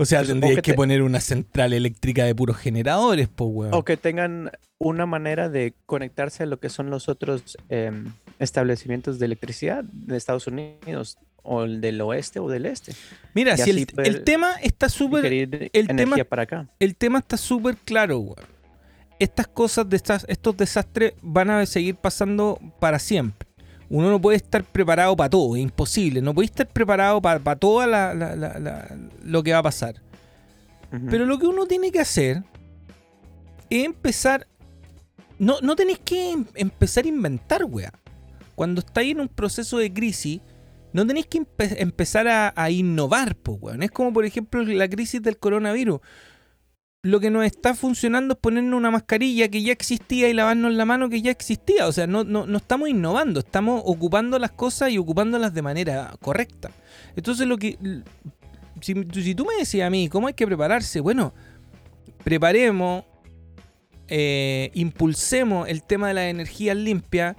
O 0.00 0.06
sea, 0.06 0.20
pues, 0.20 0.28
tendrías 0.28 0.62
que, 0.62 0.72
poner 0.72 1.02
una 1.02 1.20
central 1.20 1.74
eléctrica 1.74 2.24
de 2.24 2.34
puros 2.34 2.56
generadores, 2.56 3.28
pues, 3.28 3.50
weón. 3.52 3.74
O 3.74 3.84
que 3.84 3.96
tengan 3.96 4.50
una 4.78 5.04
manera 5.04 5.50
de 5.50 5.74
conectarse 5.84 6.44
a 6.44 6.46
lo 6.46 6.58
que 6.58 6.70
son 6.70 6.88
los 6.88 7.10
otros 7.10 7.58
em, 7.68 8.06
establecimientos 8.38 9.18
de 9.18 9.26
electricidad 9.26 9.84
de 9.84 10.16
Estados 10.16 10.46
Unidos, 10.46 11.18
o 11.42 11.64
el 11.64 11.82
del 11.82 12.00
oeste 12.00 12.38
o 12.38 12.48
del 12.48 12.64
este. 12.64 12.92
Mira, 13.34 13.58
si 13.58 13.70
el, 13.70 14.24
tema 14.24 14.54
está 14.62 14.88
súper. 14.88 15.26
El 15.72 15.88
tema, 15.88 16.16
para 16.24 16.42
acá. 16.42 16.68
el 16.78 16.96
tema 16.96 17.18
está 17.18 17.36
súper 17.36 17.76
claro, 17.76 18.20
weón 18.20 18.60
estas 19.20 19.46
cosas, 19.46 19.88
de 19.88 19.96
estas, 19.96 20.24
estos 20.28 20.56
desastres 20.56 21.12
van 21.20 21.50
a 21.50 21.66
seguir 21.66 21.94
pasando 21.94 22.58
para 22.80 22.98
siempre. 22.98 23.46
Uno 23.90 24.08
no 24.08 24.20
puede 24.20 24.36
estar 24.36 24.62
preparado 24.62 25.16
para 25.16 25.28
todo, 25.28 25.56
es 25.56 25.62
imposible. 25.62 26.22
No 26.22 26.32
puede 26.32 26.46
estar 26.46 26.66
preparado 26.68 27.20
para, 27.20 27.56
todo 27.56 27.84
lo 29.24 29.42
que 29.42 29.52
va 29.52 29.58
a 29.58 29.62
pasar. 29.62 29.96
Pero 31.10 31.26
lo 31.26 31.38
que 31.38 31.46
uno 31.46 31.66
tiene 31.66 31.90
que 31.90 32.00
hacer 32.00 32.42
es 33.68 33.84
empezar. 33.84 34.46
No, 35.38 35.60
no 35.60 35.74
tenéis 35.74 35.98
que 35.98 36.32
em, 36.32 36.46
empezar 36.54 37.04
a 37.04 37.08
inventar, 37.08 37.64
weá. 37.64 37.92
Cuando 38.54 38.80
estáis 38.80 39.12
en 39.12 39.20
un 39.20 39.28
proceso 39.28 39.78
de 39.78 39.92
crisis, 39.92 40.40
no 40.92 41.06
tenéis 41.06 41.26
que 41.26 41.42
empezar 41.58 42.28
a, 42.28 42.70
innovar, 42.70 43.34
pues, 43.36 43.58
weón. 43.60 43.82
Es 43.82 43.90
como, 43.90 44.12
por 44.12 44.24
ejemplo, 44.24 44.62
la 44.62 44.88
crisis 44.88 45.22
del 45.22 45.38
coronavirus. 45.38 46.00
Lo 47.02 47.18
que 47.18 47.30
nos 47.30 47.46
está 47.46 47.74
funcionando 47.74 48.34
es 48.34 48.40
ponernos 48.40 48.76
una 48.76 48.90
mascarilla 48.90 49.48
que 49.48 49.62
ya 49.62 49.72
existía 49.72 50.28
y 50.28 50.34
lavarnos 50.34 50.74
la 50.74 50.84
mano 50.84 51.08
que 51.08 51.22
ya 51.22 51.30
existía. 51.30 51.86
O 51.86 51.92
sea, 51.92 52.06
no, 52.06 52.24
no, 52.24 52.44
no 52.44 52.58
estamos 52.58 52.90
innovando, 52.90 53.40
estamos 53.40 53.82
ocupando 53.86 54.38
las 54.38 54.50
cosas 54.50 54.90
y 54.90 54.98
ocupándolas 54.98 55.54
de 55.54 55.62
manera 55.62 56.14
correcta. 56.20 56.70
Entonces, 57.16 57.46
lo 57.46 57.56
que. 57.56 57.78
Si, 58.82 59.34
tú 59.34 59.46
me 59.46 59.56
decías 59.56 59.86
a 59.86 59.90
mí, 59.90 60.08
¿cómo 60.08 60.26
hay 60.26 60.34
que 60.34 60.46
prepararse? 60.46 61.00
Bueno, 61.00 61.32
preparemos, 62.22 63.04
eh, 64.08 64.70
impulsemos 64.74 65.68
el 65.68 65.82
tema 65.82 66.08
de 66.08 66.14
las 66.14 66.24
energías 66.24 66.76
limpias 66.76 67.36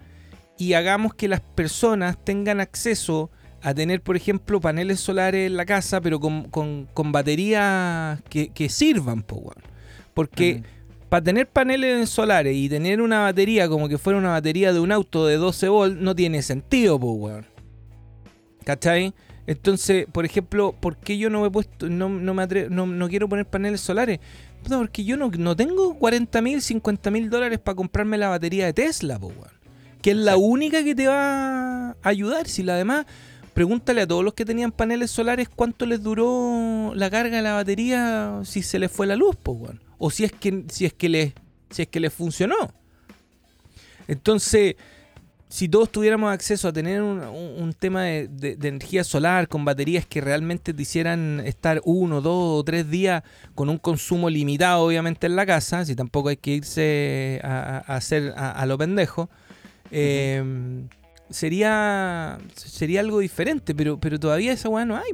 y 0.58 0.74
hagamos 0.74 1.14
que 1.14 1.28
las 1.28 1.42
personas 1.42 2.24
tengan 2.24 2.60
acceso 2.60 3.32
a 3.62 3.74
tener, 3.74 4.02
por 4.02 4.16
ejemplo, 4.16 4.60
paneles 4.60 5.00
solares 5.00 5.48
en 5.48 5.58
la 5.58 5.66
casa, 5.66 6.02
pero 6.02 6.20
con, 6.20 6.44
con, 6.46 7.12
baterías 7.12 8.22
que, 8.30 8.70
sirvan, 8.70 9.24
porque 10.14 10.64
para 11.10 11.24
tener 11.24 11.48
paneles 11.48 12.10
solares 12.10 12.56
y 12.56 12.70
tener 12.70 13.02
una 13.02 13.20
batería 13.20 13.68
como 13.68 13.90
que 13.90 13.98
fuera 13.98 14.18
una 14.18 14.30
batería 14.30 14.72
de 14.72 14.80
un 14.80 14.92
auto 14.92 15.28
de 15.28 15.36
12 15.36 15.70
volts, 15.70 16.02
no 16.02 16.16
tiene 16.16 16.42
sentido, 16.42 17.00
pues, 17.00 17.46
¿Cachai? 18.64 19.14
Entonces, 19.48 20.06
por 20.12 20.24
ejemplo, 20.24 20.74
¿por 20.80 20.98
qué 20.98 21.18
yo 21.18 21.30
no 21.30 21.42
me 21.42 21.48
he 21.48 21.52
puesto, 21.52 21.90
no, 21.90 22.08
no 22.08 22.34
me 22.34 22.48
no, 22.70 23.10
quiero 23.10 23.28
poner 23.28 23.46
paneles 23.46 23.82
solares? 23.82 24.20
porque 24.70 25.04
yo 25.04 25.18
no, 25.18 25.32
no 25.38 25.56
tengo 25.56 25.96
40 25.96 26.42
mil, 26.42 26.62
50 26.62 27.10
mil 27.10 27.30
dólares 27.30 27.60
para 27.60 27.76
comprarme 27.76 28.18
la 28.18 28.30
batería 28.30 28.68
de 28.68 28.74
Tesla, 28.74 29.20
pues, 29.20 29.36
Que 30.02 30.12
es 30.12 30.18
la 30.18 30.38
única 30.38 30.84
que 30.84 30.94
te 30.94 31.08
va 31.08 31.90
a 31.90 31.96
ayudar. 32.04 32.48
Si 32.48 32.64
la 32.64 32.76
demás, 32.76 33.06
Pregúntale 33.54 34.02
a 34.02 34.08
todos 34.08 34.24
los 34.24 34.34
que 34.34 34.46
tenían 34.46 34.72
paneles 34.72 35.12
solares 35.12 35.50
cuánto 35.50 35.86
les 35.86 36.02
duró 36.02 36.94
la 36.96 37.10
carga 37.10 37.38
de 37.38 37.44
la 37.44 37.54
batería 37.54 38.42
si 38.46 38.62
se 38.62 38.80
les 38.80 38.92
fue 38.92 39.08
la 39.08 39.16
luz, 39.16 39.36
pues, 39.42 39.74
O 39.98 40.10
si 40.10 40.24
es 40.24 40.32
que, 40.32 40.64
si 40.70 40.86
es 40.86 40.94
que 40.94 41.10
les, 41.10 41.34
si 41.70 41.82
es 41.82 41.88
que 41.88 42.00
les 42.00 42.14
funcionó. 42.14 42.56
Entonces, 44.08 44.76
si 45.52 45.68
todos 45.68 45.92
tuviéramos 45.92 46.32
acceso 46.34 46.70
a 46.70 46.74
tener 46.74 47.02
un, 47.02 47.74
tema 47.78 48.04
de, 48.04 48.58
energía 48.62 49.04
solar 49.04 49.50
con 49.50 49.66
baterías 49.66 50.06
que 50.06 50.22
realmente 50.22 50.74
te 50.74 50.82
hicieran 50.82 51.42
estar 51.46 51.82
uno, 51.84 52.22
dos 52.22 52.62
o 52.62 52.64
tres 52.64 52.90
días 52.90 53.22
con 53.54 53.68
un 53.68 53.78
consumo 53.78 54.30
limitado, 54.30 54.86
obviamente, 54.86 55.28
en 55.28 55.36
la 55.36 55.46
casa, 55.46 55.84
si 55.84 55.94
tampoco 55.94 56.30
hay 56.30 56.38
que 56.38 56.52
irse 56.52 57.42
a, 57.44 57.80
hacer 57.80 58.34
a, 58.38 58.66
lo 58.66 58.78
pendejo, 58.78 59.30
eh, 59.92 60.42
sería, 61.32 62.38
sería 62.56 63.00
algo 63.00 63.20
diferente, 63.20 63.74
pero, 63.76 64.00
pero 64.00 64.20
todavía 64.20 64.54
esa 64.54 64.70
weá 64.70 64.86
no 64.86 64.96
hay. 64.96 65.12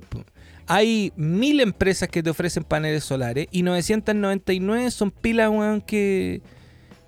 Hay 0.67 1.13
mil 1.15 1.61
empresas 1.61 2.09
que 2.09 2.21
te 2.21 2.29
ofrecen 2.29 2.63
paneles 2.63 3.03
solares 3.03 3.47
y 3.51 3.63
999 3.63 4.91
son 4.91 5.11
pilas, 5.11 5.49
weón, 5.49 5.81
que, 5.81 6.41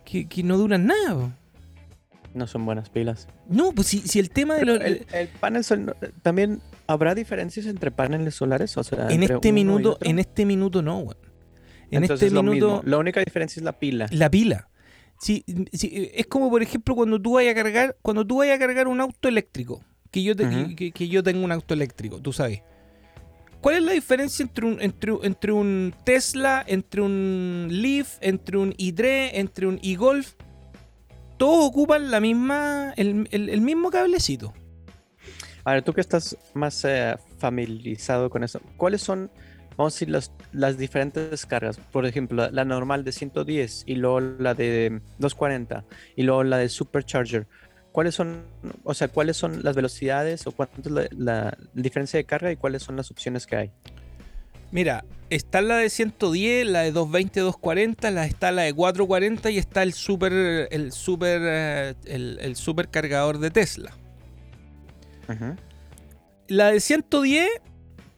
que, 0.06 0.44
no 0.44 0.58
duran 0.58 0.86
nada. 0.86 1.36
No 2.34 2.48
son 2.48 2.66
buenas 2.66 2.90
pilas. 2.90 3.28
No, 3.50 3.74
pues 3.74 3.88
si, 3.88 4.00
si 4.00 4.20
el 4.20 4.30
tema 4.30 4.56
de 4.56 4.66
los... 4.66 4.80
El, 4.82 5.28
panel 5.40 5.66
también 6.22 6.62
habrá 6.88 7.16
diferencias 7.16 7.66
entre 7.66 7.92
paneles 7.92 8.36
solares, 8.36 8.78
o 8.78 8.84
sea, 8.84 9.10
en 9.10 9.24
este 9.24 9.52
minuto, 9.52 9.98
en 10.02 10.20
este 10.20 10.46
minuto 10.46 10.82
no, 10.82 11.00
weón. 11.00 11.18
En 11.92 12.04
este 12.04 12.30
minuto. 12.30 12.82
La 12.86 12.98
única 12.98 13.20
diferencia 13.20 13.60
es 13.60 13.64
la 13.64 13.74
pila. 13.74 14.08
La 14.12 14.30
pila. 14.30 14.70
Sí, 15.20 15.44
es 15.74 16.28
como 16.28 16.50
por 16.50 16.64
ejemplo 16.64 16.96
cuando 16.96 17.22
tú 17.22 17.34
vayas 17.34 17.52
a 17.52 17.56
cargar, 17.56 17.98
cuando 18.02 18.26
tú 18.26 18.38
vayas 18.38 18.56
a 18.56 18.60
cargar 18.60 18.88
un 18.88 19.02
auto 19.02 19.28
eléctrico, 19.28 19.84
que 20.12 20.24
yo, 20.24 20.34
que, 20.36 21.08
yo 21.10 21.22
tengo 21.22 21.44
un 21.44 21.52
auto 21.52 21.74
eléctrico, 21.74 22.22
tú 22.22 22.32
sabes. 22.32 22.62
¿Cuál 23.60 23.76
es 23.76 23.84
la 23.84 23.92
diferencia 23.92 24.44
entre 24.44 24.66
un, 24.66 24.82
entre, 24.82 25.14
entre 25.24 25.52
un 25.52 25.94
Tesla, 26.06 26.64
entre 26.66 27.02
un 27.02 27.68
Leaf, 27.70 28.18
entre 28.22 28.58
un 28.58 28.72
i3, 28.72 29.32
entre 29.34 29.68
un 29.68 29.78
e-Golf? 29.84 30.36
Todos 31.36 31.68
ocupan 31.68 32.10
la 32.12 32.22
misma, 32.22 32.94
el, 32.96 33.62
mismo 33.62 33.92
cablecito. 33.92 34.54
A 35.66 35.74
ver, 35.74 35.84
tú 35.84 35.92
que 35.92 36.00
estás 36.00 36.38
más 36.54 36.86
eh, 36.86 37.18
familiarizado 37.38 38.30
con 38.30 38.46
eso, 38.46 38.62
¿cuáles 38.78 39.02
son 39.02 39.30
vamos 39.80 39.94
a 39.94 39.96
decir 39.96 40.10
las, 40.10 40.34
las 40.52 40.78
diferentes 40.78 41.46
cargas. 41.46 41.78
Por 41.78 42.06
ejemplo, 42.06 42.50
la, 42.52 42.66
normal 42.66 43.06
de 43.06 43.14
110 43.14 43.84
y 43.86 43.96
luego 43.96 44.20
la 44.20 44.54
de 44.54 45.00
240 45.20 45.86
y 46.18 46.24
luego 46.24 46.44
la 46.44 46.58
de 46.58 46.68
supercharger. 46.68 47.48
¿Cuáles 47.94 48.14
son, 48.14 48.44
o 48.84 48.94
sea, 48.94 49.08
cuáles 49.08 49.38
son 49.38 49.64
las 49.64 49.78
velocidades 49.78 50.46
o 50.48 50.52
cuánto 50.52 50.82
es 50.82 51.10
la, 51.18 51.58
diferencia 51.74 52.18
de 52.18 52.26
carga 52.26 52.52
y 52.52 52.58
cuáles 52.58 52.84
son 52.84 52.98
las 52.98 53.10
opciones 53.10 53.48
que 53.48 53.56
hay? 53.56 53.72
Mira, 54.72 55.06
está 55.30 55.62
la 55.62 55.78
de 55.78 55.90
110, 55.90 56.68
la 56.68 56.82
de 56.82 56.92
220, 56.92 57.40
240, 57.40 58.12
la, 58.12 58.26
está 58.26 58.52
la 58.52 58.64
de 58.64 58.74
440 58.74 59.50
y 59.50 59.58
está 59.60 59.82
el 59.84 59.94
super, 59.94 60.68
el 60.72 60.92
super, 60.92 61.42
eh, 61.42 61.96
el, 62.04 62.56
super 62.58 62.90
cargador 62.90 63.40
de 63.40 63.50
Tesla. 63.50 63.94
La 66.50 66.72
de 66.72 66.82
110 66.82 67.50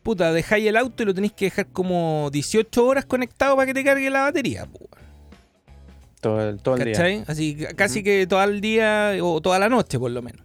puta, 0.03 0.33
dejáis 0.33 0.67
el 0.67 0.77
auto 0.77 1.03
y 1.03 1.05
lo 1.05 1.13
tenéis 1.13 1.33
que 1.33 1.45
dejar 1.45 1.67
como 1.67 2.29
18 2.31 2.85
horas 2.85 3.05
conectado 3.05 3.55
para 3.55 3.67
que 3.67 3.73
te 3.73 3.83
cargue 3.83 4.09
la 4.09 4.21
batería. 4.21 4.67
Todo 6.19 6.49
el, 6.49 6.61
todo 6.61 6.75
el 6.75 6.85
día. 6.85 7.23
Así, 7.27 7.57
casi 7.75 8.03
que 8.03 8.27
todo 8.27 8.43
el 8.43 8.61
día 8.61 9.13
o 9.21 9.41
toda 9.41 9.57
la 9.59 9.69
noche, 9.69 9.97
por 9.97 10.11
lo 10.11 10.21
menos. 10.21 10.41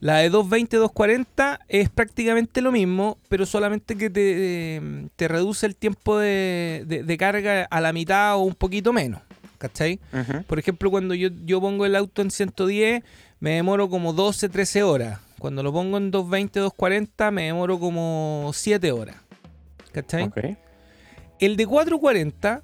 La 0.00 0.18
de 0.18 0.28
220, 0.28 0.76
240 0.76 1.60
es 1.68 1.88
prácticamente 1.88 2.60
lo 2.60 2.70
mismo, 2.70 3.16
pero 3.28 3.46
solamente 3.46 3.96
que 3.96 4.10
te, 4.10 5.08
te 5.16 5.28
reduce 5.28 5.64
el 5.64 5.74
tiempo 5.74 6.18
de, 6.18 7.16
carga 7.18 7.66
a 7.70 7.80
la 7.80 7.92
mitad 7.94 8.36
o 8.36 8.40
un 8.40 8.54
poquito 8.54 8.92
menos. 8.92 9.22
¿Cachai? 9.56 9.98
Por 10.46 10.58
ejemplo, 10.58 10.90
cuando 10.90 11.14
yo, 11.14 11.30
yo 11.46 11.62
pongo 11.62 11.86
el 11.86 11.96
auto 11.96 12.20
en 12.20 12.30
110, 12.30 13.02
me 13.40 13.52
demoro 13.52 13.88
como 13.88 14.12
12, 14.12 14.50
13 14.50 14.82
horas. 14.82 15.18
Cuando 15.38 15.62
lo 15.62 15.72
pongo 15.72 15.96
en 15.98 16.10
220, 16.10 16.60
240, 16.60 17.30
me 17.30 17.44
demoro 17.44 17.78
como 17.78 18.50
7 18.52 18.92
horas. 18.92 19.16
¿Cachai? 19.92 20.30
El 21.38 21.56
de 21.56 21.66
440 21.66 22.62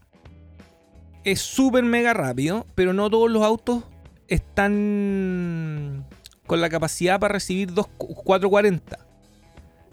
es 1.24 1.40
súper 1.40 1.84
mega 1.84 2.14
rápido, 2.14 2.66
pero 2.74 2.92
no 2.92 3.10
todos 3.10 3.30
los 3.30 3.42
autos 3.42 3.84
están 4.28 6.06
con 6.46 6.60
la 6.60 6.68
capacidad 6.68 7.20
para 7.20 7.34
recibir 7.34 7.72
440. 7.72 8.98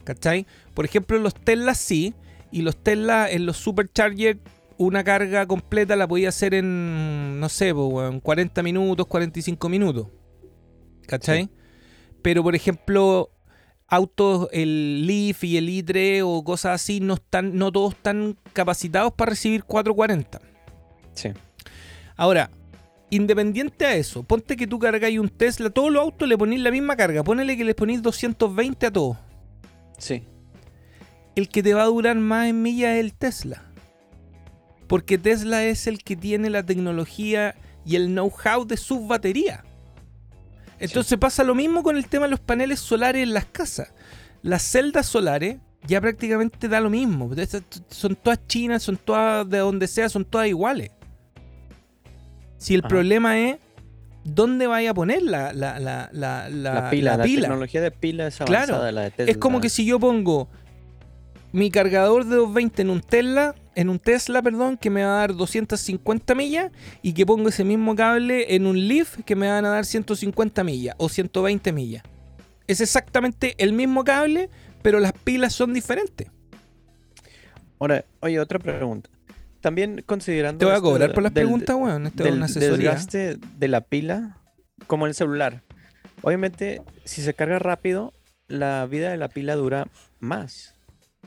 ¿Cachai? 0.03 0.45
Por 0.73 0.85
ejemplo, 0.85 1.19
los 1.19 1.35
Tesla 1.35 1.75
sí, 1.75 2.13
y 2.51 2.61
los 2.61 2.77
Tesla 2.77 3.29
en 3.29 3.45
los 3.45 3.57
Superchargers 3.57 4.39
una 4.77 5.03
carga 5.03 5.45
completa 5.45 5.97
la 5.97 6.07
podía 6.07 6.29
hacer 6.29 6.53
en, 6.53 7.39
no 7.39 7.49
sé, 7.49 7.69
en 7.69 8.19
40 8.21 8.63
minutos, 8.63 9.05
45 9.07 9.69
minutos. 9.69 10.07
¿Cachai? 11.05 11.49
Pero, 12.21 12.43
por 12.43 12.55
ejemplo, 12.55 13.31
autos, 13.87 14.49
el 14.51 15.07
Leaf 15.07 15.43
y 15.43 15.57
el 15.57 15.69
i3 15.69 16.21
o 16.23 16.43
cosas 16.43 16.81
así, 16.81 16.99
no, 16.99 17.15
están, 17.15 17.57
no 17.57 17.71
todos 17.71 17.93
están 17.93 18.37
capacitados 18.53 19.13
para 19.13 19.31
recibir 19.31 19.63
440. 19.63 20.39
Sí. 21.13 21.29
Ahora, 22.15 22.51
independiente 23.09 23.85
a 23.85 23.95
eso, 23.95 24.23
ponte 24.23 24.55
que 24.55 24.67
tú 24.67 24.79
cargáis 24.79 25.19
un 25.19 25.29
Tesla, 25.29 25.69
todos 25.69 25.91
los 25.91 26.01
autos 26.01 26.27
le 26.27 26.37
ponéis 26.37 26.61
la 26.61 26.71
misma 26.71 26.95
carga, 26.95 27.23
ponele 27.23 27.57
que 27.57 27.65
le 27.65 27.73
ponéis 27.73 28.01
220 28.01 28.85
a 28.85 28.91
todos. 28.91 29.17
Sí. 29.97 30.23
El 31.35 31.49
que 31.49 31.63
te 31.63 31.73
va 31.73 31.83
a 31.83 31.85
durar 31.85 32.17
más 32.17 32.47
en 32.47 32.61
millas 32.61 32.95
es 32.95 32.99
el 32.99 33.13
Tesla. 33.13 33.63
Porque 34.87 35.17
Tesla 35.17 35.63
es 35.63 35.87
el 35.87 36.03
que 36.03 36.15
tiene 36.15 36.49
la 36.49 36.65
tecnología 36.65 37.55
y 37.85 37.95
el 37.95 38.07
know-how 38.07 38.65
de 38.65 38.77
sus 38.77 39.07
baterías. 39.07 39.63
Entonces 40.79 41.17
pasa 41.17 41.43
lo 41.43 41.55
mismo 41.55 41.83
con 41.83 41.97
el 41.97 42.07
tema 42.07 42.25
de 42.25 42.31
los 42.31 42.39
paneles 42.39 42.79
solares 42.79 43.23
en 43.23 43.33
las 43.33 43.45
casas. 43.45 43.93
Las 44.41 44.63
celdas 44.63 45.05
solares 45.05 45.57
ya 45.87 46.01
prácticamente 46.01 46.67
da 46.67 46.79
lo 46.79 46.89
mismo. 46.89 47.29
Son 47.89 48.15
todas 48.15 48.45
chinas, 48.47 48.83
son 48.83 48.97
todas 48.97 49.49
de 49.49 49.59
donde 49.59 49.87
sea, 49.87 50.09
son 50.09 50.25
todas 50.25 50.47
iguales. 50.47 50.91
Si 52.57 52.75
el 52.75 52.83
problema 52.83 53.39
es 53.39 53.57
dónde 54.23 54.67
vaya 54.67 54.91
a 54.91 54.93
poner 54.93 55.23
la, 55.23 55.53
la, 55.53 55.79
la, 55.79 56.09
la, 56.11 56.89
pila. 56.89 57.17
La, 57.17 57.23
tecnología 57.23 57.81
de 57.81 57.91
pila 57.91 58.27
es 58.27 58.41
avanzada, 58.41 58.91
la 58.91 59.01
de 59.03 59.11
Tesla. 59.11 59.31
Es 59.31 59.37
como 59.37 59.61
que 59.61 59.69
si 59.69 59.85
yo 59.85 59.99
pongo 59.99 60.49
mi 61.51 61.71
cargador 61.71 62.25
de 62.25 62.35
220 62.35 62.81
en 62.81 62.89
un 62.89 63.01
Tesla, 63.01 63.55
en 63.79 63.89
un 63.89 63.99
Tesla, 63.99 64.41
perdón, 64.41 64.77
que 64.77 64.89
me 64.89 65.03
va 65.03 65.13
a 65.15 65.19
dar 65.19 65.35
250 65.35 66.35
millas 66.35 66.71
y 67.01 67.13
que 67.13 67.25
pongo 67.25 67.49
ese 67.49 67.63
mismo 67.63 67.95
cable 67.95 68.55
en 68.55 68.65
un 68.65 68.87
Leaf 68.87 69.17
que 69.25 69.35
me 69.35 69.47
van 69.47 69.63
a 69.65 69.69
dar 69.69 69.85
150 69.85 70.63
millas 70.63 70.95
o 70.97 71.07
120 71.07 71.71
millas. 71.71 72.03
Es 72.67 72.81
exactamente 72.81 73.55
el 73.57 73.73
mismo 73.73 74.03
cable, 74.03 74.49
pero 74.81 74.99
las 74.99 75.13
pilas 75.13 75.53
son 75.53 75.73
diferentes. 75.73 76.27
Ahora, 77.79 78.03
oye, 78.19 78.39
otra 78.39 78.59
pregunta. 78.59 79.09
También 79.61 80.03
considerando. 80.05 80.59
Te 80.59 80.65
voy 80.65 80.75
a 80.75 80.81
cobrar 80.81 81.13
por 81.13 81.23
las 81.23 81.33
del- 81.33 81.45
preguntas, 81.45 81.75
weón. 81.77 82.07
Esto 82.07 82.23
es 82.25 82.53
del 82.55 82.77
desgaste 82.77 83.37
de 83.57 83.67
la 83.67 83.81
pila, 83.81 84.37
como 84.87 85.07
el 85.07 85.13
celular. 85.13 85.63
Obviamente, 86.21 86.81
si 87.05 87.21
se 87.21 87.33
carga 87.33 87.59
rápido, 87.59 88.13
la 88.47 88.85
vida 88.85 89.09
de 89.11 89.17
la 89.17 89.29
pila 89.29 89.55
dura 89.55 89.87
más. 90.19 90.75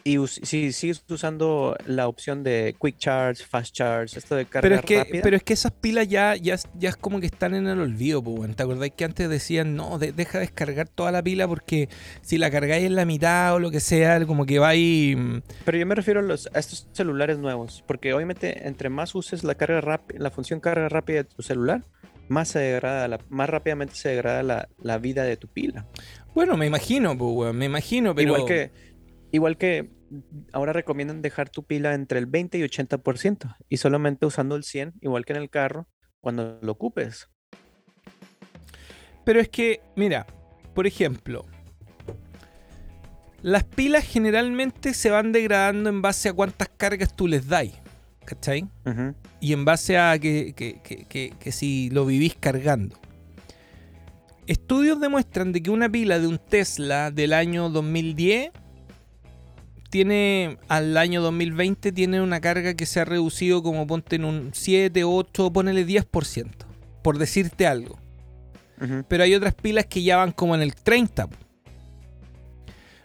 Y 0.04 0.18
si 0.26 0.72
sigues 0.72 1.04
usando 1.08 1.76
la 1.86 2.08
opción 2.08 2.42
de 2.42 2.74
Quick 2.80 2.98
Charge, 2.98 3.44
Fast 3.44 3.72
Charge, 3.72 4.18
esto 4.18 4.34
de 4.34 4.46
carga 4.46 4.62
Pero 4.62 4.74
es, 4.74 4.82
que, 4.82 4.96
rápida, 4.98 5.22
pero 5.22 5.36
es 5.36 5.42
que 5.44 5.52
esas 5.52 5.70
pilas 5.72 6.08
ya, 6.08 6.34
ya, 6.34 6.56
ya 6.76 6.88
es 6.88 6.96
como 6.96 7.20
que 7.20 7.26
están 7.26 7.54
en 7.54 7.68
el 7.68 7.78
olvido, 7.78 8.20
pues. 8.22 8.56
¿Te 8.56 8.62
acordáis 8.64 8.92
que 8.96 9.04
antes 9.04 9.28
decían, 9.28 9.76
no, 9.76 9.98
de- 9.98 10.10
deja 10.12 10.40
descargar 10.40 10.88
toda 10.88 11.12
la 11.12 11.22
pila 11.22 11.46
porque 11.46 11.88
si 12.20 12.36
la 12.38 12.50
cargáis 12.50 12.84
en 12.84 12.96
la 12.96 13.04
mitad 13.04 13.54
o 13.54 13.60
lo 13.60 13.70
que 13.70 13.78
sea, 13.78 14.24
como 14.26 14.44
que 14.44 14.58
va 14.58 14.70
ahí... 14.70 15.14
mm, 15.16 15.42
Pero 15.64 15.78
yo 15.78 15.86
me 15.86 15.94
refiero 15.94 16.18
a, 16.18 16.22
los, 16.24 16.48
a 16.52 16.58
estos 16.58 16.88
celulares 16.92 17.38
nuevos, 17.38 17.84
porque 17.86 18.12
obviamente 18.12 18.66
entre 18.66 18.88
más 18.88 19.14
uses 19.14 19.44
la 19.44 19.54
carga 19.54 19.80
rápida, 19.80 20.18
la 20.18 20.30
función 20.32 20.58
carga 20.58 20.88
rápida 20.88 21.18
de 21.18 21.24
tu 21.24 21.42
celular, 21.42 21.84
más 22.28 22.48
se 22.48 22.58
degrada, 22.58 23.06
la- 23.06 23.20
más 23.28 23.48
rápidamente 23.48 23.94
se 23.94 24.08
degrada 24.08 24.42
la, 24.42 24.68
la 24.82 24.98
vida 24.98 25.22
de 25.22 25.36
tu 25.36 25.46
pila. 25.46 25.86
Bueno, 26.34 26.56
me 26.56 26.66
imagino, 26.66 27.16
pues, 27.16 27.54
me 27.54 27.66
imagino, 27.66 28.14
pero... 28.14 28.28
Igual 28.34 28.46
que, 28.46 28.70
igual 29.32 29.56
que 29.56 29.90
ahora 30.52 30.72
recomiendan 30.72 31.22
dejar 31.22 31.48
tu 31.48 31.64
pila 31.64 31.94
entre 31.94 32.18
el 32.18 32.26
20 32.26 32.58
y 32.58 32.62
80% 32.62 33.56
y 33.68 33.78
solamente 33.78 34.26
usando 34.26 34.54
el 34.56 34.62
100, 34.64 34.94
igual 35.00 35.24
que 35.24 35.32
en 35.32 35.40
el 35.42 35.50
carro, 35.50 35.88
cuando 36.20 36.58
lo 36.62 36.72
ocupes. 36.72 37.28
Pero 39.24 39.40
es 39.40 39.48
que, 39.48 39.80
mira, 39.96 40.26
por 40.74 40.86
ejemplo, 40.86 41.44
las 43.40 43.64
pilas 43.64 44.04
generalmente 44.04 44.94
se 44.94 45.10
van 45.10 45.32
degradando 45.32 45.88
en 45.90 46.02
base 46.02 46.28
a 46.28 46.32
cuántas 46.32 46.68
cargas 46.76 47.14
tú 47.16 47.26
les 47.26 47.48
dais, 47.48 47.72
¿cachai? 48.24 48.68
Y 49.40 49.52
en 49.52 49.64
base 49.64 49.98
a 49.98 50.18
que, 50.18 50.52
que- 50.54 50.80
que- 50.82 51.04
que- 51.06 51.32
que 51.38 51.52
si 51.52 51.90
lo 51.90 52.04
vivís 52.06 52.34
cargando. 52.36 52.96
Estudios 54.46 55.00
demuestran 55.00 55.52
de 55.52 55.62
que 55.62 55.70
una 55.70 55.88
pila 55.88 56.18
de 56.18 56.26
un 56.26 56.38
Tesla 56.38 57.10
del 57.10 57.32
año 57.32 57.68
2010 57.70 58.50
tiene 59.92 60.56
al 60.68 60.96
año 60.96 61.20
2020 61.20 61.92
tiene 61.92 62.22
una 62.22 62.40
carga 62.40 62.72
que 62.72 62.86
se 62.86 63.00
ha 63.00 63.04
reducido 63.04 63.62
como 63.62 63.86
ponte 63.86 64.16
en 64.16 64.24
un 64.24 64.50
7, 64.54 65.04
8, 65.04 65.52
ponele 65.52 65.86
10%, 65.86 66.48
por 67.02 67.18
decirte 67.18 67.66
algo. 67.66 67.98
Pero 69.06 69.22
hay 69.22 69.34
otras 69.34 69.52
pilas 69.52 69.84
que 69.84 70.02
ya 70.02 70.16
van 70.16 70.32
como 70.32 70.54
en 70.54 70.62
el 70.62 70.74
30. 70.74 71.26
po. 71.26 71.36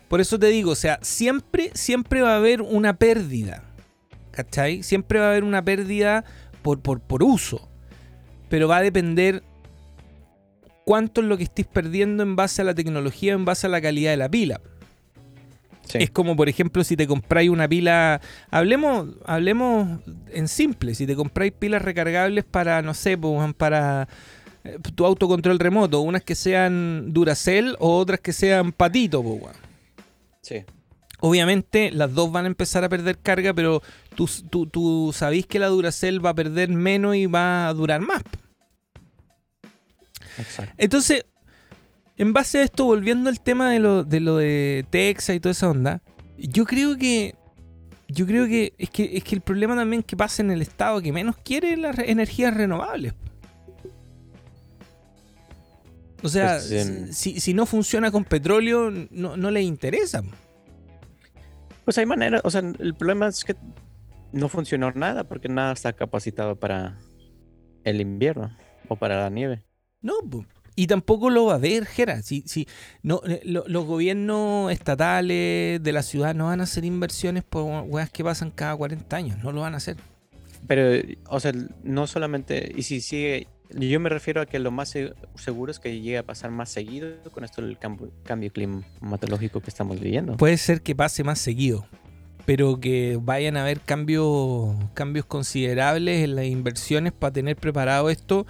Por 0.07 0.21
eso 0.21 0.39
te 0.39 0.47
digo, 0.47 0.71
o 0.71 0.75
sea, 0.75 0.97
siempre, 1.01 1.71
siempre 1.73 2.21
va 2.21 2.35
a 2.35 2.38
haber 2.38 2.61
una 2.61 2.93
pérdida. 2.93 3.65
¿Cachai? 4.31 4.81
Siempre 4.81 5.19
va 5.19 5.25
a 5.25 5.31
haber 5.31 5.43
una 5.43 5.61
pérdida 5.63 6.23
por, 6.61 6.79
por, 6.79 7.01
por 7.01 7.21
uso. 7.21 7.69
Pero 8.47 8.69
va 8.69 8.77
a 8.77 8.81
depender 8.81 9.43
cuánto 10.85 11.19
es 11.19 11.27
lo 11.27 11.35
que 11.35 11.43
estés 11.43 11.67
perdiendo 11.67 12.23
en 12.23 12.38
base 12.38 12.61
a 12.61 12.65
la 12.65 12.73
tecnología, 12.73 13.33
en 13.33 13.43
base 13.43 13.67
a 13.67 13.69
la 13.69 13.81
calidad 13.81 14.11
de 14.11 14.17
la 14.17 14.29
pila. 14.29 14.61
Sí. 15.88 15.99
Es 16.01 16.11
como, 16.11 16.35
por 16.35 16.49
ejemplo, 16.49 16.83
si 16.83 16.97
te 16.97 17.07
compráis 17.07 17.49
una 17.49 17.67
pila. 17.67 18.21
Hablemos, 18.51 19.07
hablemos 19.25 19.99
en 20.31 20.47
simple. 20.47 20.95
Si 20.95 21.05
te 21.05 21.15
compráis 21.15 21.53
pilas 21.53 21.81
recargables 21.81 22.43
para, 22.43 22.81
no 22.81 22.93
sé, 22.93 23.17
pues, 23.17 23.53
para 23.55 24.07
eh, 24.63 24.77
tu 24.95 25.05
autocontrol 25.05 25.59
remoto. 25.59 26.01
Unas 26.01 26.23
que 26.23 26.35
sean 26.35 27.13
Duracell 27.13 27.75
o 27.79 27.97
otras 27.97 28.19
que 28.19 28.33
sean 28.33 28.71
Patito, 28.71 29.23
pues. 29.23 29.55
Sí. 30.41 30.65
Obviamente 31.19 31.89
las 31.91 32.13
dos 32.13 32.31
van 32.31 32.45
a 32.45 32.47
empezar 32.47 32.83
a 32.83 32.89
perder 32.89 33.17
carga, 33.17 33.53
pero 33.53 33.81
tú, 34.15 34.29
tú, 34.49 34.67
tú 34.67 35.11
sabís 35.15 35.47
que 35.47 35.57
la 35.59 35.67
Duracell 35.67 36.23
va 36.23 36.31
a 36.31 36.35
perder 36.35 36.69
menos 36.69 37.15
y 37.15 37.25
va 37.25 37.67
a 37.67 37.73
durar 37.73 38.01
más. 38.01 38.21
Exacto. 40.38 40.73
Entonces, 40.77 41.25
en 42.18 42.34
base 42.34 42.59
a 42.59 42.63
esto, 42.63 42.86
volviendo 42.86 43.30
al 43.30 43.39
tema 43.41 43.70
de 43.72 43.80
lo 43.80 44.03
de, 44.03 44.20
lo 44.20 44.38
de 44.38 44.86
Texas 44.89 45.36
y 45.36 45.39
toda 45.39 45.51
esa 45.51 45.70
onda, 45.70 46.01
yo 46.38 46.65
creo 46.65 46.97
que. 46.97 47.36
Yo 48.09 48.26
creo 48.26 48.45
que 48.47 48.74
es, 48.78 48.89
que 48.89 49.18
es 49.18 49.24
que 49.26 49.36
el 49.36 49.41
problema 49.41 49.76
también 49.76 50.01
que 50.01 50.15
pasa 50.15 50.41
en 50.41 50.49
el 50.51 50.61
estado 50.61 51.01
que 51.01 51.11
menos 51.11 51.36
quiere 51.43 51.76
las 51.76 51.93
re- 51.93 52.09
energías 52.09 52.53
renovables. 52.53 53.13
O 56.24 56.30
sea, 56.30 56.53
Pues, 56.53 57.15
si, 57.18 57.39
si 57.39 57.53
no 57.53 57.65
funciona 57.65 58.09
con 58.09 58.24
petróleo, 58.24 58.91
no, 59.11 59.38
no 59.38 59.51
le 59.51 59.61
interesa. 59.61 60.24
Pues 61.84 61.97
hay 61.97 62.05
maneras, 62.05 62.41
o 62.43 62.49
sea, 62.49 62.61
el 62.80 62.95
problema 62.95 63.28
es 63.28 63.43
que 63.43 63.55
no 64.32 64.49
funcionó 64.49 64.91
nada 64.91 65.26
porque 65.26 65.47
nada 65.47 65.74
está 65.74 65.93
capacitado 65.93 66.55
para 66.57 66.97
el 67.84 68.01
invierno 68.01 68.55
o 68.88 68.95
para 68.95 69.22
la 69.22 69.30
nieve. 69.30 69.63
No, 70.01 70.13
po. 70.30 70.45
Y 70.78 70.88
tampoco 70.88 71.30
lo 71.30 71.45
va 71.45 71.53
a 71.53 71.55
haber, 71.55 71.86
Jera. 71.86 72.21
Si, 72.21 72.43
si, 72.45 72.67
no, 73.03 73.19
eh, 73.28 73.41
lo- 73.43 73.65
los 73.67 73.86
gobiernos 73.86 74.71
estatales 74.71 75.82
de 75.84 75.91
la 75.91 76.03
ciudad 76.03 76.34
no 76.36 76.45
van 76.45 76.61
a 76.61 76.63
hacer 76.63 76.86
inversiones 76.86 77.43
por 77.43 77.65
weas 77.88 78.09
que 78.09 78.23
pasan 78.23 78.51
cada 78.51 78.75
40 78.75 79.15
años. 79.17 79.43
No 79.43 79.51
lo 79.51 79.61
van 79.61 79.73
a 79.73 79.78
hacer. 79.78 79.97
Pero, 80.67 81.03
o 81.30 81.39
sea, 81.39 81.51
no 81.84 82.07
solamente, 82.07 82.71
y 82.75 82.84
si 82.84 83.01
sigue, 83.01 83.47
yo 83.71 83.99
me 83.99 84.09
refiero 84.09 84.39
a 84.41 84.45
que 84.45 84.59
lo 84.59 84.69
más 84.71 84.89
se- 84.89 85.13
seguro 85.36 85.71
es 85.71 85.80
que 85.80 85.99
llegue 85.99 86.17
a 86.19 86.23
pasar 86.23 86.51
más 86.51 86.69
seguido 86.69 87.09
con 87.32 87.43
esto 87.43 87.61
del 87.61 87.78
cambio, 87.78 88.11
cambio 88.23 88.51
climatológico 88.51 89.59
que 89.61 89.69
estamos 89.69 89.99
viviendo. 89.99 90.38
Puede 90.38 90.57
ser 90.57 90.82
que 90.82 90.95
pase 90.95 91.23
más 91.23 91.39
seguido, 91.39 91.86
pero 92.45 92.80
que 92.80 93.17
vayan 93.21 93.57
a 93.57 93.61
haber 93.63 93.80
cambios, 93.82 94.75
cambios 94.93 95.25
considerables 95.25 96.23
en 96.23 96.36
las 96.36 96.45
inversiones 96.45 97.13
para 97.13 97.34
tener 97.34 97.55
preparado 97.55 98.09
esto, 98.09 98.45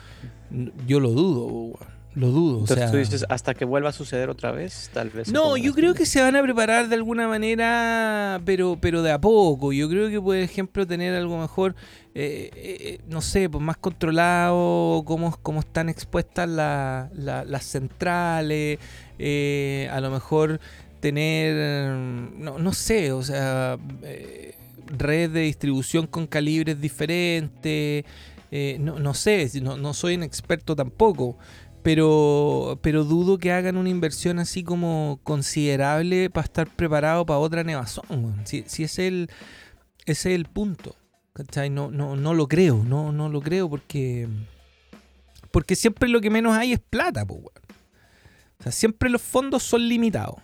yo 0.87 0.99
lo 0.99 1.11
dudo. 1.11 1.77
Lo 2.17 2.27
dudo. 2.29 2.63
o 2.63 2.67
sea, 2.67 2.89
tú 2.91 2.97
dices, 2.97 3.25
hasta 3.29 3.53
que 3.53 3.63
vuelva 3.63 3.89
a 3.89 3.93
suceder 3.93 4.29
otra 4.29 4.51
vez, 4.51 4.89
tal 4.93 5.09
vez. 5.09 5.31
No, 5.31 5.55
yo 5.55 5.73
creo 5.73 5.93
que 5.93 6.05
se 6.05 6.21
van 6.21 6.35
a 6.35 6.41
preparar 6.41 6.89
de 6.89 6.95
alguna 6.95 7.27
manera, 7.27 8.41
pero, 8.45 8.77
pero 8.81 9.03
de 9.03 9.11
a 9.11 9.21
poco. 9.21 9.71
Yo 9.71 9.87
creo 9.89 10.09
que, 10.09 10.19
por 10.19 10.35
ejemplo, 10.35 10.85
tener 10.87 11.13
algo 11.15 11.37
mejor, 11.37 11.75
eh, 12.15 12.49
eh, 12.55 12.99
no 13.07 13.21
sé, 13.21 13.49
pues 13.49 13.63
más 13.63 13.77
controlado, 13.77 15.03
cómo, 15.05 15.37
cómo 15.43 15.59
están 15.59 15.89
expuestas 15.89 16.49
la- 16.49 17.09
la- 17.13 17.45
las 17.45 17.63
centrales, 17.65 18.79
eh, 19.19 19.89
a 19.91 20.01
lo 20.01 20.09
mejor 20.11 20.59
tener, 20.99 21.91
no, 21.93 22.57
no 22.57 22.73
sé, 22.73 23.11
o 23.11 23.21
sea, 23.21 23.77
eh, 24.03 24.55
red 24.97 25.29
de 25.31 25.41
distribución 25.41 26.07
con 26.07 26.27
calibres 26.27 26.79
diferentes. 26.81 28.05
eh, 28.49 28.77
no, 28.79 28.97
no 28.97 29.13
sé, 29.13 29.49
no, 29.61 29.75
no 29.77 29.93
soy 29.93 30.15
un 30.15 30.23
experto 30.23 30.73
tampoco 30.73 31.37
pero, 31.87 32.79
pero 32.81 33.05
dudo 33.05 33.37
que 33.37 33.53
hagan 33.53 33.77
una 33.77 33.87
inversión 33.87 34.39
así 34.39 34.61
como 34.61 35.21
considerable 35.23 36.29
para 36.29 36.43
estar 36.43 36.67
preparado 36.67 37.25
para 37.25 37.39
otra 37.39 37.63
nevazón. 37.63 38.35
Si, 38.43 38.65
si 38.67 38.83
es 38.83 38.99
el, 38.99 39.29
ese 40.05 40.33
es 40.33 40.35
el 40.35 40.43
punto. 40.47 40.97
¿cachai? 41.31 41.69
No, 41.69 41.89
no, 41.89 42.17
no 42.17 42.33
lo 42.33 42.49
creo, 42.49 42.83
no, 42.83 43.13
no 43.13 43.29
lo 43.29 43.39
creo 43.39 43.69
porque, 43.69 44.27
porque 45.49 45.77
siempre 45.77 46.09
lo 46.09 46.19
que 46.19 46.29
menos 46.29 46.57
hay 46.57 46.73
es 46.73 46.79
plata. 46.81 47.23
weón. 47.23 47.45
O 48.59 48.63
sea, 48.63 48.73
siempre 48.73 49.09
los 49.09 49.21
fondos 49.21 49.63
son 49.63 49.87
limitados 49.87 50.35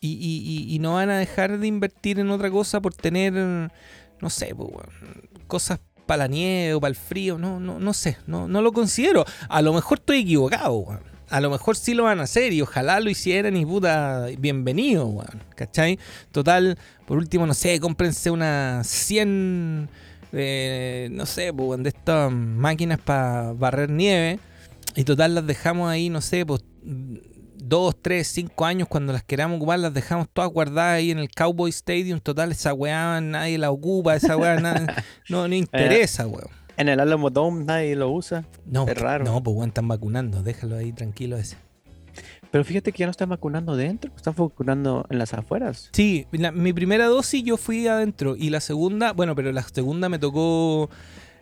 y, 0.00 0.12
y- 0.14 0.74
y- 0.74 0.78
no 0.78 0.94
van 0.94 1.10
a 1.10 1.18
dejar 1.18 1.58
de 1.58 1.66
invertir 1.66 2.20
en 2.20 2.30
otra 2.30 2.50
cosa 2.50 2.80
por 2.80 2.94
tener, 2.94 3.34
no 3.34 4.30
sé, 4.30 4.54
weón, 4.54 4.88
cosas 5.46 5.78
para 6.06 6.24
la 6.24 6.26
nieve 6.28 6.74
o 6.74 6.80
para 6.80 6.90
el 6.90 6.96
frío, 6.96 7.38
no, 7.38 7.60
no, 7.60 7.78
no 7.78 7.92
sé, 7.92 8.16
no, 8.26 8.48
no 8.48 8.62
lo 8.62 8.72
considero. 8.72 9.24
A 9.48 9.62
lo 9.62 9.72
mejor 9.72 9.98
estoy 9.98 10.20
equivocado, 10.20 10.74
weón. 10.74 11.16
A 11.28 11.40
lo 11.40 11.50
mejor 11.50 11.76
sí 11.76 11.92
lo 11.92 12.04
van 12.04 12.20
a 12.20 12.22
hacer 12.22 12.52
y 12.52 12.62
ojalá 12.62 13.00
lo 13.00 13.10
hicieran 13.10 13.56
y 13.56 13.66
puta, 13.66 14.26
bienvenido, 14.38 15.06
weón. 15.06 15.42
¿Cachai? 15.54 15.98
Total, 16.30 16.78
por 17.06 17.18
último, 17.18 17.46
no 17.46 17.54
sé, 17.54 17.80
cómprense 17.80 18.30
unas 18.30 18.86
100, 18.86 19.88
eh, 20.32 21.08
no 21.10 21.26
sé, 21.26 21.50
weón, 21.50 21.82
de 21.82 21.88
estas 21.90 22.30
máquinas 22.32 23.00
para 23.00 23.52
barrer 23.52 23.90
nieve 23.90 24.38
y 24.94 25.04
total 25.04 25.34
las 25.34 25.46
dejamos 25.46 25.90
ahí, 25.90 26.08
no 26.08 26.20
sé, 26.20 26.46
pues 26.46 26.62
dos, 27.68 27.96
tres, 28.00 28.28
cinco 28.28 28.64
años 28.64 28.88
cuando 28.88 29.12
las 29.12 29.24
queramos 29.24 29.56
ocupar, 29.56 29.78
las 29.78 29.92
dejamos 29.94 30.28
todas 30.32 30.50
guardadas 30.50 30.96
ahí 30.98 31.10
en 31.10 31.18
el 31.18 31.30
Cowboy 31.30 31.70
Stadium. 31.70 32.20
Total, 32.20 32.50
esa 32.52 32.72
weá 32.74 33.20
nadie 33.20 33.58
la 33.58 33.70
ocupa, 33.70 34.14
esa 34.16 34.36
weá 34.36 34.56
na- 34.60 35.04
no, 35.28 35.48
no 35.48 35.54
interesa, 35.54 36.26
weón. 36.26 36.48
En 36.76 36.88
el 36.88 37.00
Alamo 37.00 37.30
Dome 37.30 37.64
nadie 37.64 37.96
lo 37.96 38.10
usa. 38.10 38.44
No, 38.66 38.86
es 38.86 38.98
raro. 38.98 39.24
No, 39.24 39.42
pues 39.42 39.56
weón, 39.56 39.68
están 39.68 39.88
vacunando, 39.88 40.42
déjalo 40.42 40.76
ahí 40.76 40.92
tranquilo 40.92 41.36
ese. 41.36 41.56
Pero 42.50 42.64
fíjate 42.64 42.92
que 42.92 42.98
ya 43.00 43.06
no 43.06 43.10
están 43.10 43.28
vacunando 43.28 43.76
dentro, 43.76 44.10
están 44.16 44.34
vacunando 44.36 45.04
en 45.10 45.18
las 45.18 45.34
afueras. 45.34 45.90
Sí, 45.92 46.26
la- 46.32 46.52
mi 46.52 46.72
primera 46.72 47.06
dosis 47.06 47.42
yo 47.42 47.56
fui 47.56 47.86
adentro 47.88 48.36
y 48.36 48.50
la 48.50 48.60
segunda, 48.60 49.12
bueno, 49.12 49.34
pero 49.34 49.52
la 49.52 49.62
segunda 49.62 50.08
me 50.08 50.18
tocó 50.18 50.88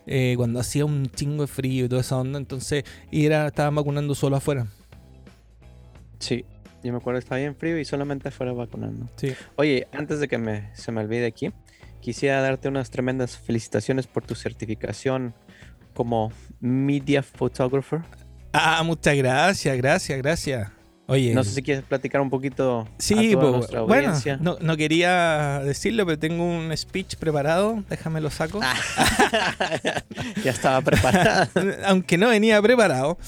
eh, 0.07 0.35
cuando 0.37 0.61
hacía 0.61 0.85
un 0.85 1.07
chingo 1.11 1.43
de 1.43 1.47
frío 1.47 1.85
y 1.85 1.89
toda 1.89 2.01
esa 2.01 2.17
onda, 2.19 2.39
entonces 2.39 2.85
y 3.11 3.27
era 3.27 3.47
estaban 3.49 3.75
vacunando 3.75 4.15
solo 4.15 4.37
afuera. 4.37 4.67
Sí. 6.19 6.45
Yo 6.83 6.93
me 6.93 6.99
acuerdo, 6.99 7.19
estaba 7.19 7.39
bien 7.39 7.57
frío 7.57 7.79
y 7.79 7.85
solamente 7.85 8.29
afuera 8.29 8.53
vacunando. 8.53 9.09
Sí. 9.17 9.35
Oye, 9.57 9.89
antes 9.93 10.21
de 10.21 10.29
que 10.29 10.37
me, 10.37 10.69
se 10.75 10.93
me 10.93 11.01
olvide 11.01 11.27
aquí, 11.27 11.51
quisiera 12.01 12.43
darte 12.43 12.69
unas 12.69 12.91
tremendas 12.91 13.39
felicitaciones 13.39 14.07
por 14.07 14.25
tu 14.25 14.35
certificación 14.35 15.35
como 15.95 16.31
Media 16.61 17.23
Photographer. 17.23 18.03
Ah, 18.53 18.83
muchas 18.85 19.17
gracias, 19.17 19.77
gracias, 19.79 20.19
gracias. 20.19 20.71
Oye. 21.07 21.35
No 21.35 21.45
sé 21.45 21.51
si 21.51 21.63
quieres 21.63 21.85
platicar 21.85 22.21
un 22.21 22.31
poquito 22.31 22.89
sí, 22.99 23.15
a 23.15 23.33
toda 23.33 23.43
pues, 23.43 23.53
nuestra 23.57 23.81
bueno, 23.83 24.09
audiencia. 24.09 24.39
no, 24.41 24.57
no 24.61 24.77
quería 24.77 25.61
decirlo, 25.65 26.07
pero 26.07 26.19
tengo 26.19 26.45
un 26.45 26.75
speech 26.77 27.17
preparado. 27.17 27.83
Déjame 27.91 28.21
lo 28.21 28.31
saco. 28.31 28.61
Ah. 28.63 28.75
ya 30.45 30.51
estaba 30.51 30.81
preparada. 30.81 31.51
Aunque 31.87 32.17
no 32.17 32.29
venía 32.29 32.61
preparado. 32.63 33.19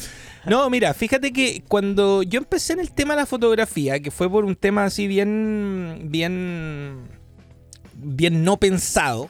No, 0.49 0.71
mira, 0.71 0.95
fíjate 0.95 1.33
que 1.33 1.63
cuando 1.67 2.23
yo 2.23 2.39
empecé 2.39 2.75
en 2.75 2.81
el 2.81 2.93
tema 2.93 3.15
de 3.15 3.23
la 3.23 3.27
fotografía, 3.27 4.01
que 4.01 4.11
fue 4.11 4.31
por 4.31 4.45
un 4.45 4.55
tema 4.55 4.85
así 4.85 5.09
bien, 5.09 6.03
bien, 6.05 7.09
bien 7.95 8.45
no 8.45 8.57
pensado, 8.57 9.29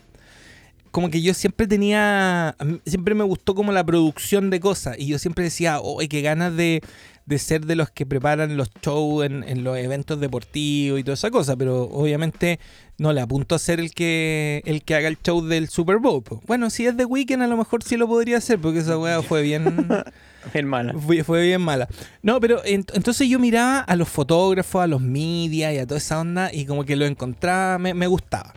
como 0.91 1.11
que 1.11 1.23
yo 1.23 1.33
siempre 1.35 1.67
tenía, 1.67 2.57
siempre 2.85 3.15
me 3.15 3.25
gustó 3.25 3.55
como 3.55 3.73
la 3.73 3.85
producción 3.85 4.51
de 4.51 4.61
cosas 4.61 4.97
y 4.99 5.07
yo 5.07 5.19
siempre 5.19 5.45
decía, 5.45 5.79
oh, 5.81 5.99
qué 6.09 6.21
ganas 6.23 6.55
de, 6.57 6.83
de 7.27 7.39
ser 7.39 7.67
de 7.67 7.77
los 7.77 7.91
que 7.91 8.07
preparan 8.07 8.57
los 8.57 8.71
shows 8.83 9.27
en, 9.27 9.65
los 9.65 9.77
eventos 9.79 10.21
deportivos 10.21 11.01
y 11.01 11.03
toda 11.03 11.15
esa 11.15 11.31
cosa, 11.31 11.57
pero 11.57 11.85
obviamente 11.85 12.61
no 12.99 13.13
le 13.13 13.21
apunto 13.21 13.55
a 13.55 13.59
ser 13.59 13.81
el 13.81 13.93
que 13.93 14.63
el 14.65 14.83
que 14.85 14.95
haga 14.95 15.09
el 15.09 15.19
show 15.23 15.45
del 15.45 15.69
Super 15.69 15.99
Bowl. 15.99 16.23
Bueno, 16.47 16.71
si 16.71 16.87
es 16.87 16.97
de 16.97 17.05
Weekend 17.05 17.43
a 17.43 17.47
lo 17.47 17.57
mejor 17.57 17.83
sí 17.83 17.97
lo 17.97 18.07
podría 18.07 18.39
hacer 18.39 18.59
porque 18.59 18.81
esa 18.81 18.99
weá 18.99 19.23
fue 19.23 19.43
bien... 19.43 19.89
Bien 20.53 20.67
mala. 20.67 20.93
Fue, 20.95 21.25
fue 21.25 21.43
bien 21.47 21.61
mala. 21.61 21.89
No, 22.23 22.41
pero 22.41 22.63
ent- 22.65 22.93
entonces 22.95 23.29
yo 23.29 23.39
miraba 23.39 23.81
a 23.81 23.97
los 23.97 24.09
fotógrafos, 24.09 24.83
a 24.83 24.87
los 24.87 25.01
media 25.01 25.73
y 25.73 25.79
a 25.79 25.87
toda 25.87 25.99
esa 25.99 26.21
onda 26.21 26.51
y 26.53 26.67
como 26.67 26.85
que 26.85 26.97
lo 26.97 27.05
encontraba, 27.07 27.79
me, 27.79 27.95
me 27.95 28.07
gustaba. 28.07 28.55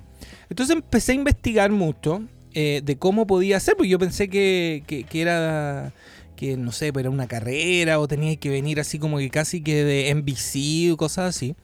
Entonces 0.50 0.76
empecé 0.76 1.12
a 1.14 1.16
investigar 1.16 1.72
mucho 1.72 2.24
eh, 2.54 2.82
de 2.84 2.98
cómo 2.98 3.28
podía 3.28 3.60
ser, 3.60 3.76
porque 3.76 3.90
yo 3.90 4.00
pensé 4.00 4.30
que, 4.30 4.84
que- 4.88 5.04
que 5.04 5.22
era, 5.22 5.94
que 6.36 6.58
no 6.58 6.72
sé, 6.72 6.92
pues 6.94 7.04
era 7.04 7.10
una 7.10 7.28
carrera 7.28 8.00
o 8.00 8.08
tenía 8.08 8.36
que 8.38 8.50
venir 8.50 8.80
así 8.80 8.98
como 9.00 9.18
que 9.18 9.30
casi 9.30 9.62
que 9.62 9.84
de 9.84 10.10
NBC 10.14 10.92
o 10.94 10.98
cosas 10.98 11.36
así. 11.36 11.56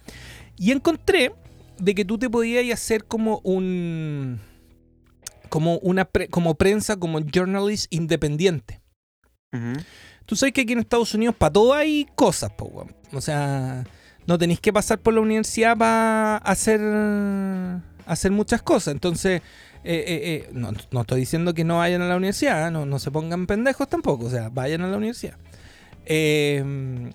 Y 0.57 0.71
encontré 0.71 1.33
de 1.79 1.93
que 1.95 2.05
tú 2.05 2.17
te 2.17 2.29
podías 2.29 2.71
hacer 2.73 3.03
como 3.05 3.39
un... 3.43 4.39
Como 5.49 5.77
una 5.79 6.05
pre- 6.05 6.27
como 6.27 6.55
prensa, 6.55 6.97
como 6.97 7.19
journalist 7.21 7.85
independiente. 7.93 8.81
Ujú. 9.53 9.73
Tú 10.25 10.35
sabes 10.35 10.53
que 10.53 10.61
aquí 10.61 10.73
en 10.73 10.79
Estados 10.79 11.13
Unidos 11.13 11.35
para 11.35 11.53
todo 11.53 11.73
hay 11.73 12.07
cosas, 12.15 12.51
po. 12.51 12.87
O 13.13 13.21
sea, 13.21 13.83
no 14.25 14.37
tenéis 14.37 14.59
que 14.59 14.73
pasar 14.73 14.99
por 14.99 15.13
la 15.13 15.21
universidad 15.21 15.77
para 15.77 16.37
hacer, 16.37 16.81
hacer 18.05 18.31
muchas 18.31 18.61
cosas. 18.61 18.93
Entonces, 18.93 19.41
eh, 19.83 20.03
eh, 20.07 20.45
eh, 20.47 20.49
no, 20.51 20.71
no 20.91 21.01
estoy 21.01 21.19
diciendo 21.19 21.53
que 21.53 21.63
no 21.63 21.77
vayan 21.77 22.01
a 22.01 22.07
la 22.07 22.15
universidad, 22.15 22.71
no, 22.71 22.87
no 22.87 22.97
se 22.97 23.11
pongan 23.11 23.45
pendejos 23.45 23.87
tampoco, 23.87 24.25
o 24.25 24.29
sea, 24.31 24.49
vayan 24.49 24.81
a 24.81 24.87
la 24.87 24.97
universidad. 24.97 25.37
Eh, 26.07 27.11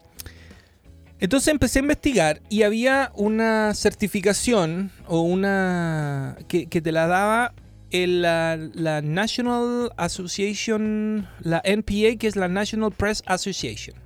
entonces 1.18 1.48
empecé 1.48 1.80
a 1.80 1.82
investigar 1.82 2.40
y 2.48 2.62
había 2.62 3.10
una 3.14 3.74
certificación 3.74 4.90
o 5.06 5.20
una 5.20 6.38
que 6.48 6.66
te 6.66 6.92
la 6.92 7.08
daba 7.08 7.54
el, 7.90 8.22
la, 8.22 8.56
la 8.56 9.02
National 9.02 9.92
Association, 9.96 11.28
la 11.40 11.60
NPA, 11.64 12.16
que 12.18 12.26
es 12.26 12.36
la 12.36 12.48
National 12.48 12.92
Press 12.92 13.22
Association. 13.26 13.96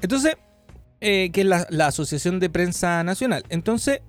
Entonces, 0.00 0.36
eh, 1.00 1.30
que 1.32 1.40
es 1.40 1.46
la, 1.46 1.66
la 1.70 1.86
Asociación 1.86 2.40
de 2.40 2.50
Prensa 2.50 3.02
Nacional. 3.04 3.44
Entonces, 3.48 4.00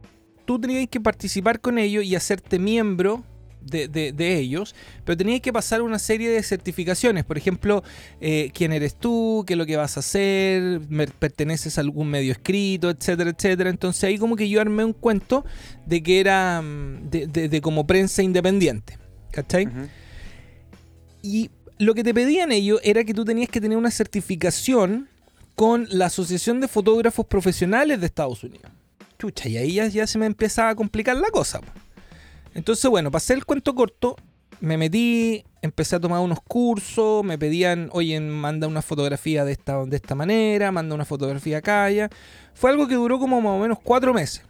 tú 0.46 0.60
tenías 0.60 0.88
que 0.90 1.00
participar 1.00 1.60
con 1.60 1.78
ellos 1.78 2.04
y 2.04 2.16
hacerte 2.16 2.60
miembro 2.60 3.24
de, 3.66 3.88
de- 3.88 4.12
de 4.12 4.38
ellos, 4.40 4.76
pero 5.06 5.18
tenías 5.18 5.42
que 5.42 5.52
pasar 5.54 5.82
una 5.82 6.00
serie 6.00 6.30
de 6.30 6.42
certificaciones. 6.44 7.24
Por 7.26 7.38
ejemplo, 7.38 7.84
eh, 8.22 8.52
quién 8.54 8.72
eres 8.74 8.96
tú, 8.96 9.44
qué 9.48 9.54
es 9.54 9.58
lo 9.58 9.66
que 9.66 9.78
vas 9.78 9.98
a 9.98 10.02
hacer, 10.02 10.82
perteneces 11.20 11.78
a 11.78 11.82
algún 11.82 12.10
medio 12.10 12.32
escrito, 12.32 12.90
etcétera, 12.90 13.30
etcétera. 13.32 13.70
Entonces, 13.70 14.04
ahí 14.04 14.18
como 14.18 14.36
que 14.36 14.48
yo 14.50 14.62
armé 14.62 14.84
un 14.86 14.94
cuento 14.94 15.46
de 15.86 16.04
que 16.04 16.20
era 16.20 16.62
mm, 16.62 17.10
de, 17.10 17.62
como 17.62 17.86
prensa 17.88 18.22
independiente. 18.24 18.98
¿Cachai? 19.32 19.68
Y 21.22 21.50
lo 21.80 21.94
que 21.96 22.04
te 22.04 22.14
pedían 22.14 22.52
ellos 22.52 22.80
era 22.84 23.04
que 23.04 23.14
tú 23.14 23.26
tenías 23.26 23.50
que 23.50 23.60
tener 23.62 23.78
una 23.78 23.92
certificación 23.92 25.08
con 25.56 25.88
la 25.90 26.08
Asociación 26.08 26.60
de 26.60 26.68
Fotógrafos 26.68 27.26
Profesionales 27.26 28.00
de 28.00 28.06
Estados 28.08 28.44
Unidos. 28.44 28.72
Chucha, 29.20 29.48
y 29.50 29.58
ahí 29.58 29.74
ya, 29.74 29.88
ya 29.88 30.06
se 30.08 30.18
me 30.18 30.26
empezaba 30.26 30.70
a 30.70 30.76
complicar 30.76 31.16
la 31.16 31.30
cosa. 31.30 31.62
po. 31.62 31.72
Entonces, 32.54 32.90
bueno, 32.90 33.12
para 33.12 33.18
hacer 33.18 33.38
el 33.38 33.46
cuento 33.46 33.74
corto, 33.76 34.16
me 34.60 34.78
metí, 34.78 35.44
empecé 35.62 35.96
a 35.96 36.00
tomar 36.00 36.20
unos 36.20 36.40
cursos, 36.42 37.24
me 37.24 37.38
pedían, 37.38 37.90
oye, 37.92 38.20
manda 38.20 38.68
una 38.68 38.82
fotografía 38.82 39.44
de 39.44 39.52
esta, 39.52 39.84
de 39.86 39.96
esta 39.96 40.16
manera, 40.16 40.72
manda 40.72 40.96
una 40.96 41.06
fotografía 41.06 41.58
acá. 41.58 41.90
Fue 42.54 42.70
algo 42.70 42.88
que 42.88 42.96
duró 42.96 43.20
como 43.20 43.42
más 43.42 43.52
o 43.52 43.60
menos 43.60 43.80
cuatro 43.84 44.14
meses 44.14 44.44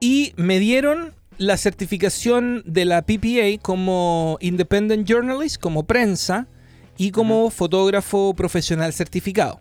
y 0.00 0.32
me 0.36 0.58
dieron 0.58 1.14
la 1.38 1.56
certificación 1.56 2.62
de 2.66 2.84
la 2.84 3.02
PPA 3.02 3.62
como 3.62 4.36
Independent 4.40 5.06
Journalist, 5.06 5.60
como 5.60 5.84
prensa 5.84 6.48
y 6.96 7.12
como 7.12 7.50
fotógrafo 7.50 8.34
profesional 8.34 8.92
certificado. 8.92 9.60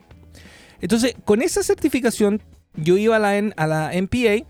Entonces, 0.81 1.15
con 1.25 1.41
esa 1.41 1.61
certificación, 1.63 2.41
yo 2.75 2.97
iba 2.97 3.17
a 3.17 3.19
la, 3.19 3.53
a 3.55 3.67
la 3.67 3.93
NPA 3.93 4.45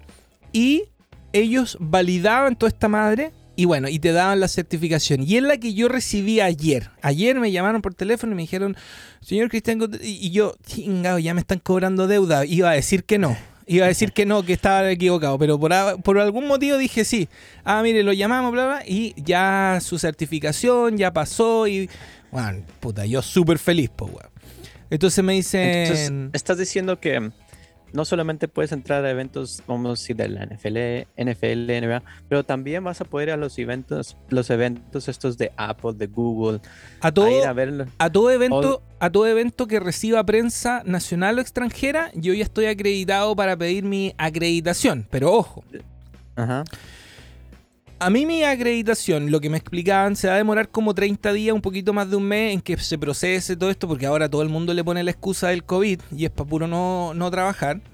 y 0.54 0.86
ellos 1.34 1.78
validaban 1.80 2.56
toda 2.56 2.70
esta 2.70 2.88
madre 2.88 3.32
y 3.56 3.66
bueno, 3.66 3.90
y 3.90 4.00
te 4.00 4.14
daban 4.14 4.40
la 4.40 4.48
certificación. 4.48 5.24
Y 5.24 5.36
es 5.36 5.44
la 5.44 5.58
que 5.58 5.74
yo 5.74 5.90
recibí 5.90 6.40
ayer. 6.40 6.92
Ayer 7.02 7.38
me 7.40 7.52
llamaron 7.52 7.82
por 7.82 7.94
teléfono 7.94 8.32
y 8.32 8.36
me 8.36 8.44
dijeron, 8.44 8.78
señor 9.20 9.50
Cristian, 9.50 9.82
y 10.02 10.32
yo, 10.32 10.56
chingado, 10.66 11.20
ya 11.20 11.34
me 11.34 11.42
están 11.42 11.60
cobrando 11.60 12.08
deuda. 12.08 12.46
Iba 12.46 12.70
a 12.70 12.74
decir 12.74 13.04
que 13.04 13.18
no. 13.18 13.36
Iba 13.68 13.86
a 13.86 13.90
decir 13.90 14.14
que 14.14 14.26
no, 14.26 14.44
que 14.44 14.54
estaba 14.54 14.90
equivocado, 14.90 15.38
pero 15.38 15.60
por, 15.60 15.74
por 16.04 16.20
algún 16.20 16.48
motivo 16.48 16.78
dije 16.78 17.04
sí. 17.04 17.28
Ah, 17.66 17.84
mire, 17.84 18.02
lo 18.02 18.14
llamamos, 18.14 18.52
bla, 18.54 18.66
bla, 18.66 18.84
y 18.88 19.14
ya 19.18 19.80
su 19.82 20.00
certificación 20.00 20.98
ya 20.98 21.12
pasó 21.12 21.68
y, 21.68 21.90
bueno, 22.32 22.64
puta, 22.80 23.06
yo 23.06 23.22
súper 23.22 23.60
feliz, 23.60 23.92
pues, 23.96 24.12
weón. 24.12 24.30
Entonces 24.90 25.24
me 25.24 25.34
dicen... 25.34 26.32
Estás 26.34 26.58
diciendo 26.58 27.00
que 27.00 27.30
no 27.94 28.06
solamente 28.06 28.48
puedes 28.48 28.72
entrar 28.72 29.04
a 29.04 29.10
eventos, 29.10 29.64
a 29.68 29.78
decir, 29.90 30.16
de 30.16 30.30
la 30.30 30.46
NFL, 30.46 31.08
NFL, 31.18 31.86
NBA, 31.86 32.04
pero 32.28 32.44
también 32.44 32.84
vas 32.84 33.02
a 33.02 33.06
poder 33.06 33.30
ir 33.30 33.34
a 33.34 33.38
los 33.38 33.58
eventos, 33.58 34.18
los 34.30 34.50
eventos 34.50 35.08
estos 35.08 35.38
de 35.38 35.52
Apple, 35.58 35.94
de 35.96 36.08
Google, 36.08 36.60
a 37.02 37.12
todo, 37.12 37.26
a 37.26 37.32
ir 37.32 37.44
a 37.46 37.54
verlo. 37.54 37.86
A 37.98 38.10
todo 38.12 38.32
evento, 38.32 38.82
a 39.00 39.10
todo 39.10 39.28
evento 39.28 39.68
que 39.68 39.80
reciba 39.80 40.24
prensa 40.24 40.84
nacional 40.86 41.38
o 41.38 41.42
extranjera, 41.42 42.12
yo 42.14 42.34
ya 42.34 42.44
estoy 42.44 42.66
acreditado 42.66 43.36
para 43.36 43.58
pedir 43.58 43.84
mi 43.84 44.14
acreditación. 44.18 45.08
Pero 45.10 45.34
ojo, 45.34 45.64
Ajá. 46.36 46.64
A 48.00 48.10
mí 48.10 48.26
mi 48.26 48.44
acreditación, 48.44 49.30
lo 49.30 49.42
que 49.42 49.50
me 49.50 49.58
explicaban, 49.58 50.16
se 50.16 50.28
va 50.28 50.36
a 50.36 50.38
demorar 50.38 50.70
como 50.70 50.96
30 50.96 51.34
días, 51.34 51.54
un 51.54 51.62
poquito 51.62 51.92
más 51.92 52.10
de 52.10 52.16
un 52.16 52.24
mes 52.24 52.54
en 52.54 52.62
que 52.62 52.78
se 52.78 52.98
procese 52.98 53.58
todo 53.58 53.70
esto, 53.70 53.88
porque 53.88 54.06
ahora 54.06 54.30
todo 54.30 54.42
el 54.42 54.50
mundo 54.50 54.74
le 54.74 54.84
pone 54.84 55.04
la 55.04 55.12
excusa 55.12 55.50
del 55.50 55.66
COVID 55.66 56.00
y 56.16 56.26
es 56.26 56.32
para 56.32 56.50
puro 56.50 56.68
no, 56.68 57.14
no 57.14 57.30
trabajar. 57.30 57.82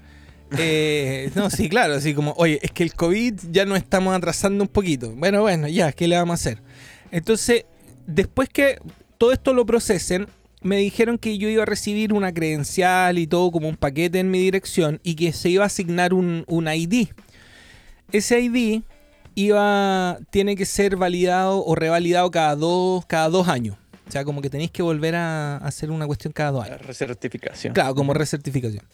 Eh, 0.58 1.32
no, 1.34 1.50
sí, 1.50 1.68
claro, 1.68 1.94
así 1.94 2.14
como, 2.14 2.32
oye, 2.36 2.60
es 2.62 2.70
que 2.70 2.84
el 2.84 2.94
COVID 2.94 3.34
ya 3.50 3.64
nos 3.64 3.78
estamos 3.78 4.14
atrasando 4.14 4.62
un 4.62 4.68
poquito. 4.68 5.10
Bueno, 5.10 5.40
bueno, 5.40 5.66
ya, 5.66 5.90
¿qué 5.90 6.06
le 6.06 6.16
vamos 6.16 6.34
a 6.34 6.34
hacer? 6.34 6.62
Entonces, 7.10 7.64
después 8.06 8.48
que 8.48 8.78
todo 9.18 9.32
esto 9.32 9.52
lo 9.52 9.66
procesen, 9.66 10.28
me 10.62 10.76
dijeron 10.76 11.18
que 11.18 11.36
yo 11.36 11.48
iba 11.48 11.64
a 11.64 11.66
recibir 11.66 12.12
una 12.12 12.32
credencial 12.32 13.18
y 13.18 13.26
todo 13.26 13.50
como 13.50 13.68
un 13.68 13.74
paquete 13.74 14.20
en 14.20 14.30
mi 14.30 14.38
dirección 14.38 15.00
y 15.02 15.16
que 15.16 15.32
se 15.32 15.48
iba 15.50 15.64
a 15.64 15.66
asignar 15.66 16.14
un, 16.14 16.44
un 16.46 16.68
ID. 16.68 17.08
Ese 18.12 18.40
ID 18.40 18.82
iba, 19.36 20.18
tiene 20.30 20.56
que 20.56 20.64
ser 20.64 20.96
validado 20.96 21.64
o 21.64 21.76
revalidado 21.76 22.30
cada 22.32 22.56
dos, 22.56 23.06
cada 23.06 23.28
dos 23.28 23.46
años. 23.46 23.76
O 24.08 24.10
sea, 24.10 24.24
como 24.24 24.40
que 24.40 24.50
tenéis 24.50 24.70
que 24.70 24.82
volver 24.82 25.14
a 25.14 25.58
hacer 25.58 25.90
una 25.90 26.06
cuestión 26.06 26.32
cada 26.32 26.50
dos 26.52 26.64
años. 26.64 26.80
Recertificación. 26.82 27.74
Claro, 27.74 27.94
como 27.94 28.14
recertificación. 28.14 28.84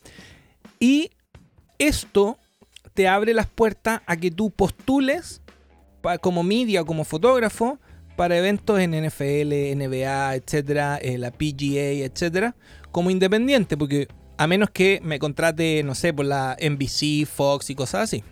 Y 0.81 1.11
esto 1.79 2.39
te 2.93 3.09
abre 3.09 3.33
las 3.35 3.47
puertas 3.47 4.03
a 4.07 4.17
que 4.17 4.31
tú 4.31 4.51
postules 4.51 5.41
como 6.21 6.43
media 6.43 6.83
o 6.83 6.87
como 6.87 7.05
fotógrafo 7.05 7.79
para 8.17 8.37
eventos 8.37 8.81
en 8.81 8.91
NFL, 8.91 9.77
NBA, 9.77 10.35
etcétera, 10.35 10.99
eh, 11.01 11.19
la 11.19 11.31
PGA, 11.31 12.05
etcétera, 12.05 12.57
como 12.91 13.11
independiente, 13.11 13.77
porque 13.77 14.09
a 14.37 14.47
menos 14.47 14.71
que 14.71 15.01
me 15.05 15.19
contrate, 15.19 15.83
no 15.85 15.95
sé, 15.95 16.13
por 16.13 16.27
la 16.27 16.57
NBC, 16.61 17.27
Fox 17.27 17.71
y 17.71 17.75
cosas 17.75 18.03
así. 18.03 18.25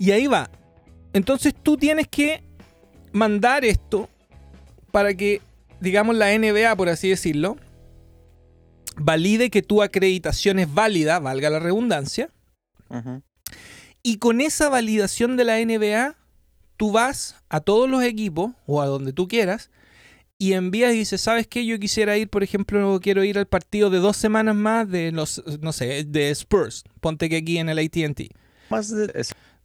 Y 0.00 0.10
ahí 0.10 0.26
va. 0.26 0.50
Entonces 1.12 1.54
tú 1.54 1.76
tienes 1.76 2.08
que 2.08 2.42
mandar 3.12 3.64
esto 3.64 4.08
para 4.90 5.14
que, 5.14 5.40
digamos, 5.80 6.16
la 6.16 6.36
NBA, 6.36 6.74
por 6.74 6.88
así 6.88 7.08
decirlo, 7.10 7.56
valide 8.96 9.50
que 9.50 9.62
tu 9.62 9.82
acreditación 9.82 10.58
es 10.58 10.72
válida, 10.72 11.18
valga 11.18 11.50
la 11.50 11.58
redundancia, 11.58 12.30
y 14.02 14.16
con 14.16 14.40
esa 14.40 14.68
validación 14.68 15.36
de 15.36 15.44
la 15.44 15.58
NBA, 15.60 16.16
tú 16.76 16.90
vas 16.92 17.36
a 17.48 17.60
todos 17.60 17.88
los 17.88 18.02
equipos 18.02 18.52
o 18.66 18.80
a 18.82 18.86
donde 18.86 19.12
tú 19.12 19.28
quieras 19.28 19.70
y 20.38 20.54
envías 20.54 20.94
y 20.94 20.98
dices, 20.98 21.20
¿sabes 21.20 21.46
qué? 21.46 21.64
Yo 21.66 21.78
quisiera 21.78 22.16
ir, 22.16 22.28
por 22.28 22.42
ejemplo, 22.42 22.98
quiero 23.02 23.22
ir 23.22 23.38
al 23.38 23.46
partido 23.46 23.90
de 23.90 23.98
dos 23.98 24.16
semanas 24.16 24.56
más 24.56 24.88
de 24.88 25.12
los, 25.12 25.42
no 25.60 25.72
sé, 25.72 26.04
de 26.04 26.30
Spurs. 26.30 26.82
Ponte 27.00 27.28
que 27.28 27.36
aquí 27.36 27.58
en 27.58 27.68
el 27.68 27.78
ATT. 27.78 28.30
Más 28.70 28.90
de- 28.90 29.12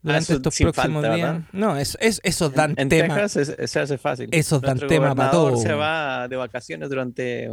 Durante 0.05 0.23
eso 0.23 0.33
estos 0.35 0.57
próximos 0.57 1.01
falta, 1.03 1.15
días. 1.15 1.31
¿verdad? 1.33 1.47
No, 1.51 1.77
es, 1.77 1.97
es- 1.99 2.21
esos 2.23 2.53
dan 2.53 2.71
en, 2.71 2.79
en 2.79 2.89
tema. 2.89 3.15
Texas 3.15 3.35
es- 3.59 3.71
se 3.71 3.79
hace 3.79 3.97
fácil. 3.97 4.29
Esos 4.31 4.61
dan 4.61 4.71
Nuestro 4.77 4.87
tema 4.87 5.13
para 5.15 5.31
todo. 5.31 5.57
Se 5.57 5.73
va 5.73 6.27
de 6.27 6.35
vacaciones 6.35 6.89
durante 6.89 7.49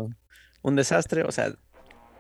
un 0.63 0.77
desastre. 0.77 1.23
O 1.25 1.33
sea, 1.33 1.53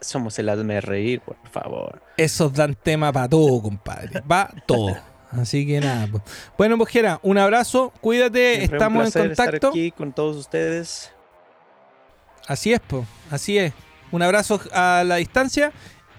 somos 0.01 0.39
el 0.39 0.49
hazme 0.49 0.80
reír, 0.80 1.20
por 1.20 1.37
favor. 1.51 2.03
Esos 2.16 2.53
dan 2.53 2.74
tema 2.74 3.12
para 3.12 3.28
todo, 3.28 3.62
compadre. 3.62 4.20
Va 4.30 4.51
todo. 4.66 4.97
Así 5.30 5.66
que 5.66 5.80
nada. 5.80 6.07
pues. 6.11 6.22
Bueno, 6.59 6.76
pues 6.76 6.91
Jera, 6.91 7.18
un 7.22 7.39
abrazo, 7.39 7.93
cuídate, 8.01 8.57
Siempre 8.57 8.76
un 8.78 8.83
estamos 8.83 9.05
en 9.07 9.12
placer 9.12 9.30
estar 9.30 9.47
contacto. 9.47 9.68
aquí 9.68 9.91
con 9.93 10.12
todos 10.12 10.37
ustedes. 10.37 11.11
Así 12.47 12.72
es, 12.72 12.80
pues, 12.87 13.07
así 13.30 13.59
es. 13.59 13.72
Un 14.11 14.22
abrazo 14.22 14.61
a 14.72 15.05
la 15.07 15.16
distancia. 15.16 15.72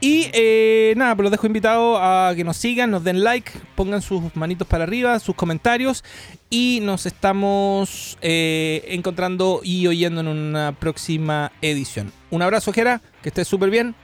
Y 0.04 0.30
eh, 0.34 0.94
nada, 0.98 1.16
pues 1.16 1.24
los 1.24 1.32
dejo 1.32 1.48
invitados 1.48 1.98
a 2.02 2.34
que 2.36 2.44
nos 2.44 2.58
sigan, 2.58 2.92
nos 2.92 3.06
den 3.06 3.24
like, 3.24 3.50
pongan 3.74 4.02
sus 4.02 4.36
manitos 4.36 4.68
para 4.68 4.84
arriba, 4.84 5.18
sus 5.20 5.34
comentarios. 5.34 6.04
Y 6.50 6.80
nos 6.82 7.06
estamos 7.06 8.18
eh, 8.22 8.84
encontrando 8.90 9.62
y 9.64 9.88
oyendo 9.88 10.20
en 10.20 10.28
una 10.28 10.74
próxima 10.78 11.54
edición. 11.62 12.12
Un 12.32 12.42
abrazo, 12.42 12.74
Jera, 12.74 13.02
que 13.22 13.30
estés 13.30 13.48
súper 13.48 13.70
bien. 13.70 13.96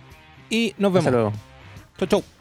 Y 0.49 0.73
nos 0.77 0.95
Hasta 0.95 1.09
vemos. 1.11 1.11
luego. 1.11 1.33
Chau, 1.97 2.07
chau. 2.07 2.38